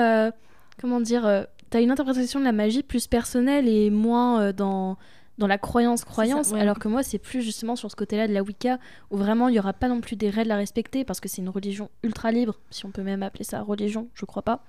comment 0.80 1.00
dire 1.00 1.46
t'as 1.70 1.80
une 1.80 1.90
interprétation 1.90 2.40
de 2.40 2.44
la 2.44 2.52
magie 2.52 2.82
plus 2.82 3.06
personnelle 3.06 3.68
et 3.68 3.90
moins 3.90 4.52
dans 4.52 4.96
dans 5.38 5.46
la 5.46 5.58
croyance 5.58 6.04
croyance 6.04 6.46
C'est 6.46 6.50
ça, 6.50 6.56
ouais. 6.56 6.60
alors 6.60 6.78
que 6.78 6.88
moi 6.88 7.02
c'est 7.02 7.18
plus 7.18 7.42
justement 7.42 7.74
sur 7.74 7.90
ce 7.90 7.96
côté-là 7.96 8.28
de 8.28 8.32
la 8.34 8.42
Wicca 8.42 8.78
où 9.10 9.16
vraiment 9.16 9.48
il 9.48 9.54
y 9.54 9.58
aura 9.58 9.72
pas 9.72 9.88
non 9.88 10.00
plus 10.00 10.16
des 10.16 10.28
règles 10.28 10.50
à 10.50 10.56
respecter 10.56 11.04
parce 11.04 11.18
que 11.18 11.28
c'est 11.28 11.40
une 11.40 11.48
religion 11.48 11.90
ultra 12.02 12.30
libre 12.30 12.60
si 12.70 12.84
on 12.84 12.90
peut 12.90 13.02
même 13.02 13.22
appeler 13.22 13.44
ça 13.44 13.62
religion 13.62 14.08
je 14.14 14.26
crois 14.26 14.42
pas 14.42 14.64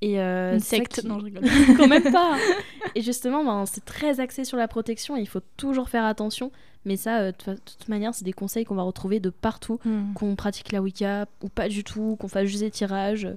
et 0.00 0.20
euh, 0.20 0.54
Une 0.54 0.60
secte, 0.60 1.00
qui- 1.00 1.06
non, 1.06 1.18
je 1.18 1.24
rigole. 1.26 1.42
quand 1.76 1.88
même 1.88 2.10
pas 2.12 2.36
et 2.94 3.02
justement 3.02 3.44
ben, 3.44 3.66
c'est 3.66 3.84
très 3.84 4.20
axé 4.20 4.44
sur 4.44 4.56
la 4.56 4.68
protection 4.68 5.16
et 5.16 5.20
il 5.20 5.28
faut 5.28 5.40
toujours 5.56 5.88
faire 5.88 6.04
attention 6.04 6.52
mais 6.84 6.96
ça 6.96 7.18
euh, 7.18 7.32
de 7.46 7.54
toute 7.54 7.88
manière 7.88 8.14
c'est 8.14 8.24
des 8.24 8.32
conseils 8.32 8.64
qu'on 8.64 8.76
va 8.76 8.82
retrouver 8.82 9.18
de 9.20 9.30
partout 9.30 9.80
Hmm. 9.84 10.12
qu'on 10.14 10.36
pratique 10.36 10.70
la 10.72 10.80
Wicca 10.82 11.26
ou 11.42 11.48
pas 11.48 11.68
du 11.68 11.82
tout 11.84 12.16
qu'on 12.20 12.28
fasse 12.28 12.46
juste 12.46 12.62
des 12.62 12.70
tirages 12.70 13.24
euh, 13.24 13.34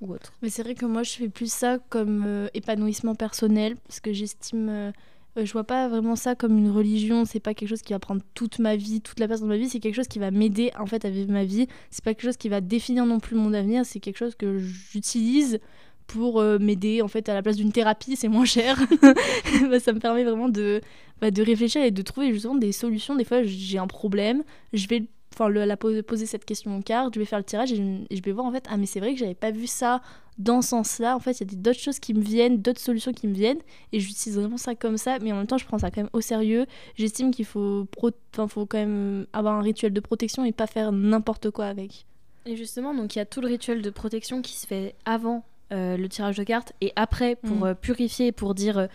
ou 0.00 0.12
autre 0.14 0.32
Mais 0.42 0.48
c'est 0.48 0.62
vrai 0.64 0.74
que 0.74 0.84
moi, 0.86 1.02
je 1.04 1.12
fais 1.12 1.28
plus 1.28 1.52
ça 1.52 1.78
comme 1.88 2.48
épanouissement 2.54 3.14
personnel, 3.14 3.76
parce 3.86 4.00
que 4.00 4.12
j'estime. 4.12 4.92
Euh, 5.38 5.44
je 5.44 5.52
vois 5.52 5.64
pas 5.64 5.88
vraiment 5.88 6.16
ça 6.16 6.34
comme 6.34 6.58
une 6.58 6.70
religion, 6.70 7.24
c'est 7.24 7.40
pas 7.40 7.54
quelque 7.54 7.68
chose 7.68 7.82
qui 7.82 7.92
va 7.92 7.98
prendre 7.98 8.22
toute 8.34 8.58
ma 8.58 8.76
vie, 8.76 9.00
toute 9.00 9.18
la 9.18 9.26
place 9.26 9.40
de 9.40 9.46
ma 9.46 9.56
vie, 9.56 9.68
c'est 9.68 9.80
quelque 9.80 9.94
chose 9.94 10.08
qui 10.08 10.18
va 10.18 10.30
m'aider 10.30 10.70
en 10.78 10.86
fait 10.86 11.04
à 11.04 11.10
vivre 11.10 11.32
ma 11.32 11.44
vie. 11.44 11.68
C'est 11.90 12.04
pas 12.04 12.14
quelque 12.14 12.26
chose 12.26 12.36
qui 12.36 12.48
va 12.48 12.60
définir 12.60 13.06
non 13.06 13.20
plus 13.20 13.36
mon 13.36 13.52
avenir, 13.54 13.86
c'est 13.86 14.00
quelque 14.00 14.18
chose 14.18 14.34
que 14.34 14.58
j'utilise 14.58 15.60
pour 16.06 16.40
euh, 16.40 16.58
m'aider 16.58 17.00
en 17.00 17.08
fait 17.08 17.28
à 17.28 17.34
la 17.34 17.42
place 17.42 17.56
d'une 17.56 17.72
thérapie, 17.72 18.16
c'est 18.16 18.28
moins 18.28 18.44
cher. 18.44 18.78
Bah, 19.70 19.80
ça 19.80 19.92
me 19.92 19.98
permet 19.98 20.24
vraiment 20.24 20.48
de, 20.48 20.80
bah, 21.20 21.30
de 21.30 21.42
réfléchir 21.42 21.82
et 21.82 21.90
de 21.90 22.02
trouver 22.02 22.32
justement 22.32 22.56
des 22.56 22.72
solutions. 22.72 23.14
Des 23.14 23.24
fois, 23.24 23.42
j'ai 23.42 23.78
un 23.78 23.86
problème, 23.86 24.42
je 24.72 24.86
vais 24.88 25.04
enfin 25.34 25.48
le- 25.48 25.64
la 25.64 25.76
pose- 25.76 26.02
poser 26.02 26.26
cette 26.26 26.44
question 26.44 26.76
aux 26.76 26.82
cartes, 26.82 27.14
je 27.14 27.18
vais 27.20 27.24
faire 27.26 27.38
le 27.38 27.44
tirage 27.44 27.72
et 27.72 27.76
je, 27.76 27.82
et 28.10 28.16
je 28.16 28.22
vais 28.22 28.32
voir 28.32 28.46
en 28.46 28.52
fait 28.52 28.64
ah 28.70 28.76
mais 28.76 28.86
c'est 28.86 29.00
vrai 29.00 29.12
que 29.14 29.18
j'avais 29.18 29.34
pas 29.34 29.50
vu 29.50 29.66
ça 29.66 30.00
dans 30.38 30.62
ce 30.62 30.70
sens-là. 30.70 31.14
En 31.14 31.20
fait, 31.20 31.32
il 31.40 31.52
y 31.52 31.54
a 31.54 31.58
d'autres 31.58 31.78
choses 31.78 31.98
qui 31.98 32.14
me 32.14 32.22
viennent, 32.22 32.62
d'autres 32.62 32.80
solutions 32.80 33.12
qui 33.12 33.28
me 33.28 33.34
viennent 33.34 33.60
et 33.92 34.00
j'utilise 34.00 34.38
vraiment 34.38 34.56
ça 34.56 34.74
comme 34.74 34.96
ça, 34.96 35.18
mais 35.20 35.30
en 35.32 35.36
même 35.36 35.46
temps, 35.46 35.58
je 35.58 35.66
prends 35.66 35.78
ça 35.78 35.90
quand 35.90 36.00
même 36.00 36.10
au 36.14 36.20
sérieux. 36.22 36.64
J'estime 36.96 37.30
qu'il 37.32 37.44
faut 37.44 37.86
enfin 38.32 38.48
faut 38.48 38.64
quand 38.66 38.78
même 38.78 39.26
avoir 39.34 39.58
un 39.58 39.62
rituel 39.62 39.92
de 39.92 40.00
protection 40.00 40.44
et 40.44 40.52
pas 40.52 40.66
faire 40.66 40.90
n'importe 40.92 41.50
quoi 41.50 41.66
avec. 41.66 42.06
Et 42.46 42.56
justement, 42.56 42.94
donc 42.94 43.14
il 43.14 43.18
y 43.18 43.22
a 43.22 43.26
tout 43.26 43.40
le 43.40 43.46
rituel 43.48 43.82
de 43.82 43.90
protection 43.90 44.42
qui 44.42 44.56
se 44.56 44.66
fait 44.66 44.94
avant 45.04 45.44
euh, 45.72 45.96
le 45.96 46.08
tirage 46.08 46.36
de 46.36 46.44
cartes 46.44 46.72
et 46.80 46.92
après 46.96 47.36
pour 47.36 47.56
Mm. 47.58 47.64
euh, 47.64 47.74
purifier, 47.74 48.32
pour 48.32 48.54
dire 48.54 48.78
euh, 48.78 48.86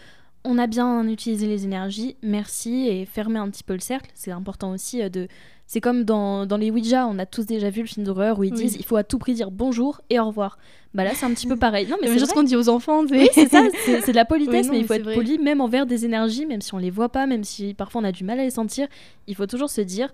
on 0.43 0.58
a 0.58 0.67
bien 0.67 1.08
utilisé 1.08 1.45
les 1.47 1.65
énergies, 1.65 2.15
merci 2.23 2.88
et 2.88 3.06
fermer 3.06 3.38
un 3.39 3.50
petit 3.50 3.63
peu 3.63 3.73
le 3.73 3.80
cercle. 3.80 4.10
C'est 4.15 4.32
important 4.32 4.71
aussi 4.71 5.02
euh, 5.02 5.10
de. 5.10 5.28
C'est 5.69 5.82
comme 5.82 6.06
dans, 6.06 6.45
dans 6.45 6.56
les 6.58 6.71
Ouija, 6.71 7.06
on 7.08 7.19
a 7.19 7.25
tous 7.25 7.45
déjà 7.45 7.69
vu 7.69 7.82
le 7.82 7.88
film 7.88 8.06
d'horreur 8.06 8.39
où 8.39 8.43
ils 8.45 8.53
Oui. 8.53 8.58
disent 8.62 8.75
il 8.80 8.86
faut 8.86 8.95
à 8.95 9.03
tout 9.03 9.17
prix 9.19 9.34
dire 9.34 9.51
bonjour 9.51 9.99
et 10.10 10.17
au 10.19 10.25
revoir. 10.25 10.58
Bah 10.93 11.03
là, 11.03 11.12
c'est 11.13 11.25
un 11.25 11.32
petit 11.34 11.45
peu 11.45 11.56
pareil. 11.67 11.88
Non, 11.88 11.97
mais 12.01 12.08
c'est 12.08 12.13
juste 12.13 12.27
vrai. 12.27 12.36
qu'on 12.36 12.43
dit 12.43 12.56
aux 12.56 12.69
enfants. 12.69 13.03
Oui, 13.12 13.27
c'est 13.34 13.49
ça, 13.49 13.62
c'est 13.86 14.12
de 14.12 14.15
la 14.15 14.23
politesse, 14.34 14.67
Oui, 14.67 14.67
non, 14.67 14.71
mais 14.73 14.80
il 14.80 14.86
faut 14.88 14.93
être 14.93 15.03
vrai. 15.03 15.15
poli 15.15 15.38
même 15.38 15.60
envers 15.60 15.86
des 15.86 16.06
énergies, 16.06 16.45
même 16.45 16.62
si 16.62 16.73
on 16.73 16.77
les 16.77 16.89
voit 16.89 17.10
pas, 17.10 17.27
même 17.27 17.43
si 17.43 17.73
parfois 17.73 17.99
on 18.01 18.06
a 18.06 18.12
du 18.13 18.23
mal 18.23 18.39
à 18.39 18.43
les 18.43 18.49
sentir. 18.49 18.88
Il 19.27 19.36
faut 19.36 19.45
toujours 19.45 19.69
se 19.69 19.82
dire 19.82 20.13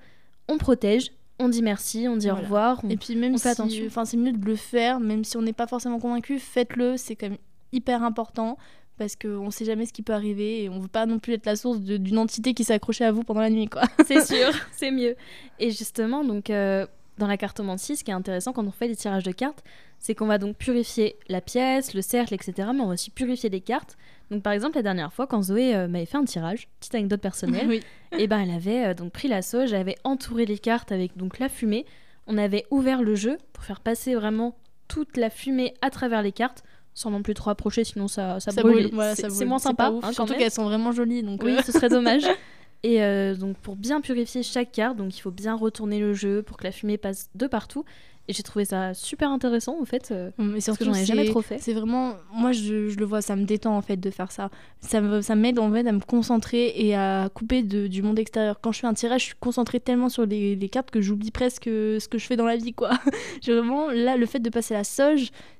on 0.49 0.57
protège, 0.57 1.11
on 1.39 1.49
dit 1.49 1.61
merci, 1.61 2.07
on 2.09 2.17
dit 2.17 2.31
au 2.31 2.35
revoir. 2.35 2.81
on- 2.83 2.89
Et 2.89 2.97
puis 2.97 3.15
même 3.15 3.35
on 3.35 3.37
fait 3.37 3.53
si, 3.69 3.83
enfin 3.85 4.05
c'est 4.05 4.17
mieux 4.17 4.31
de 4.33 4.43
le 4.45 4.55
faire, 4.55 4.99
même 4.99 5.23
si 5.23 5.37
on 5.37 5.43
n'est 5.43 5.53
pas 5.53 5.67
forcément 5.67 5.99
convaincu, 5.99 6.39
faites-le, 6.39 6.97
c'est 6.97 7.15
quand 7.15 7.29
même 7.29 7.37
hyper 7.71 8.01
important 8.03 8.57
parce 8.97 9.15
qu'on 9.15 9.51
sait 9.51 9.65
jamais 9.65 9.85
ce 9.85 9.93
qui 9.93 10.01
peut 10.01 10.13
arriver 10.13 10.63
et 10.63 10.69
on 10.69 10.79
veut 10.79 10.87
pas 10.87 11.05
non 11.05 11.19
plus 11.19 11.33
être 11.33 11.45
la 11.45 11.55
source 11.55 11.79
d'une 11.79 12.17
entité 12.17 12.53
qui 12.53 12.63
s'est 12.63 12.73
accrochée 12.73 13.05
à 13.05 13.11
vous 13.11 13.23
pendant 13.23 13.41
la 13.41 13.49
nuit 13.49 13.67
quoi. 13.67 13.83
c'est 14.05 14.25
sûr, 14.25 14.51
c'est 14.71 14.91
mieux. 14.91 15.15
Et 15.59 15.71
justement, 15.71 16.23
donc 16.23 16.49
euh, 16.49 16.85
dans 17.17 17.27
la 17.27 17.37
cartomancie, 17.37 17.97
ce 17.97 18.03
qui 18.03 18.11
est 18.11 18.15
intéressant 18.15 18.53
quand 18.53 18.65
on 18.65 18.71
fait 18.71 18.87
des 18.87 18.95
tirages 18.95 19.23
de 19.23 19.31
cartes, 19.31 19.63
c'est 19.99 20.15
qu'on 20.15 20.25
va 20.25 20.37
donc 20.37 20.57
purifier 20.57 21.15
la 21.27 21.41
pièce, 21.41 21.93
le 21.93 22.01
cercle, 22.01 22.33
etc. 22.33 22.69
Mais 22.73 22.81
on 22.81 22.87
va 22.87 22.93
aussi 22.93 23.09
purifier 23.09 23.49
les 23.49 23.61
cartes. 23.61 23.97
Donc 24.31 24.43
par 24.43 24.53
exemple, 24.53 24.75
la 24.75 24.83
dernière 24.83 25.13
fois, 25.13 25.27
quand 25.27 25.41
Zoé 25.43 25.75
euh, 25.75 25.87
m'avait 25.87 26.05
fait 26.05 26.17
un 26.17 26.25
tirage, 26.25 26.67
petite 26.79 26.95
anecdote 26.95 27.21
personnelle, 27.21 27.67
oui. 27.67 27.81
et 28.17 28.27
ben 28.27 28.39
elle 28.39 28.51
avait 28.51 28.87
euh, 28.87 28.93
donc 28.93 29.11
pris 29.11 29.27
la 29.27 29.41
sauge, 29.41 29.73
elle 29.73 29.81
avait 29.81 29.97
entouré 30.03 30.45
les 30.45 30.57
cartes 30.57 30.91
avec 30.91 31.17
donc 31.17 31.39
la 31.39 31.49
fumée. 31.49 31.85
On 32.27 32.37
avait 32.37 32.65
ouvert 32.71 33.01
le 33.01 33.15
jeu 33.15 33.37
pour 33.53 33.63
faire 33.63 33.81
passer 33.81 34.15
vraiment 34.15 34.55
toute 34.87 35.17
la 35.17 35.29
fumée 35.29 35.73
à 35.81 35.89
travers 35.89 36.21
les 36.21 36.31
cartes, 36.31 36.63
sans 36.93 37.11
non 37.11 37.21
plus 37.23 37.33
trop 37.33 37.49
approcher, 37.49 37.83
sinon 37.83 38.07
ça, 38.07 38.39
ça, 38.39 38.51
Ça 38.51 38.61
brûle. 38.61 38.73
brûle, 38.75 38.89
voilà, 38.93 39.15
c'est 39.15 39.45
moins 39.45 39.59
sympa, 39.59 39.91
hein, 40.01 40.11
surtout 40.11 40.33
qu'elles 40.35 40.51
sont 40.51 40.65
vraiment 40.65 40.91
jolies 40.91 41.23
donc. 41.23 41.41
Oui, 41.43 41.51
euh, 41.57 41.61
ce 41.61 41.71
serait 41.71 41.89
dommage. 41.89 42.23
Et 42.83 43.01
euh, 43.01 43.35
donc 43.35 43.55
pour 43.57 43.75
bien 43.77 44.01
purifier 44.01 44.43
chaque 44.43 44.71
carte, 44.73 44.97
donc 44.97 45.15
il 45.17 45.21
faut 45.21 45.31
bien 45.31 45.55
retourner 45.55 45.99
le 45.99 46.13
jeu 46.13 46.43
pour 46.43 46.57
que 46.57 46.65
la 46.65 46.71
fumée 46.71 46.97
passe 46.97 47.29
de 47.35 47.47
partout. 47.47 47.85
Et 48.29 48.33
j'ai 48.33 48.43
trouvé 48.43 48.63
ça 48.63 48.93
super 48.93 49.29
intéressant 49.31 49.75
en 49.81 49.83
fait. 49.83 50.09
euh, 50.11 50.31
Mais 50.37 50.45
parce 50.53 50.55
que 50.55 50.61
surtout, 50.61 50.83
j'en 50.85 50.93
ai 50.93 51.05
jamais 51.05 51.25
c'est- 51.25 51.29
trop 51.31 51.41
fait. 51.41 51.57
C'est 51.59 51.73
vraiment, 51.73 52.13
moi 52.33 52.53
je, 52.53 52.87
je 52.87 52.97
le 52.97 53.03
vois, 53.03 53.21
ça 53.21 53.35
me 53.35 53.43
détend 53.43 53.75
en 53.75 53.81
fait 53.81 53.97
de 53.97 54.09
faire 54.09 54.31
ça. 54.31 54.49
Ça 54.79 55.01
me- 55.01 55.21
ça 55.21 55.35
m'aide 55.35 55.59
en 55.59 55.69
fait 55.71 55.85
à 55.85 55.91
me 55.91 55.99
concentrer 55.99 56.71
et 56.75 56.95
à 56.95 57.29
couper 57.33 57.63
de- 57.63 57.87
du 57.87 58.01
monde 58.01 58.17
extérieur. 58.19 58.61
Quand 58.61 58.71
je 58.71 58.79
fais 58.79 58.87
un 58.87 58.93
tirage, 58.93 59.21
je 59.21 59.25
suis 59.27 59.35
concentrée 59.41 59.81
tellement 59.81 60.07
sur 60.07 60.25
les, 60.25 60.55
les 60.55 60.69
cartes 60.69 60.89
que 60.89 61.01
j'oublie 61.01 61.31
presque 61.31 61.65
ce 61.65 62.07
que 62.07 62.17
je 62.17 62.25
fais 62.25 62.37
dans 62.37 62.45
la 62.45 62.55
vie 62.55 62.71
quoi. 62.73 62.91
J'ai 63.41 63.53
vraiment 63.57 63.89
là 63.91 64.15
le 64.15 64.25
fait 64.25 64.39
de 64.39 64.49
passer 64.49 64.73
la 64.73 64.85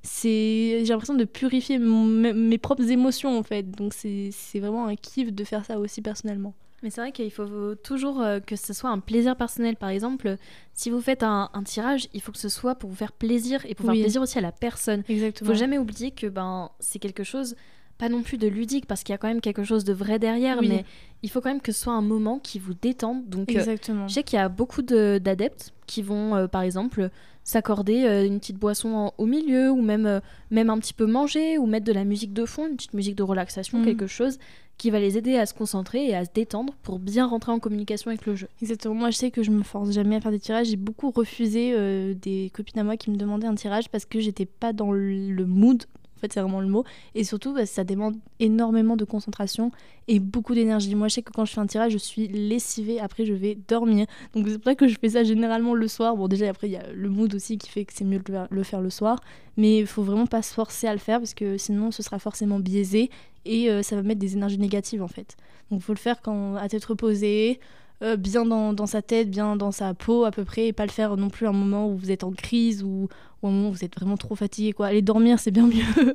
c'est 0.02 0.80
j'ai 0.84 0.84
l'impression 0.88 1.14
de 1.14 1.24
purifier 1.24 1.78
mon- 1.78 2.04
mes, 2.06 2.32
mes 2.32 2.58
propres 2.58 2.90
émotions 2.90 3.38
en 3.38 3.42
fait. 3.42 3.70
Donc 3.70 3.92
c'est 3.94 4.30
c'est 4.32 4.58
vraiment 4.60 4.86
un 4.86 4.96
kiff 4.96 5.32
de 5.34 5.44
faire 5.44 5.64
ça 5.66 5.78
aussi 5.78 6.00
personnellement. 6.00 6.54
Mais 6.84 6.90
c'est 6.90 7.00
vrai 7.00 7.12
qu'il 7.12 7.30
faut 7.32 7.74
toujours 7.76 8.20
euh, 8.20 8.40
que 8.40 8.56
ce 8.56 8.72
soit 8.74 8.90
un 8.90 8.98
plaisir 9.00 9.36
personnel. 9.36 9.74
Par 9.76 9.88
exemple, 9.88 10.36
si 10.74 10.90
vous 10.90 11.00
faites 11.00 11.22
un, 11.22 11.48
un 11.54 11.62
tirage, 11.62 12.08
il 12.12 12.20
faut 12.20 12.30
que 12.30 12.38
ce 12.38 12.50
soit 12.50 12.74
pour 12.74 12.90
vous 12.90 12.94
faire 12.96 13.12
plaisir 13.12 13.64
et 13.66 13.74
pour 13.74 13.86
Oui. 13.88 13.96
faire 13.96 14.04
plaisir 14.04 14.20
aussi 14.22 14.36
à 14.36 14.42
la 14.42 14.52
personne. 14.52 15.02
Il 15.08 15.14
Exactement. 15.16 15.50
faut 15.50 15.56
jamais 15.56 15.78
oublier 15.78 16.10
que 16.10 16.26
ben 16.26 16.70
c'est 16.80 16.98
quelque 16.98 17.24
chose 17.24 17.56
pas 17.98 18.08
non 18.08 18.22
plus 18.22 18.38
de 18.38 18.48
ludique 18.48 18.86
parce 18.86 19.02
qu'il 19.04 19.12
y 19.12 19.14
a 19.14 19.18
quand 19.18 19.28
même 19.28 19.40
quelque 19.40 19.62
chose 19.64 19.84
de 19.84 19.92
vrai 19.92 20.18
derrière, 20.18 20.58
Oui. 20.60 20.68
mais 20.68 20.84
il 21.22 21.30
faut 21.30 21.40
quand 21.40 21.48
même 21.50 21.60
que 21.60 21.72
ce 21.72 21.80
soit 21.82 21.92
un 21.92 22.02
moment 22.02 22.38
qui 22.40 22.58
vous 22.58 22.74
détende. 22.74 23.28
Donc 23.28 23.50
euh, 23.50 23.54
Exactement. 23.58 24.08
Je 24.08 24.14
sais 24.14 24.22
qu'il 24.24 24.36
y 24.38 24.42
a 24.42 24.48
beaucoup 24.48 24.82
de- 24.82 25.18
d'adeptes 25.22 25.72
qui 25.86 26.02
vont, 26.02 26.34
euh, 26.34 26.46
par 26.48 26.62
exemple, 26.62 27.10
s'accorder 27.44 28.04
euh, 28.04 28.26
une 28.26 28.40
petite 28.40 28.56
boisson 28.58 28.94
en- 28.94 29.14
au 29.18 29.26
milieu, 29.26 29.70
ou 29.70 29.80
même, 29.82 30.20
même 30.50 30.70
un 30.70 30.78
petit 30.78 30.94
peu 30.94 31.06
manger, 31.06 31.58
ou 31.58 31.66
mettre 31.66 31.84
de 31.86 31.92
la 31.92 32.04
musique 32.04 32.32
de 32.32 32.44
fond, 32.46 32.66
une 32.66 32.76
petite 32.76 32.94
musique 32.94 33.14
de 33.16 33.22
relaxation, 33.22 33.78
Mm. 33.78 33.84
quelque 33.84 34.06
chose 34.06 34.38
qui 34.76 34.90
va 34.90 34.98
les 34.98 35.16
aider 35.16 35.36
à 35.36 35.46
se 35.46 35.54
concentrer 35.54 36.08
et 36.08 36.16
à 36.16 36.24
se 36.24 36.30
détendre 36.34 36.74
pour 36.82 36.98
bien 36.98 37.26
rentrer 37.26 37.52
en 37.52 37.60
communication 37.60 38.08
avec 38.10 38.26
le 38.26 38.34
jeu. 38.34 38.48
Exactement. 38.60 38.94
Moi, 38.96 39.10
je 39.10 39.16
sais 39.18 39.30
que 39.30 39.44
je 39.44 39.52
me 39.52 39.62
force 39.62 39.92
jamais 39.92 40.16
à 40.16 40.20
faire 40.20 40.32
des 40.32 40.40
tirages. 40.40 40.66
J'ai 40.66 40.76
beaucoup 40.76 41.10
refusé 41.12 42.14
des 42.16 42.50
copines 42.52 42.80
à 42.80 42.82
moi 42.84 42.96
qui 42.96 43.10
me 43.12 43.16
demandaient 43.16 43.46
un 43.46 43.54
tirage 43.54 43.88
parce 43.88 44.04
que 44.04 44.18
j'étais 44.18 44.46
pas 44.46 44.72
dans 44.72 44.90
le 44.90 45.44
mood. 45.46 45.84
C'est 46.32 46.40
vraiment 46.40 46.60
le 46.60 46.68
mot. 46.68 46.84
Et 47.14 47.24
surtout, 47.24 47.54
bah, 47.54 47.66
ça 47.66 47.84
demande 47.84 48.16
énormément 48.40 48.96
de 48.96 49.04
concentration 49.04 49.70
et 50.08 50.18
beaucoup 50.20 50.54
d'énergie. 50.54 50.94
Moi, 50.94 51.08
je 51.08 51.14
sais 51.14 51.22
que 51.22 51.32
quand 51.32 51.44
je 51.44 51.52
fais 51.52 51.60
un 51.60 51.66
tirage, 51.66 51.92
je 51.92 51.98
suis 51.98 52.28
lessivée. 52.28 53.00
Après, 53.00 53.24
je 53.24 53.32
vais 53.32 53.56
dormir. 53.68 54.06
Donc, 54.34 54.46
c'est 54.48 54.54
pour 54.58 54.64
ça 54.64 54.74
que 54.74 54.88
je 54.88 54.96
fais 54.98 55.10
ça 55.10 55.24
généralement 55.24 55.74
le 55.74 55.88
soir. 55.88 56.16
Bon, 56.16 56.28
déjà, 56.28 56.48
après, 56.48 56.68
il 56.68 56.72
y 56.72 56.76
a 56.76 56.92
le 56.92 57.08
mood 57.08 57.34
aussi 57.34 57.58
qui 57.58 57.68
fait 57.70 57.84
que 57.84 57.92
c'est 57.94 58.04
mieux 58.04 58.18
de 58.18 58.32
le 58.50 58.62
faire- 58.62 58.80
le 58.80 58.90
soir. 58.90 59.20
Mais 59.56 59.78
il 59.78 59.86
faut 59.86 60.02
vraiment 60.02 60.26
pas 60.26 60.42
se 60.42 60.52
forcer 60.52 60.86
à 60.86 60.92
le 60.92 60.98
faire 60.98 61.18
parce 61.18 61.34
que 61.34 61.58
sinon, 61.58 61.90
ce 61.90 62.02
sera 62.02 62.18
forcément 62.18 62.58
biaisé 62.58 63.10
et 63.44 63.70
euh, 63.70 63.82
ça 63.82 63.96
va 63.96 64.02
mettre 64.02 64.20
des 64.20 64.34
énergies 64.34 64.58
négatives 64.58 65.02
en 65.02 65.08
fait. 65.08 65.36
Donc, 65.70 65.80
il 65.80 65.82
faut 65.82 65.92
le 65.92 65.98
faire 65.98 66.20
quand 66.22 66.56
à 66.56 66.68
tête 66.68 66.84
reposée 66.84 67.60
euh, 68.04 68.16
bien 68.16 68.44
dans, 68.44 68.72
dans 68.72 68.86
sa 68.86 69.02
tête, 69.02 69.30
bien 69.30 69.56
dans 69.56 69.72
sa 69.72 69.94
peau 69.94 70.24
à 70.24 70.30
peu 70.30 70.44
près, 70.44 70.68
et 70.68 70.72
pas 70.72 70.86
le 70.86 70.92
faire 70.92 71.16
non 71.16 71.30
plus 71.30 71.46
à 71.46 71.50
un 71.50 71.52
moment 71.52 71.88
où 71.88 71.96
vous 71.96 72.10
êtes 72.10 72.24
en 72.24 72.32
crise 72.32 72.82
ou, 72.82 73.08
ou 73.42 73.46
à 73.46 73.50
un 73.50 73.52
moment 73.52 73.68
où 73.70 73.72
vous 73.72 73.84
êtes 73.84 73.94
vraiment 73.94 74.16
trop 74.16 74.34
fatigué. 74.34 74.72
Quoi. 74.72 74.86
Aller 74.86 75.02
dormir, 75.02 75.38
c'est 75.38 75.50
bien 75.50 75.66
mieux. 75.66 76.14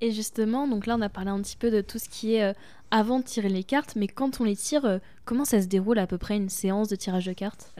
Et 0.00 0.12
justement, 0.12 0.68
donc 0.68 0.86
là, 0.86 0.96
on 0.96 1.00
a 1.00 1.08
parlé 1.08 1.30
un 1.30 1.40
petit 1.40 1.56
peu 1.56 1.70
de 1.70 1.80
tout 1.80 1.98
ce 1.98 2.08
qui 2.08 2.34
est 2.34 2.44
euh, 2.44 2.52
avant 2.90 3.18
de 3.18 3.24
tirer 3.24 3.48
les 3.48 3.64
cartes, 3.64 3.94
mais 3.96 4.06
quand 4.06 4.40
on 4.40 4.44
les 4.44 4.54
tire, 4.54 4.84
euh, 4.84 4.98
comment 5.24 5.44
ça 5.44 5.60
se 5.60 5.66
déroule 5.66 5.98
à 5.98 6.06
peu 6.06 6.18
près 6.18 6.36
une 6.36 6.48
séance 6.48 6.88
de 6.88 6.96
tirage 6.96 7.26
de 7.26 7.32
cartes? 7.32 7.74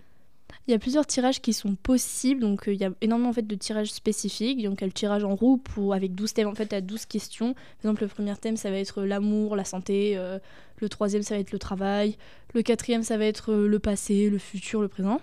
Il 0.66 0.72
y 0.72 0.74
a 0.74 0.78
plusieurs 0.78 1.06
tirages 1.06 1.40
qui 1.40 1.54
sont 1.54 1.76
possibles, 1.76 2.40
donc 2.40 2.68
euh, 2.68 2.74
il 2.74 2.80
y 2.80 2.84
a 2.84 2.90
énormément 3.00 3.30
en 3.30 3.32
fait, 3.32 3.46
de 3.46 3.54
tirages 3.54 3.90
spécifiques. 3.90 4.62
Donc 4.62 4.78
il 4.78 4.80
y 4.82 4.84
a 4.84 4.86
le 4.86 4.92
tirage 4.92 5.24
en 5.24 5.34
roue 5.34 5.56
pour, 5.58 5.94
avec 5.94 6.14
12 6.14 6.34
thèmes, 6.34 6.48
en 6.48 6.54
fait, 6.54 6.72
à 6.72 6.80
12 6.80 7.06
questions. 7.06 7.54
Par 7.54 7.64
exemple, 7.84 8.02
le 8.02 8.08
premier 8.08 8.36
thème, 8.36 8.56
ça 8.56 8.70
va 8.70 8.78
être 8.78 9.02
l'amour, 9.02 9.56
la 9.56 9.64
santé. 9.64 10.14
euh, 10.16 10.38
le 10.80 10.88
troisième, 10.88 11.22
ça 11.22 11.34
va 11.34 11.40
être 11.40 11.52
le 11.52 11.58
travail. 11.58 12.16
Le 12.54 12.62
quatrième, 12.62 13.02
ça 13.02 13.18
va 13.18 13.24
être 13.24 13.52
euh, 13.52 13.68
le 13.68 13.78
passé, 13.78 14.30
le 14.30 14.38
futur, 14.38 14.80
le 14.80 14.88
présent. 14.88 15.20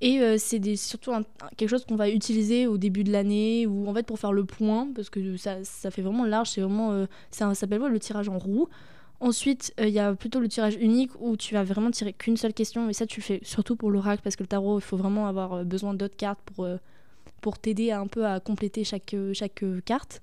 Et 0.00 0.20
euh, 0.20 0.36
c'est 0.38 0.76
surtout 0.76 1.10
quelque 1.56 1.70
chose 1.70 1.86
qu'on 1.86 1.96
va 1.96 2.10
utiliser 2.10 2.66
au 2.66 2.76
début 2.76 3.02
de 3.02 3.10
l'année 3.10 3.66
ou 3.66 3.88
en 3.88 3.94
fait 3.94 4.04
pour 4.04 4.18
faire 4.18 4.32
le 4.32 4.44
point 4.44 4.88
parce 4.94 5.08
que 5.08 5.38
ça, 5.38 5.64
ça 5.64 5.90
fait 5.90 6.02
vraiment 6.02 6.26
large. 6.26 6.50
C'est 6.50 6.60
vraiment, 6.60 6.92
euh, 6.92 7.06
ça 7.30 7.54
s'appelle 7.54 7.80
le 7.80 7.98
tirage 7.98 8.28
en 8.28 8.38
roue. 8.38 8.68
Ensuite, 9.20 9.72
il 9.78 9.88
y 9.88 9.98
a 9.98 10.14
plutôt 10.14 10.40
le 10.40 10.48
tirage 10.48 10.76
unique 10.76 11.10
où 11.18 11.38
tu 11.38 11.54
vas 11.54 11.64
vraiment 11.64 11.90
tirer 11.90 12.12
qu'une 12.12 12.36
seule 12.36 12.52
question. 12.52 12.90
Et 12.90 12.92
ça, 12.92 13.06
tu 13.06 13.20
le 13.20 13.24
fais 13.24 13.40
surtout 13.42 13.74
pour 13.74 13.90
l'oracle 13.90 14.22
parce 14.22 14.36
que 14.36 14.42
le 14.42 14.48
tarot, 14.48 14.78
il 14.78 14.82
faut 14.82 14.98
vraiment 14.98 15.26
avoir 15.26 15.64
besoin 15.64 15.94
d'autres 15.94 16.16
cartes 16.16 16.40
pour, 16.54 16.68
pour 17.40 17.58
t'aider 17.58 17.92
un 17.92 18.06
peu 18.06 18.26
à 18.26 18.40
compléter 18.40 18.84
chaque, 18.84 19.16
chaque 19.32 19.64
carte. 19.86 20.20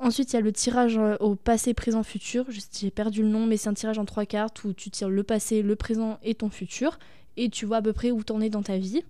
Ensuite, 0.00 0.32
il 0.32 0.36
y 0.36 0.38
a 0.38 0.40
le 0.42 0.52
tirage 0.52 0.96
euh, 0.98 1.16
au 1.20 1.34
passé, 1.36 1.74
présent, 1.74 2.02
futur. 2.02 2.46
J'ai 2.48 2.90
perdu 2.90 3.22
le 3.22 3.28
nom, 3.28 3.44
mais 3.46 3.56
c'est 3.58 3.68
un 3.68 3.74
tirage 3.74 3.98
en 3.98 4.04
trois 4.06 4.24
cartes 4.26 4.64
où 4.64 4.72
tu 4.72 4.90
tires 4.90 5.10
le 5.10 5.22
passé, 5.22 5.60
le 5.62 5.76
présent 5.76 6.18
et 6.22 6.34
ton 6.34 6.48
futur. 6.48 6.98
Et 7.36 7.50
tu 7.50 7.66
vois 7.66 7.78
à 7.78 7.82
peu 7.82 7.92
près 7.92 8.10
où 8.10 8.22
t'en 8.24 8.40
es 8.40 8.48
dans 8.48 8.62
ta 8.62 8.78
vie. 8.78 9.02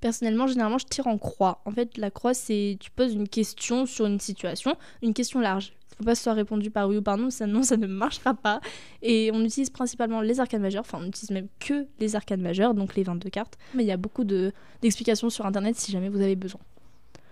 Personnellement, 0.00 0.46
généralement, 0.46 0.78
je 0.78 0.86
tire 0.86 1.06
en 1.08 1.18
croix. 1.18 1.60
En 1.64 1.70
fait, 1.72 1.98
la 1.98 2.10
croix, 2.10 2.32
c'est 2.32 2.76
tu 2.80 2.90
poses 2.90 3.12
une 3.14 3.28
question 3.28 3.84
sur 3.84 4.06
une 4.06 4.20
situation, 4.20 4.76
une 5.02 5.12
question 5.12 5.40
large. 5.40 5.72
faut 5.98 6.04
pas 6.04 6.12
que 6.12 6.16
ce 6.18 6.22
soit 6.24 6.34
répondu 6.34 6.70
par 6.70 6.88
oui 6.88 6.96
ou 6.98 7.02
par 7.02 7.18
non, 7.18 7.30
sinon 7.30 7.62
ça 7.64 7.76
ne 7.76 7.86
marchera 7.88 8.32
pas. 8.34 8.60
Et 9.02 9.30
on 9.34 9.44
utilise 9.44 9.70
principalement 9.70 10.20
les 10.20 10.38
arcades 10.40 10.60
majeures, 10.62 10.82
enfin 10.82 11.00
on 11.02 11.06
utilise 11.08 11.30
même 11.32 11.48
que 11.58 11.86
les 11.98 12.14
arcades 12.16 12.40
majeures, 12.40 12.74
donc 12.74 12.94
les 12.94 13.02
22 13.02 13.28
cartes. 13.28 13.58
Mais 13.74 13.82
il 13.82 13.88
y 13.88 13.92
a 13.92 13.96
beaucoup 13.96 14.22
de- 14.24 14.52
d'explications 14.82 15.30
sur 15.30 15.44
internet 15.46 15.76
si 15.76 15.90
jamais 15.90 16.08
vous 16.08 16.20
avez 16.20 16.36
besoin. 16.36 16.60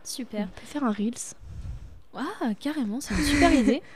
Super. 0.03 0.49
On 0.57 0.61
peut 0.61 0.67
faire 0.67 0.85
un 0.85 0.91
Reels. 0.93 1.15
Ah, 2.17 2.49
carrément, 2.59 3.01
c'est 3.01 3.15
une 3.15 3.23
super 3.25 3.53
idée. 3.53 3.83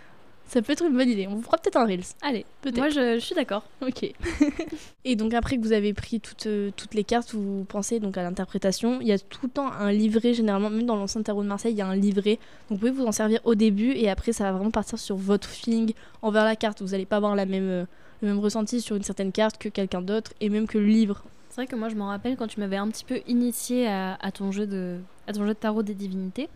Ça 0.46 0.60
peut 0.62 0.72
être 0.72 0.84
une 0.84 0.96
bonne 0.96 1.08
idée. 1.08 1.28
On 1.28 1.36
vous 1.36 1.42
fera 1.42 1.58
peut-être 1.58 1.76
un 1.76 1.86
Reels. 1.86 2.02
Allez, 2.22 2.44
Peut-être. 2.60 2.78
moi 2.78 2.88
je, 2.88 3.14
je 3.14 3.24
suis 3.24 3.36
d'accord. 3.36 3.62
Ok. 3.86 4.12
et 5.04 5.14
donc 5.14 5.32
après 5.32 5.56
que 5.56 5.62
vous 5.62 5.70
avez 5.70 5.94
pris 5.94 6.18
toutes, 6.18 6.46
euh, 6.46 6.72
toutes 6.76 6.94
les 6.94 7.04
cartes, 7.04 7.34
vous 7.34 7.64
pensez 7.68 8.00
donc 8.00 8.18
à 8.18 8.24
l'interprétation. 8.24 9.00
Il 9.00 9.06
y 9.06 9.12
a 9.12 9.18
tout 9.20 9.38
le 9.44 9.48
temps 9.48 9.70
un 9.70 9.92
livret, 9.92 10.34
généralement, 10.34 10.68
même 10.68 10.86
dans 10.86 10.96
l'ancien 10.96 11.22
tarot 11.22 11.44
de 11.44 11.48
Marseille, 11.48 11.72
il 11.72 11.78
y 11.78 11.82
a 11.82 11.86
un 11.86 11.94
livret. 11.94 12.40
Donc 12.68 12.70
vous 12.70 12.76
pouvez 12.78 12.90
vous 12.90 13.04
en 13.06 13.12
servir 13.12 13.38
au 13.44 13.54
début 13.54 13.92
et 13.92 14.10
après 14.10 14.32
ça 14.32 14.42
va 14.42 14.52
vraiment 14.52 14.72
partir 14.72 14.98
sur 14.98 15.14
votre 15.14 15.48
feeling 15.48 15.92
envers 16.20 16.44
la 16.44 16.56
carte. 16.56 16.82
Vous 16.82 16.88
n'allez 16.88 17.06
pas 17.06 17.18
avoir 17.18 17.36
la 17.36 17.46
même, 17.46 17.68
euh, 17.68 17.84
le 18.20 18.28
même 18.28 18.40
ressenti 18.40 18.80
sur 18.80 18.96
une 18.96 19.04
certaine 19.04 19.30
carte 19.30 19.56
que 19.56 19.68
quelqu'un 19.68 20.02
d'autre 20.02 20.32
et 20.40 20.48
même 20.48 20.66
que 20.66 20.78
le 20.78 20.86
livre. 20.86 21.22
C'est 21.50 21.56
vrai 21.62 21.66
que 21.68 21.76
moi 21.76 21.88
je 21.90 21.94
m'en 21.94 22.08
rappelle 22.08 22.36
quand 22.36 22.48
tu 22.48 22.58
m'avais 22.58 22.76
un 22.76 22.88
petit 22.88 23.04
peu 23.04 23.20
initié 23.28 23.86
à, 23.86 24.14
à 24.20 24.32
ton 24.32 24.50
jeu 24.50 24.66
de 24.66 24.98
à 25.28 25.32
ton 25.32 25.42
jeu 25.42 25.50
de 25.50 25.52
tarot 25.54 25.84
des 25.84 25.94
divinités. 25.94 26.48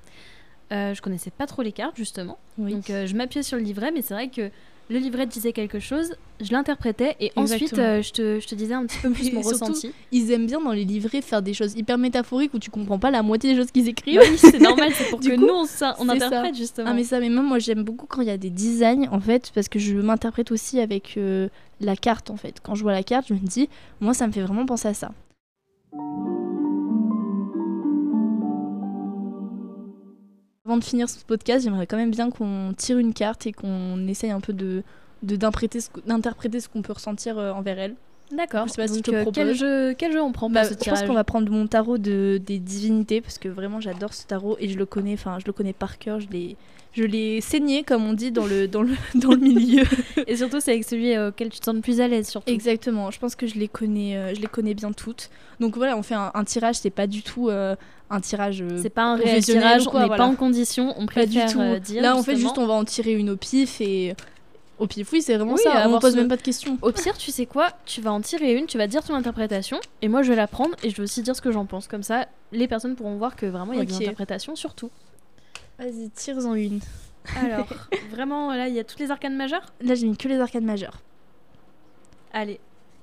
Euh, 0.72 0.94
je 0.94 1.02
connaissais 1.02 1.30
pas 1.30 1.46
trop 1.46 1.62
les 1.62 1.72
cartes 1.72 1.96
justement, 1.96 2.38
Oui. 2.58 2.72
donc 2.74 2.88
euh, 2.90 3.06
je 3.06 3.14
m'appuyais 3.14 3.42
sur 3.42 3.56
le 3.58 3.62
livret, 3.62 3.90
mais 3.92 4.00
c'est 4.02 4.14
vrai 4.14 4.28
que 4.28 4.50
le 4.90 4.98
livret 4.98 5.26
disait 5.26 5.52
quelque 5.52 5.78
chose, 5.78 6.14
je 6.40 6.52
l'interprétais 6.52 7.16
et 7.20 7.32
ensuite 7.36 7.78
euh, 7.78 8.02
je, 8.02 8.12
te, 8.12 8.40
je 8.40 8.46
te 8.46 8.54
disais 8.54 8.74
un 8.74 8.84
petit 8.86 8.98
peu 8.98 9.10
plus 9.10 9.30
mon 9.32 9.42
surtout, 9.42 9.64
ressenti. 9.66 9.92
Ils 10.12 10.30
aiment 10.30 10.46
bien 10.46 10.60
dans 10.60 10.72
les 10.72 10.84
livrets 10.84 11.20
faire 11.22 11.42
des 11.42 11.54
choses 11.54 11.74
hyper 11.74 11.96
métaphoriques 11.98 12.52
où 12.54 12.58
tu 12.58 12.70
comprends 12.70 12.98
pas 12.98 13.10
la 13.10 13.22
moitié 13.22 13.52
des 13.52 13.58
choses 13.60 13.70
qu'ils 13.70 13.88
écrivent. 13.88 14.20
Oui, 14.22 14.36
c'est 14.38 14.58
normal, 14.58 14.90
c'est 14.94 15.08
pour 15.10 15.20
Du 15.20 15.30
que 15.30 15.34
coup, 15.36 15.40
nous 15.42 15.48
on, 15.54 15.62
on 15.62 15.66
ça. 15.66 15.94
interprète 15.98 16.54
justement. 16.54 16.88
Ah 16.90 16.94
mais 16.94 17.04
ça, 17.04 17.20
mais 17.20 17.28
même 17.28 17.44
moi 17.46 17.58
j'aime 17.58 17.82
beaucoup 17.82 18.06
quand 18.06 18.22
il 18.22 18.28
y 18.28 18.30
a 18.30 18.38
des 18.38 18.50
designs 18.50 19.08
en 19.10 19.20
fait, 19.20 19.52
parce 19.54 19.68
que 19.68 19.78
je 19.78 19.96
m'interprète 19.96 20.50
aussi 20.50 20.80
avec 20.80 21.14
euh, 21.18 21.48
la 21.80 21.96
carte 21.96 22.30
en 22.30 22.36
fait. 22.36 22.56
Quand 22.62 22.74
je 22.74 22.82
vois 22.82 22.92
la 22.92 23.02
carte, 23.02 23.26
je 23.28 23.34
me 23.34 23.38
dis, 23.38 23.68
moi 24.00 24.12
ça 24.14 24.26
me 24.26 24.32
fait 24.32 24.42
vraiment 24.42 24.66
penser 24.66 24.88
à 24.88 24.94
ça. 24.94 25.12
Avant 30.66 30.78
de 30.78 30.84
finir 30.84 31.10
ce 31.10 31.22
podcast, 31.22 31.62
j'aimerais 31.62 31.86
quand 31.86 31.98
même 31.98 32.10
bien 32.10 32.30
qu'on 32.30 32.72
tire 32.74 32.96
une 32.96 33.12
carte 33.12 33.46
et 33.46 33.52
qu'on 33.52 34.08
essaye 34.08 34.30
un 34.30 34.40
peu 34.40 34.54
de 34.54 34.82
d'interpréter 35.22 35.80
ce, 35.80 36.68
qu'on 36.68 36.80
peut 36.80 36.92
ressentir 36.94 37.36
euh, 37.38 37.52
envers 37.52 37.78
elle. 37.78 37.94
D'accord. 38.32 38.66
Je 38.66 38.72
sais 38.72 38.82
pas 38.82 38.88
si 38.88 38.98
je 38.98 39.02
te 39.02 39.10
euh, 39.10 39.24
quel 39.30 39.44
propose. 39.48 39.58
jeu 39.58 39.94
quel 39.94 40.12
jeu 40.12 40.22
on 40.22 40.32
prend 40.32 40.46
pour 40.46 40.54
Bah, 40.54 40.64
je 40.64 40.74
pense 40.88 41.02
qu'on 41.02 41.12
va 41.12 41.24
prendre 41.24 41.52
mon 41.52 41.66
tarot 41.66 41.98
de, 41.98 42.40
des 42.42 42.58
divinités 42.58 43.20
parce 43.20 43.36
que 43.36 43.48
vraiment 43.48 43.80
j'adore 43.80 44.14
ce 44.14 44.26
tarot 44.26 44.56
et 44.58 44.70
je 44.70 44.78
le 44.78 44.86
connais, 44.86 45.12
enfin 45.12 45.38
je 45.38 45.44
le 45.44 45.52
connais 45.52 45.74
par 45.74 45.98
cœur, 45.98 46.20
je 46.20 46.28
l'ai, 46.30 46.56
je 46.94 47.02
l'ai 47.04 47.40
saigné 47.40 47.82
comme 47.82 48.06
on 48.06 48.12
dit 48.12 48.30
dans 48.32 48.46
le, 48.46 48.66
dans 48.68 48.82
le, 48.82 48.94
dans 49.14 49.30
le 49.32 49.36
milieu. 49.38 49.84
Et 50.26 50.36
surtout 50.36 50.60
c'est 50.60 50.72
avec 50.72 50.84
celui 50.84 51.14
euh, 51.14 51.28
auquel 51.28 51.50
tu 51.50 51.58
te 51.60 51.64
sens 51.64 51.74
le 51.74 51.80
plus 51.80 52.00
à 52.00 52.08
l'aise 52.08 52.28
surtout. 52.28 52.50
Exactement, 52.52 53.10
je 53.10 53.18
pense 53.18 53.34
que 53.34 53.46
je 53.46 53.56
les 53.56 53.68
connais, 53.68 54.16
euh, 54.16 54.34
je 54.34 54.40
les 54.40 54.46
connais 54.46 54.74
bien 54.74 54.92
toutes. 54.92 55.28
Donc 55.60 55.76
voilà, 55.76 55.96
on 55.96 56.02
fait 56.02 56.14
un, 56.14 56.30
un 56.34 56.44
tirage, 56.44 56.76
c'est 56.76 56.90
pas 56.90 57.06
du 57.06 57.22
tout 57.22 57.48
euh, 57.50 57.74
un 58.10 58.20
tirage. 58.20 58.64
C'est 58.80 58.90
pas 58.90 59.02
un 59.02 59.16
réel 59.16 59.42
tirage, 59.44 59.84
quoi, 59.84 59.94
on 59.98 60.02
n'est 60.02 60.06
voilà. 60.08 60.24
pas 60.24 60.30
en 60.30 60.34
condition, 60.36 60.94
on 60.98 61.06
pas 61.06 61.26
du 61.26 61.32
préfère 61.38 61.52
tout. 61.52 61.60
euh, 61.60 61.78
dire. 61.78 62.02
Là, 62.02 62.16
en 62.16 62.22
fait, 62.22 62.36
juste 62.36 62.58
on 62.58 62.66
va 62.66 62.74
en 62.74 62.84
tirer 62.84 63.12
une 63.12 63.30
au 63.30 63.36
pif 63.36 63.80
et 63.80 64.14
au 64.78 64.86
pif, 64.88 65.10
oui, 65.12 65.22
c'est 65.22 65.36
vraiment 65.36 65.54
Oui, 65.54 65.60
ça. 65.62 65.88
On 65.88 65.98
pose 66.00 66.12
ce- 66.12 66.16
même 66.16 66.28
pas 66.28 66.36
de 66.36 66.42
questions. 66.42 66.78
Au 66.82 66.90
pire, 66.92 67.16
tu 67.16 67.30
sais 67.30 67.46
quoi 67.46 67.68
Tu 67.86 68.00
vas 68.00 68.12
en 68.12 68.20
tirer 68.20 68.54
une, 68.54 68.66
tu 68.66 68.76
vas 68.78 68.86
dire 68.88 69.02
ton 69.04 69.14
interprétation, 69.14 69.78
et 70.02 70.08
moi 70.08 70.22
je 70.22 70.30
vais 70.30 70.36
la 70.36 70.46
prendre 70.48 70.74
et 70.82 70.90
je 70.90 70.96
vais 70.96 71.02
aussi 71.04 71.22
dire 71.22 71.34
ce 71.36 71.40
que 71.40 71.50
j'en 71.52 71.64
pense. 71.64 71.86
Comme 71.88 72.02
ça, 72.02 72.26
les 72.52 72.66
personnes 72.68 72.94
pourront 72.96 73.16
voir 73.16 73.36
que 73.36 73.46
vraiment 73.46 73.72
il 73.72 73.76
y 73.78 73.80
a 73.80 73.84
Ok. 73.84 73.88
des 73.90 73.96
interprétations 73.96 74.54
surtout. 74.56 74.90
Vas-y, 75.78 76.10
tire-en 76.10 76.54
une. 76.54 76.80
Alors, 77.36 77.66
vraiment, 78.10 78.52
là, 78.54 78.68
il 78.68 78.74
y 78.74 78.78
a 78.80 78.84
toutes 78.84 79.00
les 79.00 79.10
arcanes 79.10 79.36
majeures? 79.36 79.72
Là, 79.80 79.94
j'ai 79.94 80.06
mis 80.06 80.16
que 80.16 80.28
les 80.28 80.40
arcades 80.40 80.62
majeures. 80.64 81.00
Allez, 82.32 82.60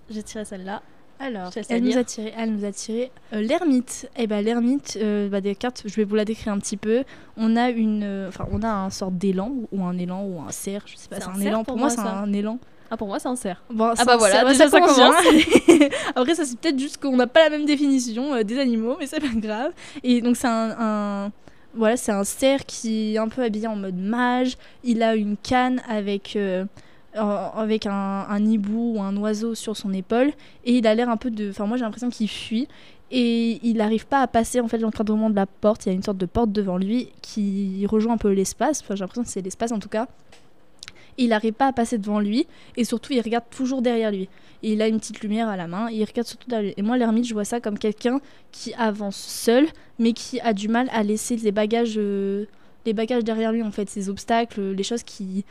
j'ai 0.09 0.23
tiré 0.23 0.45
celle-là. 0.45 0.81
Alors, 1.19 1.51
elle 1.69 1.83
nous, 1.83 1.97
a 1.97 2.03
tiré, 2.03 2.33
elle 2.35 2.51
nous 2.51 2.65
a 2.65 2.71
tiré 2.71 3.11
euh, 3.33 3.41
l'ermite. 3.41 4.09
Et 4.17 4.25
ben 4.25 4.43
l'ermite, 4.43 4.97
euh, 4.99 5.29
bah, 5.29 5.39
des 5.39 5.53
cartes, 5.53 5.83
je 5.85 5.93
vais 5.95 6.03
vous 6.03 6.15
la 6.15 6.25
décrire 6.25 6.51
un 6.51 6.57
petit 6.57 6.77
peu. 6.77 7.03
On 7.37 7.55
a 7.55 7.69
une, 7.69 8.01
euh, 8.03 8.27
enfin, 8.29 8.47
on 8.51 8.63
a 8.63 8.69
un 8.71 8.89
sort 8.89 9.11
d'élan 9.11 9.51
ou 9.71 9.83
un 9.83 9.95
élan 9.99 10.23
ou 10.23 10.41
un 10.41 10.51
cerf, 10.51 10.81
je 10.87 10.95
sais 10.97 11.07
pas, 11.09 11.17
C'est 11.19 11.27
un 11.29 11.39
élan. 11.39 11.59
pour 11.63 11.75
Pour 11.75 11.77
moi, 11.77 11.91
c'est 11.91 11.99
un 11.99 12.33
élan. 12.33 12.57
Ah, 12.89 12.97
pour 12.97 13.07
moi, 13.07 13.19
c'est 13.19 13.27
un 13.27 13.35
cerf. 13.35 13.63
Bon, 13.69 13.93
c'est 13.95 14.03
bah 14.03 14.17
voilà, 14.17 14.43
déjà, 14.45 14.67
ça 14.67 14.79
commence 14.81 14.95
commence. 14.95 15.21
bien. 15.67 15.89
Après, 16.15 16.33
ça 16.33 16.43
c'est 16.43 16.57
peut-être 16.59 16.79
juste 16.79 16.97
qu'on 16.99 17.15
n'a 17.15 17.27
pas 17.27 17.43
la 17.43 17.49
même 17.51 17.65
définition 17.65 18.41
des 18.41 18.57
animaux, 18.59 18.97
mais 18.99 19.05
c'est 19.05 19.19
pas 19.21 19.27
grave. 19.35 19.71
Et 20.03 20.21
donc 20.21 20.35
c'est 20.35 20.47
un, 20.47 20.75
un- 20.79 21.31
voilà, 21.73 21.97
c'est 21.97 22.11
un 22.11 22.23
cerf 22.23 22.65
qui 22.65 23.15
est 23.15 23.17
un 23.17 23.29
peu 23.29 23.43
habillé 23.43 23.67
en 23.67 23.75
mode 23.75 23.97
mage. 23.97 24.57
Il 24.83 25.03
a 25.03 25.15
une 25.15 25.37
canne 25.37 25.81
avec 25.87 26.35
euh, 26.35 26.65
avec 27.13 27.85
un, 27.85 28.25
un 28.29 28.45
hibou 28.45 28.97
ou 28.97 29.01
un 29.01 29.15
oiseau 29.17 29.55
sur 29.55 29.75
son 29.75 29.93
épaule 29.93 30.31
et 30.63 30.77
il 30.77 30.87
a 30.87 30.95
l'air 30.95 31.09
un 31.09 31.17
peu 31.17 31.29
de, 31.29 31.49
enfin 31.49 31.65
moi 31.65 31.77
j'ai 31.77 31.83
l'impression 31.83 32.09
qu'il 32.09 32.29
fuit. 32.29 32.67
Et 33.13 33.59
il 33.67 33.75
n'arrive 33.75 34.07
pas 34.07 34.21
à 34.21 34.27
passer 34.27 34.61
en 34.61 34.69
fait 34.69 34.77
l'encadrement 34.77 35.29
de 35.29 35.35
la 35.35 35.45
porte. 35.45 35.85
Il 35.85 35.89
y 35.89 35.91
a 35.91 35.95
une 35.95 36.03
sorte 36.03 36.17
de 36.17 36.25
porte 36.25 36.53
devant 36.53 36.77
lui 36.77 37.09
qui 37.21 37.85
rejoint 37.85 38.13
un 38.13 38.17
peu 38.17 38.31
l'espace. 38.31 38.81
Enfin, 38.81 38.95
j'ai 38.95 39.01
l'impression 39.01 39.23
que 39.23 39.29
c'est 39.29 39.41
l'espace 39.41 39.73
en 39.73 39.79
tout 39.79 39.89
cas. 39.89 40.07
Il 41.21 41.29
n'arrive 41.29 41.53
pas 41.53 41.67
à 41.67 41.73
passer 41.73 41.97
devant 41.97 42.19
lui. 42.19 42.47
Et 42.77 42.83
surtout, 42.83 43.13
il 43.13 43.21
regarde 43.21 43.45
toujours 43.49 43.81
derrière 43.81 44.11
lui. 44.11 44.27
Et 44.63 44.73
il 44.73 44.81
a 44.81 44.87
une 44.87 44.99
petite 44.99 45.21
lumière 45.21 45.47
à 45.47 45.55
la 45.55 45.67
main. 45.67 45.89
Et 45.89 45.95
il 45.95 46.03
regarde 46.03 46.27
surtout 46.27 46.49
derrière 46.49 46.69
lui. 46.69 46.73
Et 46.77 46.81
moi, 46.81 46.97
l'ermite, 46.97 47.25
je 47.25 47.33
vois 47.33 47.45
ça 47.45 47.59
comme 47.59 47.77
quelqu'un 47.77 48.19
qui 48.51 48.73
avance 48.73 49.17
seul, 49.17 49.67
mais 49.99 50.13
qui 50.13 50.39
a 50.41 50.53
du 50.53 50.67
mal 50.67 50.89
à 50.91 51.03
laisser 51.03 51.35
les 51.35 51.51
bagages, 51.51 51.95
euh, 51.97 52.45
les 52.85 52.93
bagages 52.93 53.23
derrière 53.23 53.51
lui, 53.51 53.61
en 53.63 53.71
fait, 53.71 53.89
ses 53.89 54.09
obstacles, 54.09 54.71
les 54.71 54.83
choses 54.83 55.03
qui. 55.03 55.45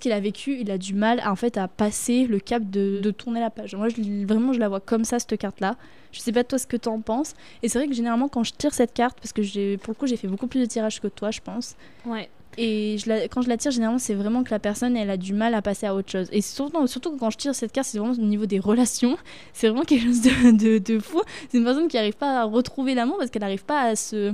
Qu'il 0.00 0.12
a 0.12 0.20
vécues, 0.20 0.58
il 0.60 0.70
a 0.70 0.76
du 0.76 0.92
mal 0.92 1.18
à, 1.20 1.32
en 1.32 1.34
fait 1.34 1.56
à 1.56 1.66
passer 1.66 2.26
le 2.26 2.38
cap 2.40 2.62
de, 2.68 3.00
de 3.02 3.10
tourner 3.10 3.40
la 3.40 3.48
page. 3.48 3.74
Moi, 3.74 3.88
vraiment, 4.26 4.52
je 4.52 4.58
la 4.58 4.68
vois 4.68 4.80
comme 4.80 5.02
ça, 5.02 5.18
cette 5.18 5.38
carte-là. 5.38 5.76
Je 6.12 6.20
sais 6.20 6.30
pas 6.30 6.44
toi 6.44 6.58
ce 6.58 6.66
que 6.66 6.76
t'en 6.76 7.00
penses. 7.00 7.32
Et 7.62 7.70
c'est 7.70 7.78
vrai 7.78 7.88
que 7.88 7.94
généralement, 7.94 8.28
quand 8.28 8.44
je 8.44 8.52
tire 8.52 8.74
cette 8.74 8.92
carte, 8.92 9.16
parce 9.18 9.32
que 9.32 9.76
pour 9.76 9.92
le 9.92 9.94
coup, 9.94 10.06
j'ai 10.06 10.18
fait 10.18 10.28
beaucoup 10.28 10.46
plus 10.46 10.60
de 10.60 10.66
tirages 10.66 11.00
que 11.00 11.08
toi, 11.08 11.30
je 11.30 11.40
pense. 11.40 11.74
Ouais. 12.04 12.28
Et 12.58 12.98
je 12.98 13.08
la- 13.08 13.28
quand 13.28 13.40
je 13.42 13.48
la 13.48 13.56
tire, 13.56 13.70
généralement, 13.70 13.98
c'est 13.98 14.14
vraiment 14.14 14.44
que 14.44 14.50
la 14.50 14.58
personne, 14.58 14.96
elle 14.96 15.08
a 15.10 15.16
du 15.16 15.32
mal 15.32 15.54
à 15.54 15.62
passer 15.62 15.86
à 15.86 15.94
autre 15.94 16.10
chose. 16.10 16.28
Et 16.32 16.40
surtout, 16.42 16.86
surtout 16.86 17.16
quand 17.16 17.30
je 17.30 17.38
tire 17.38 17.54
cette 17.54 17.72
carte, 17.72 17.88
c'est 17.88 17.98
vraiment 17.98 18.12
au 18.12 18.16
niveau 18.18 18.46
des 18.46 18.58
relations. 18.58 19.16
C'est 19.54 19.68
vraiment 19.68 19.84
quelque 19.84 20.04
chose 20.04 20.20
de, 20.20 20.50
de, 20.56 20.78
de 20.78 20.98
fou. 20.98 21.22
C'est 21.50 21.58
une 21.58 21.64
personne 21.64 21.88
qui 21.88 21.96
n'arrive 21.96 22.16
pas 22.16 22.40
à 22.40 22.44
retrouver 22.44 22.94
l'amour 22.94 23.16
parce 23.18 23.30
qu'elle 23.30 23.42
n'arrive 23.42 23.64
pas 23.64 23.80
à 23.82 23.96
se, 23.96 24.32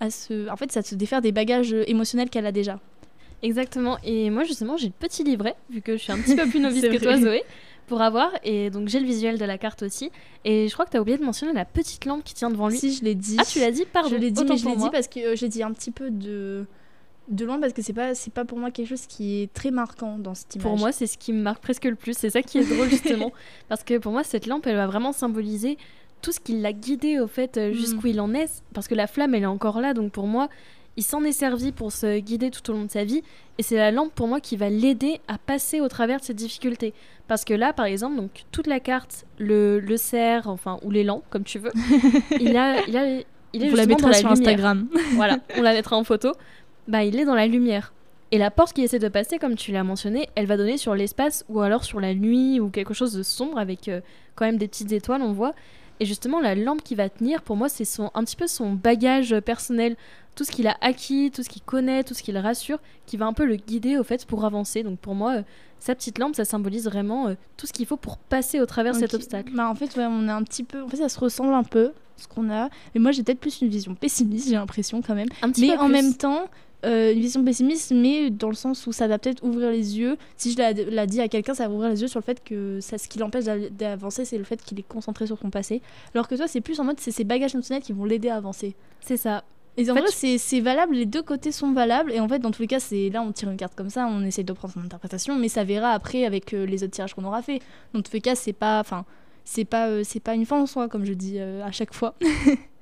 à 0.00 0.10
se... 0.10 0.48
En 0.50 0.56
fait, 0.56 0.72
ça 0.72 0.82
se 0.82 0.94
défaire 0.94 1.20
des 1.20 1.32
bagages 1.32 1.72
émotionnels 1.86 2.30
qu'elle 2.30 2.46
a 2.46 2.52
déjà. 2.52 2.80
Exactement. 3.42 3.98
Et 4.02 4.30
moi, 4.30 4.44
justement, 4.44 4.76
j'ai 4.76 4.86
le 4.88 4.92
petit 4.98 5.22
livret, 5.22 5.54
vu 5.70 5.80
que 5.82 5.96
je 5.96 6.02
suis 6.02 6.12
un 6.12 6.18
petit 6.18 6.34
peu 6.36 6.46
plus 6.48 6.60
novice 6.60 6.82
que 6.82 6.96
toi. 7.02 7.16
Zoé, 7.18 7.42
pour 7.86 8.00
avoir. 8.02 8.30
Et 8.44 8.70
donc, 8.70 8.88
j'ai 8.88 8.98
le 9.00 9.06
visuel 9.06 9.38
de 9.38 9.44
la 9.44 9.58
carte 9.58 9.82
aussi. 9.82 10.10
Et 10.44 10.68
je 10.68 10.72
crois 10.72 10.84
que 10.86 10.90
tu 10.90 10.96
as 10.96 11.00
oublié 11.00 11.18
de 11.18 11.24
mentionner 11.24 11.52
la 11.52 11.64
petite 11.64 12.04
lampe 12.04 12.24
qui 12.24 12.34
tient 12.34 12.50
devant 12.50 12.68
lui. 12.68 12.78
Si, 12.78 12.92
je 12.94 13.04
l'ai 13.04 13.14
dit. 13.14 13.36
Ah, 13.38 13.44
tu 13.44 13.60
l'as 13.60 13.70
dit 13.70 13.84
Pardon. 13.92 14.08
Je 14.08 14.16
l'ai 14.16 14.30
dit, 14.30 14.44
mais 14.44 14.56
je 14.56 14.66
l'ai 14.66 14.76
dit 14.76 14.90
parce 14.90 15.06
que 15.08 15.20
euh, 15.20 15.36
j'ai 15.36 15.48
dit 15.48 15.62
un 15.62 15.72
petit 15.72 15.90
peu 15.92 16.10
de 16.10 16.64
de 17.28 17.44
loin 17.44 17.60
parce 17.60 17.72
que 17.72 17.82
c'est 17.82 17.92
pas 17.92 18.14
c'est 18.14 18.32
pas 18.32 18.44
pour 18.44 18.58
moi 18.58 18.70
quelque 18.70 18.88
chose 18.88 19.06
qui 19.06 19.42
est 19.42 19.52
très 19.52 19.70
marquant 19.70 20.18
dans 20.18 20.34
cette 20.34 20.54
image. 20.54 20.62
Pour 20.64 20.78
moi, 20.78 20.92
c'est 20.92 21.06
ce 21.06 21.18
qui 21.18 21.32
me 21.32 21.40
marque 21.42 21.60
presque 21.62 21.84
le 21.84 21.94
plus. 21.94 22.16
C'est 22.16 22.30
ça 22.30 22.42
qui 22.42 22.58
est 22.58 22.64
drôle, 22.64 22.88
justement. 22.88 23.32
Parce 23.68 23.84
que 23.84 23.98
pour 23.98 24.12
moi, 24.12 24.24
cette 24.24 24.46
lampe, 24.46 24.66
elle 24.66 24.76
va 24.76 24.86
vraiment 24.86 25.12
symboliser 25.12 25.76
tout 26.22 26.32
ce 26.32 26.40
qui 26.40 26.58
l'a 26.58 26.72
guidé, 26.72 27.20
au 27.20 27.26
fait, 27.26 27.56
euh, 27.56 27.70
Mm. 27.70 27.74
jusqu'où 27.74 28.06
il 28.08 28.20
en 28.20 28.32
est. 28.34 28.62
Parce 28.74 28.88
que 28.88 28.94
la 28.94 29.06
flamme, 29.06 29.34
elle 29.34 29.42
est 29.42 29.46
encore 29.46 29.80
là. 29.80 29.94
Donc, 29.94 30.10
pour 30.12 30.26
moi, 30.26 30.48
il 30.96 31.04
s'en 31.04 31.22
est 31.22 31.32
servi 31.32 31.70
pour 31.70 31.92
se 31.92 32.18
guider 32.18 32.50
tout 32.50 32.68
au 32.70 32.72
long 32.74 32.84
de 32.86 32.90
sa 32.90 33.04
vie. 33.04 33.22
Et 33.58 33.62
c'est 33.62 33.76
la 33.76 33.90
lampe, 33.92 34.12
pour 34.14 34.26
moi, 34.26 34.40
qui 34.40 34.56
va 34.56 34.68
l'aider 34.70 35.20
à 35.28 35.38
passer 35.38 35.80
au 35.80 35.88
travers 35.88 36.18
de 36.20 36.24
ces 36.24 36.34
difficultés. 36.34 36.92
Parce 37.28 37.44
que 37.44 37.54
là, 37.54 37.72
par 37.72 37.86
exemple, 37.86 38.16
donc, 38.16 38.30
toute 38.52 38.66
la 38.66 38.80
carte, 38.80 39.26
le, 39.38 39.78
le 39.80 39.96
cerf, 39.96 40.48
enfin, 40.48 40.78
ou 40.82 40.90
l'élan, 40.90 41.22
comme 41.30 41.44
tu 41.44 41.58
veux, 41.58 41.70
il 42.40 42.56
a. 42.56 42.80
Il 42.88 42.96
a 42.96 43.20
il 43.54 43.64
est 43.64 43.70
Vous 43.70 43.76
la 43.76 43.86
la 43.86 43.96
sur 43.96 44.08
lumière 44.08 44.30
Instagram. 44.32 44.88
voilà, 45.14 45.38
on 45.56 45.62
la 45.62 45.72
mettra 45.78 45.96
en 45.96 46.04
photo. 46.04 46.32
Bah, 46.88 47.04
il 47.04 47.18
est 47.18 47.24
dans 47.24 47.34
la 47.34 47.46
lumière. 47.46 47.92
Et 48.30 48.38
la 48.38 48.50
porte 48.50 48.74
qu'il 48.74 48.84
essaie 48.84 48.98
de 48.98 49.08
passer, 49.08 49.38
comme 49.38 49.54
tu 49.54 49.72
l'as 49.72 49.84
mentionné, 49.84 50.28
elle 50.34 50.46
va 50.46 50.56
donner 50.56 50.76
sur 50.76 50.94
l'espace 50.94 51.44
ou 51.48 51.60
alors 51.60 51.84
sur 51.84 52.00
la 52.00 52.14
nuit 52.14 52.60
ou 52.60 52.68
quelque 52.68 52.92
chose 52.92 53.12
de 53.14 53.22
sombre 53.22 53.58
avec 53.58 53.88
euh, 53.88 54.00
quand 54.34 54.44
même 54.44 54.58
des 54.58 54.68
petites 54.68 54.92
étoiles, 54.92 55.22
on 55.22 55.32
voit. 55.32 55.54
Et 56.00 56.04
justement, 56.04 56.40
la 56.40 56.54
lampe 56.54 56.82
qui 56.82 56.94
va 56.94 57.08
tenir, 57.08 57.42
pour 57.42 57.56
moi, 57.56 57.68
c'est 57.68 57.84
son, 57.84 58.10
un 58.14 58.24
petit 58.24 58.36
peu 58.36 58.46
son 58.46 58.72
bagage 58.72 59.38
personnel. 59.40 59.96
Tout 60.36 60.44
ce 60.44 60.52
qu'il 60.52 60.68
a 60.68 60.76
acquis, 60.80 61.32
tout 61.34 61.42
ce 61.42 61.48
qu'il 61.48 61.62
connaît, 61.62 62.04
tout 62.04 62.14
ce 62.14 62.22
qu'il 62.22 62.36
rassure, 62.38 62.78
qui 63.06 63.16
va 63.16 63.26
un 63.26 63.32
peu 63.32 63.44
le 63.44 63.56
guider 63.56 63.98
au 63.98 64.04
fait 64.04 64.24
pour 64.24 64.44
avancer. 64.44 64.82
Donc 64.82 64.98
pour 65.00 65.14
moi, 65.14 65.38
euh, 65.38 65.42
sa 65.80 65.94
petite 65.94 66.18
lampe, 66.18 66.36
ça 66.36 66.44
symbolise 66.44 66.84
vraiment 66.84 67.28
euh, 67.28 67.34
tout 67.56 67.66
ce 67.66 67.72
qu'il 67.72 67.86
faut 67.86 67.96
pour 67.96 68.18
passer 68.18 68.60
au 68.60 68.66
travers 68.66 68.94
de 68.94 68.98
cet 68.98 69.14
obstacle. 69.14 69.52
Bah, 69.54 69.68
en 69.68 69.74
fait, 69.74 69.96
ouais, 69.96 70.06
on 70.06 70.28
est 70.28 70.32
un 70.32 70.42
petit 70.42 70.62
peu. 70.62 70.82
En 70.82 70.88
fait, 70.88 70.98
ça 70.98 71.08
se 71.08 71.18
ressemble 71.18 71.54
un 71.54 71.64
peu, 71.64 71.92
ce 72.16 72.28
qu'on 72.28 72.50
a. 72.50 72.68
Mais 72.94 73.00
moi, 73.00 73.10
j'ai 73.10 73.24
peut-être 73.24 73.40
plus 73.40 73.60
une 73.62 73.68
vision 73.68 73.94
pessimiste, 73.96 74.48
j'ai 74.48 74.54
l'impression 74.54 75.02
quand 75.02 75.14
même. 75.14 75.28
Un 75.42 75.50
petit 75.50 75.62
Mais 75.62 75.76
peu 75.76 75.82
en 75.82 75.86
plus. 75.86 75.92
même 75.92 76.14
temps, 76.14 76.44
euh, 76.84 77.12
une 77.12 77.20
vision 77.20 77.44
pessimiste, 77.44 77.92
mais 77.92 78.30
dans 78.30 78.48
le 78.48 78.54
sens 78.54 78.86
où 78.86 78.92
ça 78.92 79.08
va 79.08 79.18
peut-être 79.18 79.42
ouvrir 79.44 79.70
les 79.70 79.98
yeux. 79.98 80.16
Si 80.36 80.52
je 80.52 80.58
la, 80.58 80.72
la 80.72 81.06
dis 81.06 81.20
à 81.20 81.28
quelqu'un, 81.28 81.54
ça 81.54 81.66
va 81.68 81.74
ouvrir 81.74 81.90
les 81.90 82.00
yeux 82.02 82.08
sur 82.08 82.20
le 82.20 82.24
fait 82.24 82.42
que 82.44 82.78
ça, 82.80 82.98
ce 82.98 83.08
qui 83.08 83.18
l'empêche 83.18 83.44
d'a- 83.44 83.68
d'avancer, 83.70 84.24
c'est 84.24 84.38
le 84.38 84.44
fait 84.44 84.62
qu'il 84.62 84.78
est 84.78 84.86
concentré 84.88 85.26
sur 85.26 85.38
son 85.38 85.50
passé. 85.50 85.82
Alors 86.14 86.28
que 86.28 86.34
toi, 86.36 86.46
c'est 86.46 86.60
plus 86.60 86.78
en 86.80 86.84
mode, 86.84 87.00
c'est 87.00 87.10
ses 87.10 87.24
bagages 87.24 87.54
émotionnels 87.54 87.82
qui 87.82 87.92
vont 87.92 88.04
l'aider 88.04 88.28
à 88.28 88.36
avancer. 88.36 88.76
C'est 89.00 89.16
ça. 89.16 89.42
Et 89.76 89.88
en, 89.88 89.92
En 89.92 89.96
fait, 89.96 90.00
vrai, 90.02 90.10
c'est- 90.12 90.38
c'est 90.38 90.60
valable, 90.60 90.94
les 90.94 91.06
deux 91.06 91.22
côtés 91.22 91.52
sont 91.52 91.72
valables. 91.72 92.12
Et 92.12 92.20
en 92.20 92.28
fait, 92.28 92.38
dans 92.40 92.50
tous 92.50 92.62
les 92.62 92.68
cas, 92.68 92.80
c'est 92.80 93.10
là, 93.10 93.22
on 93.22 93.32
tire 93.32 93.50
une 93.50 93.56
carte 93.56 93.74
comme 93.76 93.90
ça, 93.90 94.06
on 94.08 94.24
essaye 94.24 94.44
de 94.44 94.52
prendre 94.52 94.74
son 94.74 94.80
interprétation, 94.80 95.36
mais 95.36 95.48
ça 95.48 95.64
verra 95.64 95.90
après 95.90 96.24
avec 96.24 96.52
euh, 96.54 96.64
les 96.66 96.82
autres 96.84 96.92
tirages 96.92 97.14
qu'on 97.14 97.24
aura 97.24 97.42
fait. 97.42 97.60
Dans 97.94 98.02
tous 98.02 98.12
les 98.12 98.20
cas, 98.20 98.34
c'est 98.34 98.52
pas, 98.52 98.80
enfin, 98.80 99.04
c'est 99.44 99.64
pas, 99.64 99.88
euh, 99.88 100.02
c'est 100.04 100.20
pas 100.20 100.34
une 100.34 100.46
fin 100.46 100.60
en 100.60 100.66
soi, 100.66 100.88
comme 100.88 101.04
je 101.04 101.12
dis 101.12 101.38
à 101.40 101.70
chaque 101.72 101.94
fois. 101.94 102.14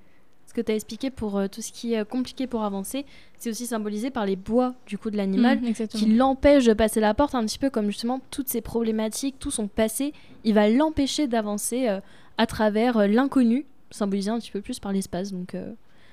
Que 0.57 0.63
tu 0.63 0.73
as 0.73 0.75
expliqué 0.75 1.11
pour 1.11 1.37
euh, 1.37 1.49
tout 1.49 1.61
ce 1.61 1.71
qui 1.71 1.93
est 1.93 1.99
euh, 1.99 2.05
compliqué 2.05 2.47
pour 2.47 2.63
avancer, 2.65 3.05
c'est 3.37 3.51
aussi 3.51 3.67
symbolisé 3.67 4.09
par 4.09 4.25
les 4.25 4.37
bois 4.37 4.75
du 4.87 4.97
coup 4.97 5.11
de 5.11 5.17
l'animal 5.19 5.63
exactement. 5.67 6.03
qui 6.03 6.11
l'empêche 6.15 6.65
de 6.65 6.73
passer 6.73 6.99
la 6.99 7.13
porte, 7.13 7.35
un 7.35 7.45
petit 7.45 7.59
peu 7.59 7.69
comme 7.69 7.89
justement 7.89 8.23
toutes 8.31 8.49
ces 8.49 8.63
problématiques, 8.63 9.39
tout 9.39 9.51
son 9.51 9.69
passé, 9.69 10.15
il 10.45 10.55
va 10.55 10.71
l'empêcher 10.71 11.27
d'avancer 11.27 11.89
euh, 11.89 12.01
à 12.39 12.47
travers 12.47 13.07
l'inconnu, 13.07 13.67
symbolisé 13.91 14.31
un 14.31 14.39
petit 14.39 14.51
peu 14.51 14.63
plus 14.63 14.79
par 14.81 14.93
l'espace. 14.93 15.31
Donc 15.31 15.55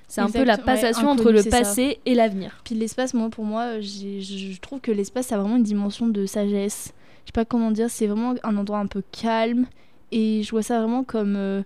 c'est 0.09 0.19
un 0.19 0.29
peu 0.29 0.43
la 0.43 0.55
ouais, 0.57 0.63
passation 0.63 1.07
entre 1.07 1.31
le 1.31 1.41
ça. 1.41 1.49
passé 1.49 1.99
et 2.05 2.13
l'avenir. 2.13 2.59
Puis 2.65 2.75
l'espace, 2.75 3.13
moi, 3.13 3.29
pour 3.29 3.45
moi, 3.45 3.79
je 3.79 4.59
trouve 4.59 4.81
que 4.81 4.91
l'espace, 4.91 5.31
a 5.31 5.37
vraiment 5.37 5.55
une 5.55 5.63
dimension 5.63 6.09
de 6.09 6.25
sagesse. 6.25 6.93
Je 7.23 7.27
sais 7.27 7.33
pas 7.33 7.45
comment 7.45 7.71
dire, 7.71 7.89
c'est 7.89 8.07
vraiment 8.07 8.35
un 8.43 8.57
endroit 8.57 8.79
un 8.79 8.87
peu 8.87 9.03
calme. 9.13 9.67
Et 10.11 10.43
je 10.43 10.51
vois 10.51 10.63
ça 10.63 10.79
vraiment 10.79 11.05
comme. 11.05 11.35
euh, 11.37 11.63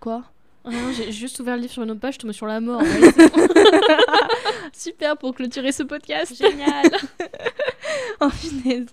Quoi? 0.00 0.24
Rien, 0.64 0.92
J'ai 0.92 1.10
juste 1.12 1.40
ouvert 1.40 1.56
le 1.56 1.62
livre 1.62 1.72
sur 1.72 1.82
une 1.82 1.90
autre 1.90 2.00
page, 2.00 2.14
je 2.14 2.18
tombe 2.20 2.32
sur 2.32 2.46
la 2.46 2.60
mort. 2.60 2.82
Ouais. 2.82 3.12
Super 4.72 5.16
pour 5.16 5.34
clôturer 5.34 5.72
ce 5.72 5.82
podcast. 5.82 6.34
Génial. 6.36 6.90
oh 8.20 8.28
punaise. 8.40 8.88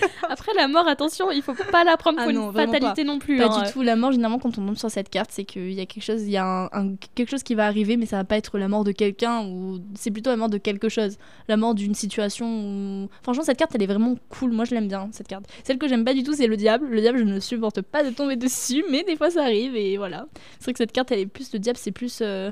Après 0.28 0.52
la 0.56 0.68
mort, 0.68 0.86
attention, 0.88 1.30
il 1.30 1.42
faut 1.42 1.54
pas 1.70 1.84
la 1.84 1.96
prendre 1.96 2.18
Ah 2.20 2.24
pour 2.24 2.32
non, 2.32 2.50
une 2.50 2.56
fatalité 2.56 3.04
non 3.04 3.18
plus. 3.18 3.38
Pas 3.38 3.46
hein. 3.46 3.62
du 3.64 3.72
tout. 3.72 3.82
La 3.82 3.96
mort, 3.96 4.12
généralement, 4.12 4.38
quand 4.38 4.56
on 4.58 4.66
tombe 4.66 4.76
sur 4.76 4.90
cette 4.90 5.08
carte, 5.08 5.30
c'est 5.32 5.44
qu'il 5.44 5.72
y 5.72 5.80
a 5.80 5.86
quelque 5.86 6.02
chose, 6.04 6.22
il 6.22 6.30
y 6.30 6.36
a 6.36 6.44
un, 6.44 6.64
un- 6.72 6.94
quelque 7.14 7.30
chose 7.30 7.42
qui 7.42 7.54
va 7.54 7.66
arriver, 7.66 7.96
mais 7.96 8.06
ça 8.06 8.16
va 8.16 8.24
pas 8.24 8.36
être 8.36 8.58
la 8.58 8.68
mort 8.68 8.84
de 8.84 8.92
quelqu'un 8.92 9.44
ou 9.46 9.78
c'est 9.94 10.10
plutôt 10.10 10.30
la 10.30 10.36
mort 10.36 10.48
de 10.50 10.58
quelque 10.58 10.88
chose, 10.88 11.16
la 11.48 11.56
mort 11.56 11.74
d'une 11.74 11.94
situation. 11.94 12.46
Ou... 12.46 13.08
Franchement, 13.22 13.42
cette 13.44 13.58
carte, 13.58 13.74
elle 13.74 13.82
est 13.82 13.86
vraiment 13.86 14.14
cool. 14.28 14.52
Moi, 14.52 14.64
je 14.64 14.74
l'aime 14.74 14.88
bien 14.88 15.08
cette 15.12 15.28
carte. 15.28 15.44
Celle 15.64 15.78
que 15.78 15.88
j'aime 15.88 16.04
pas 16.04 16.14
du 16.14 16.22
tout, 16.22 16.34
c'est 16.34 16.46
le 16.46 16.56
diable. 16.56 16.86
Le 16.88 17.00
diable, 17.00 17.18
je 17.18 17.24
ne 17.24 17.40
supporte 17.40 17.80
pas 17.82 18.02
de 18.04 18.10
tomber 18.10 18.36
dessus, 18.36 18.84
mais 18.90 19.02
des 19.04 19.16
fois, 19.16 19.30
ça 19.30 19.42
arrive 19.42 19.76
et 19.76 19.96
voilà. 19.96 20.26
C'est 20.58 20.64
vrai 20.64 20.72
que 20.74 20.78
cette 20.78 20.92
carte, 20.92 21.10
elle 21.12 21.20
est 21.20 21.26
plus 21.26 21.52
le 21.52 21.58
diable, 21.58 21.78
c'est 21.80 21.92
plus. 21.92 22.18
euh, 22.22 22.50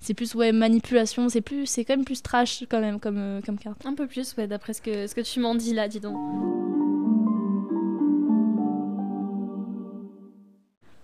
C'est 0.00 0.14
plus 0.14 0.34
ouais 0.34 0.52
manipulation, 0.52 1.28
c'est 1.28 1.40
plus 1.40 1.66
c'est 1.66 1.84
quand 1.84 1.96
même 1.96 2.04
plus 2.04 2.22
trash 2.22 2.64
quand 2.70 2.80
même 2.80 3.00
comme 3.00 3.18
euh, 3.18 3.40
comme 3.44 3.58
carte. 3.58 3.84
Un 3.84 3.94
peu 3.94 4.06
plus, 4.06 4.36
ouais, 4.36 4.46
d'après 4.46 4.72
ce 4.72 4.80
que, 4.80 5.06
ce 5.06 5.14
que 5.14 5.20
tu 5.20 5.40
m'en 5.40 5.54
dis 5.54 5.74
là, 5.74 5.88
dis 5.88 6.00
donc. 6.00 6.16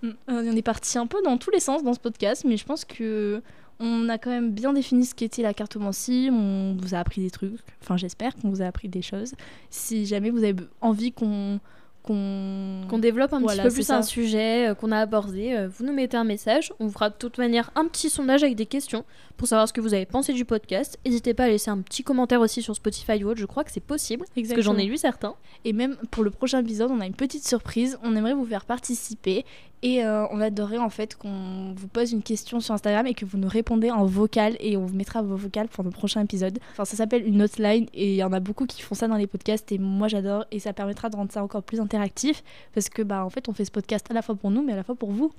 Mm. 0.03 0.09
Euh, 0.09 0.53
on 0.53 0.57
est 0.57 0.63
parti 0.63 0.99
un 0.99 1.07
peu 1.07 1.21
dans 1.23 1.39
tous 1.39 1.51
les 1.51 1.61
sens 1.61 1.83
dans 1.83 1.95
ce 1.95 2.01
podcast, 2.01 2.45
mais 2.47 2.57
je 2.57 2.65
pense 2.65 2.85
que 2.85 3.43
on 3.81 4.09
a 4.09 4.19
quand 4.19 4.31
même 4.31 4.53
bien 4.53 4.73
défini 4.73 5.05
ce 5.05 5.15
qu'était 5.15 5.43
la 5.43 5.55
cartomancie. 5.55 6.29
On 6.31 6.77
vous 6.81 6.95
a 6.95 6.99
appris 6.99 7.21
des 7.21 7.31
trucs. 7.31 7.59
Enfin, 7.83 7.97
j'espère 7.97 8.37
qu'on 8.37 8.51
vous 8.51 8.63
a 8.63 8.67
appris 8.67 8.89
des 8.89 9.03
choses. 9.03 9.35
Si 9.71 10.07
jamais 10.07 10.31
vous 10.31 10.45
avez 10.45 10.55
envie 10.81 11.13
qu'on 11.13 11.59
qu'on 12.05 12.99
développe 12.99 13.33
un 13.33 13.41
Voilà, 13.41 13.63
petit 13.63 13.69
peu 13.71 13.75
plus 13.75 13.83
ça. 13.85 13.99
un 13.99 14.03
sujet 14.03 14.69
euh, 14.69 14.75
qu'on 14.75 14.93
a 14.93 14.99
abordé, 14.99 15.55
euh, 15.55 15.69
vous 15.69 15.85
nous 15.85 15.93
mettez 15.93 16.17
un 16.17 16.25
message. 16.25 16.73
On 16.79 16.89
fera 16.91 17.09
de 17.11 17.15
toute 17.19 17.39
manière 17.39 17.71
un 17.75 17.87
petit 17.87 18.11
sondage 18.11 18.43
avec 18.43 18.57
des 18.57 18.67
questions 18.67 19.05
pour 19.37 19.49
savoir 19.49 19.67
ce 19.67 19.73
que 19.73 19.81
vous 19.81 19.95
avez 19.95 20.05
pensé 20.07 20.33
du 20.35 20.45
podcast. 20.45 20.99
N'hésitez 21.07 21.33
pas 21.35 21.45
à 21.45 21.49
laisser 21.49 21.71
un 21.71 21.79
petit 21.79 22.05
commentaire 22.05 22.41
aussi 22.41 22.63
sur 22.63 22.77
Spotify 22.77 23.25
ou 23.25 23.29
autre, 23.29 23.41
je 23.41 23.47
crois 23.47 23.65
que 23.65 23.73
c'est 23.73 23.81
possible. 23.81 24.27
Parce 24.35 24.49
que 24.49 24.61
j'en 24.63 24.77
ai 24.77 24.85
lu 24.85 24.97
certains. 24.99 25.35
Et 25.65 25.73
même 25.73 25.97
pour 26.11 26.23
le 26.25 26.31
prochain 26.31 26.61
épisode, 26.61 26.91
on 26.91 27.01
a 27.01 27.07
une 27.07 27.15
petite 27.15 27.47
surprise. 27.49 27.99
On 28.03 28.15
aimerait 28.15 28.35
vous 28.35 28.45
faire 28.47 28.65
participer. 28.67 29.45
Et 29.85 30.03
euh, 30.03 30.27
on 30.31 30.41
adorerait 30.41 30.79
en 30.79 30.89
fait 30.89 31.15
qu'on 31.15 31.75
vous 31.77 31.89
pose 31.89 32.13
une 32.13 32.23
question 32.23 32.59
sur 32.59 32.73
Instagram 32.73 33.07
et 33.07 33.13
que 33.13 33.27
vous 33.27 33.37
nous 33.37 33.49
répondez 33.49 33.91
en 33.91 34.07
vocal. 34.07 34.57
Et 34.59 34.79
on 34.79 34.87
vous 34.87 34.97
mettra 34.97 35.21
vos 35.21 35.37
vocales 35.37 35.69
pour 35.69 35.85
le 35.85 35.91
prochain 35.91 36.23
épisode. 36.23 36.59
Enfin, 36.73 36.87
ça 36.87 36.97
s'appelle 36.97 37.27
une 37.29 37.43
hotline. 37.43 37.87
Et 37.93 38.13
il 38.13 38.17
y 38.17 38.25
en 38.25 38.33
a 38.33 38.41
beaucoup 38.41 38.65
qui 38.65 38.81
font 38.81 38.95
ça 38.95 39.09
dans 39.09 39.17
les 39.17 39.27
podcasts. 39.27 39.71
Et 39.73 39.79
moi, 39.79 40.09
j'adore. 40.09 40.47
Et 40.51 40.59
ça 40.59 40.73
permettra 40.73 41.11
de 41.11 41.17
rendre 41.17 41.31
ça 41.31 41.45
encore 41.45 41.63
plus 41.63 41.81
interactif. 41.81 42.43
Parce 42.73 42.89
que, 42.89 43.03
bah, 43.03 43.27
en 43.27 43.29
fait, 43.29 43.47
on 43.51 43.53
fait 43.53 43.67
ce 43.67 43.71
podcast 43.71 44.07
à 44.11 44.15
la 44.15 44.23
fois 44.23 44.35
pour 44.35 44.51
nous, 44.51 44.63
mais 44.63 44.73
à 44.73 44.77
la 44.77 44.85
fois 44.85 44.95
pour 44.95 45.11
vous. 45.11 45.33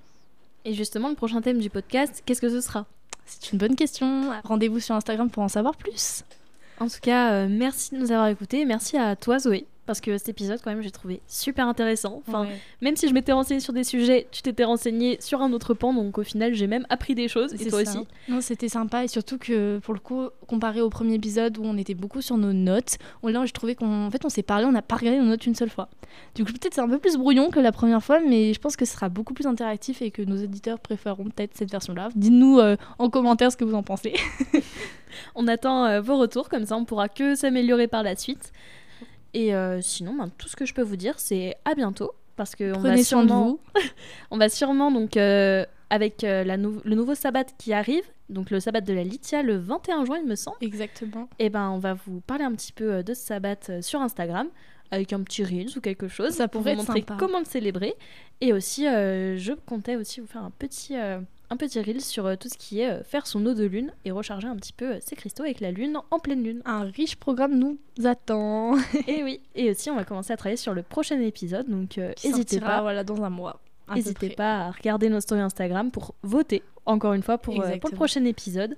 Et 0.63 0.75
justement, 0.75 1.09
le 1.09 1.15
prochain 1.15 1.41
thème 1.41 1.57
du 1.57 1.71
podcast, 1.71 2.21
qu'est-ce 2.23 2.41
que 2.41 2.49
ce 2.49 2.61
sera? 2.61 2.85
C'est 3.25 3.51
une 3.51 3.57
bonne 3.57 3.75
question. 3.75 4.29
Rendez-vous 4.43 4.79
sur 4.79 4.93
Instagram 4.93 5.31
pour 5.31 5.41
en 5.41 5.47
savoir 5.47 5.75
plus. 5.75 6.23
En 6.79 6.87
tout 6.87 6.99
cas, 7.01 7.31
euh, 7.31 7.47
merci 7.49 7.95
de 7.95 7.99
nous 7.99 8.11
avoir 8.11 8.27
écoutés. 8.27 8.63
Merci 8.65 8.95
à 8.95 9.15
toi, 9.15 9.39
Zoé. 9.39 9.65
Parce 9.85 10.01
que 10.01 10.17
cet 10.17 10.29
épisode, 10.29 10.59
quand 10.63 10.71
même, 10.71 10.81
j'ai 10.81 10.91
trouvé 10.91 11.21
super 11.27 11.67
intéressant. 11.67 12.21
Enfin, 12.27 12.43
Ouais. 12.45 12.59
même 12.81 12.95
si 12.95 13.07
je 13.07 13.13
m'étais 13.13 13.31
renseignée 13.33 13.59
sur 13.59 13.71
des 13.73 13.83
sujets, 13.83 14.27
tu 14.31 14.41
t'étais 14.41 14.63
renseignée 14.63 15.17
sur 15.21 15.41
un 15.41 15.53
autre 15.53 15.73
pan. 15.73 15.93
Donc, 15.93 16.17
au 16.17 16.23
final, 16.23 16.53
j'ai 16.55 16.67
même 16.67 16.85
appris 16.89 17.13
des 17.13 17.27
choses. 17.27 17.53
Et 17.53 17.69
toi 17.69 17.85
ça. 17.85 17.91
aussi. 17.99 18.07
Non, 18.27 18.41
c'était 18.41 18.69
sympa 18.69 19.03
et 19.03 19.07
surtout 19.07 19.37
que 19.37 19.77
pour 19.79 19.93
le 19.93 19.99
coup, 19.99 20.29
comparé 20.47 20.81
au 20.81 20.89
premier 20.89 21.13
épisode 21.15 21.57
où 21.57 21.63
on 21.63 21.77
était 21.77 21.93
beaucoup 21.93 22.21
sur 22.21 22.37
nos 22.37 22.53
notes, 22.53 22.97
là, 23.23 23.45
je 23.45 23.51
trouvais 23.53 23.75
qu'on 23.75 24.05
en 24.07 24.11
fait, 24.11 24.25
on 24.25 24.29
s'est 24.29 24.43
parlé, 24.43 24.65
on 24.65 24.71
n'a 24.71 24.81
pas 24.81 24.95
regardé 24.95 25.19
nos 25.19 25.25
notes 25.25 25.45
une 25.45 25.55
seule 25.55 25.69
fois. 25.69 25.89
Du 26.33 26.45
coup, 26.45 26.51
peut-être 26.53 26.73
c'est 26.73 26.81
un 26.81 26.87
peu 26.89 26.97
plus 26.97 27.17
brouillon 27.17 27.49
que 27.51 27.59
la 27.59 27.71
première 27.71 28.01
fois, 28.03 28.19
mais 28.19 28.53
je 28.53 28.59
pense 28.59 28.75
que 28.75 28.85
ce 28.85 28.93
sera 28.93 29.09
beaucoup 29.09 29.33
plus 29.33 29.45
interactif 29.47 30.01
et 30.01 30.09
que 30.11 30.21
nos 30.21 30.41
auditeurs 30.43 30.79
préféreront 30.79 31.25
peut-être 31.25 31.51
cette 31.55 31.69
version-là. 31.71 32.09
Dites-nous 32.15 32.59
euh, 32.59 32.75
en 32.97 33.09
commentaire 33.09 33.51
ce 33.51 33.57
que 33.57 33.65
vous 33.65 33.75
en 33.75 33.83
pensez. 33.83 34.13
On 35.35 35.47
attend 35.47 35.85
euh, 35.85 36.01
vos 36.01 36.17
retours, 36.17 36.49
comme 36.49 36.65
ça 36.65 36.75
on 36.75 36.85
pourra 36.85 37.07
que 37.09 37.35
s'améliorer 37.35 37.87
par 37.87 38.03
la 38.03 38.15
suite. 38.15 38.51
Et 39.35 39.53
euh, 39.53 39.79
sinon, 39.81 40.15
ben, 40.15 40.29
tout 40.37 40.47
ce 40.47 40.55
que 40.55 40.65
je 40.65 40.73
peux 40.73 40.81
vous 40.81 40.95
dire, 40.95 41.13
c'est 41.19 41.55
à 41.65 41.75
bientôt. 41.75 42.11
Parce 42.37 42.55
que 42.55 42.73
on 42.75 42.79
va 42.79 42.89
soin 42.89 42.95
de 42.97 43.03
sûrement, 43.27 43.45
vous. 43.47 43.59
on 44.31 44.37
va 44.37 44.49
sûrement 44.49 44.91
donc 44.91 45.15
euh, 45.17 45.65
avec 45.89 46.23
euh, 46.23 46.43
la 46.43 46.57
nou- 46.57 46.81
le 46.83 46.95
nouveau 46.95 47.15
sabbat 47.15 47.45
qui 47.57 47.71
arrive, 47.73 48.03
donc 48.29 48.49
le 48.49 48.59
sabbat 48.59 48.81
de 48.81 48.91
la 48.93 49.03
Litia 49.03 49.41
le 49.43 49.55
21 49.57 50.03
juin, 50.05 50.17
il 50.17 50.25
me 50.25 50.35
semble. 50.35 50.57
Exactement. 50.61 51.29
Et 51.39 51.49
ben 51.49 51.69
on 51.69 51.79
va 51.79 51.93
vous 51.93 52.19
parler 52.21 52.43
un 52.43 52.53
petit 52.53 52.73
peu 52.73 52.95
euh, 52.95 53.03
de 53.03 53.13
ce 53.13 53.21
sabbat 53.25 53.55
euh, 53.69 53.81
sur 53.81 54.01
Instagram 54.01 54.47
avec 54.91 55.13
un 55.13 55.21
petit 55.23 55.43
reels 55.43 55.77
ou 55.77 55.81
quelque 55.81 56.07
chose 56.07 56.31
Ça 56.33 56.47
pour 56.47 56.61
pourrait 56.61 56.75
vous 56.75 56.81
montrer 56.81 56.99
sympa. 56.99 57.15
comment 57.19 57.39
le 57.39 57.45
célébrer. 57.45 57.93
Et 58.41 58.51
aussi, 58.53 58.83
je 58.83 59.53
comptais 59.65 59.95
aussi 59.95 60.19
vous 60.19 60.27
faire 60.27 60.43
un 60.43 60.51
petit 60.51 60.93
un 61.49 61.57
petit 61.57 61.79
reel 61.79 62.01
sur 62.01 62.25
euh, 62.25 62.35
tout 62.35 62.49
ce 62.49 62.57
qui 62.57 62.81
est 62.81 62.89
euh, 62.89 63.03
faire 63.03 63.27
son 63.27 63.45
eau 63.45 63.53
de 63.53 63.65
lune 63.65 63.91
et 64.03 64.11
recharger 64.11 64.47
un 64.47 64.55
petit 64.55 64.73
peu 64.73 64.95
euh, 64.95 64.99
ses 64.99 65.15
cristaux 65.15 65.43
avec 65.43 65.59
la 65.59 65.71
lune 65.71 65.97
en 66.11 66.19
pleine 66.19 66.43
lune. 66.43 66.61
Un 66.65 66.83
riche 66.83 67.15
programme 67.15 67.57
nous 67.57 67.77
attend. 68.03 68.77
et 69.07 69.23
oui, 69.23 69.41
et 69.55 69.69
aussi 69.71 69.89
on 69.89 69.95
va 69.95 70.03
commencer 70.03 70.33
à 70.33 70.37
travailler 70.37 70.57
sur 70.57 70.73
le 70.73 70.83
prochain 70.83 71.19
épisode, 71.21 71.69
donc 71.69 71.97
n'hésitez 72.23 72.59
pas, 72.59 72.81
voilà, 72.81 73.03
dans 73.03 73.21
un 73.23 73.29
mois. 73.29 73.59
n'hésitez 73.93 74.29
pas 74.29 74.65
à 74.65 74.71
regarder 74.71 75.09
nos 75.09 75.19
stories 75.19 75.41
Instagram 75.41 75.91
pour 75.91 76.15
voter 76.23 76.63
encore 76.85 77.13
une 77.13 77.23
fois 77.23 77.37
pour, 77.37 77.61
euh, 77.61 77.77
pour 77.77 77.89
le 77.89 77.95
prochain 77.95 78.23
épisode. 78.25 78.75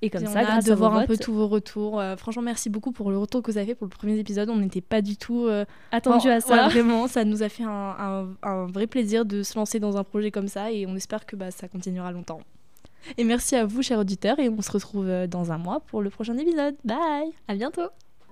Et 0.00 0.10
comme 0.10 0.22
Et 0.22 0.26
ça, 0.26 0.32
on 0.32 0.36
a 0.36 0.38
hâte 0.40 0.46
grâce 0.46 0.64
de 0.66 0.72
à 0.72 0.74
voir 0.76 0.94
un 0.96 1.06
peu 1.06 1.16
tous 1.16 1.32
vos 1.32 1.48
retours. 1.48 1.98
Euh, 2.00 2.16
franchement, 2.16 2.42
merci 2.42 2.70
beaucoup 2.70 2.92
pour 2.92 3.10
le 3.10 3.18
retour 3.18 3.42
que 3.42 3.50
vous 3.50 3.58
avez 3.58 3.66
fait 3.66 3.74
pour 3.74 3.86
le 3.86 3.90
premier 3.90 4.16
épisode. 4.18 4.48
On 4.48 4.56
n'était 4.56 4.80
pas 4.80 5.02
du 5.02 5.16
tout 5.16 5.46
euh, 5.46 5.64
attendu 5.90 6.28
Oh, 6.28 6.32
à 6.32 6.40
ça. 6.40 6.46
voilà, 6.46 6.68
vraiment, 6.68 7.08
ça 7.08 7.24
nous 7.24 7.42
a 7.42 7.48
fait 7.48 7.64
un, 7.64 7.68
un- 7.98 8.28
un 8.42 8.66
vrai 8.66 8.86
plaisir 8.86 9.24
de 9.24 9.42
se 9.42 9.58
lancer 9.58 9.80
dans 9.80 9.96
un 9.96 10.04
projet 10.04 10.30
comme 10.30 10.46
ça 10.48 10.70
et 10.70 10.86
on 10.86 10.94
espère 10.94 11.26
que 11.26 11.34
bah, 11.34 11.50
ça 11.50 11.66
continuera 11.66 12.12
longtemps. 12.12 12.40
Et 13.16 13.24
merci 13.24 13.56
à 13.56 13.64
vous, 13.64 13.82
chers 13.82 13.98
auditeurs, 14.00 14.38
et 14.40 14.48
on 14.48 14.60
se 14.60 14.70
retrouve 14.72 15.08
euh, 15.08 15.26
dans 15.26 15.50
un 15.52 15.58
mois 15.58 15.80
pour 15.80 16.02
le 16.02 16.10
prochain 16.10 16.36
épisode. 16.38 16.74
Bye 16.84 17.32
À 17.48 17.54
bientôt. 17.54 17.88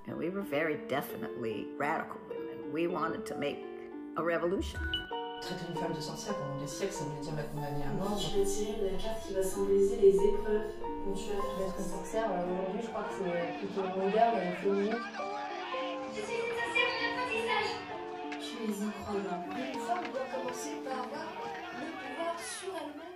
And 0.08 0.14
we 0.18 0.28
were 0.28 0.44
very 0.48 0.76
definitely 0.88 1.66
radical 1.80 2.18
women. 2.28 2.72
We 2.72 2.86
wanted 2.86 3.24
to 3.24 3.34
make 3.38 3.58
a 4.16 4.22
revolution. 4.22 4.78
Traiter 5.40 5.66
une 5.68 5.76
femme 5.76 5.92
de 5.92 6.00
sorcière 6.00 6.34
pendant 6.36 6.58
des 6.60 6.66
siècles, 6.66 6.92
ça 6.92 7.04
veut 7.04 7.22
dire 7.22 7.34
la 7.36 7.44
condamner 7.44 7.84
à 7.84 7.92
mort. 7.94 8.18
Je 8.18 8.40
retire 8.40 8.74
la 8.82 8.98
carte 8.98 9.22
qui 9.26 9.34
va 9.34 9.42
symboliser 9.42 9.96
les 9.96 10.14
épreuves 10.16 10.74
dont 11.06 11.14
tu 11.14 11.30
vas 11.30 11.42
faire. 11.42 11.68
Être 11.68 11.80
sorcière, 11.80 12.28
euh, 12.32 12.44
aujourd'hui, 12.50 12.80
je 12.82 12.88
crois 12.88 13.04
que 13.04 13.14
c'est 13.14 13.58
plutôt 13.58 13.86
moderne 13.96 14.36
et 14.42 14.56
féminine. 14.56 14.96
Je 16.10 16.20
suis 16.20 16.40
une 16.40 16.54
sorcière 16.56 16.88
en 16.90 17.04
apprentissage. 17.06 17.70
Je 18.40 18.66
les 18.66 18.74
y 18.74 18.90
crois 18.90 19.20
bien. 19.20 19.38
Une 19.54 19.80
femme 19.80 20.06
doit 20.10 20.28
commencer 20.34 20.74
par 20.82 20.98
avoir 21.04 21.28
le 21.78 21.86
pouvoir 21.94 22.34
sur 22.40 22.72
elle-même. 22.74 23.15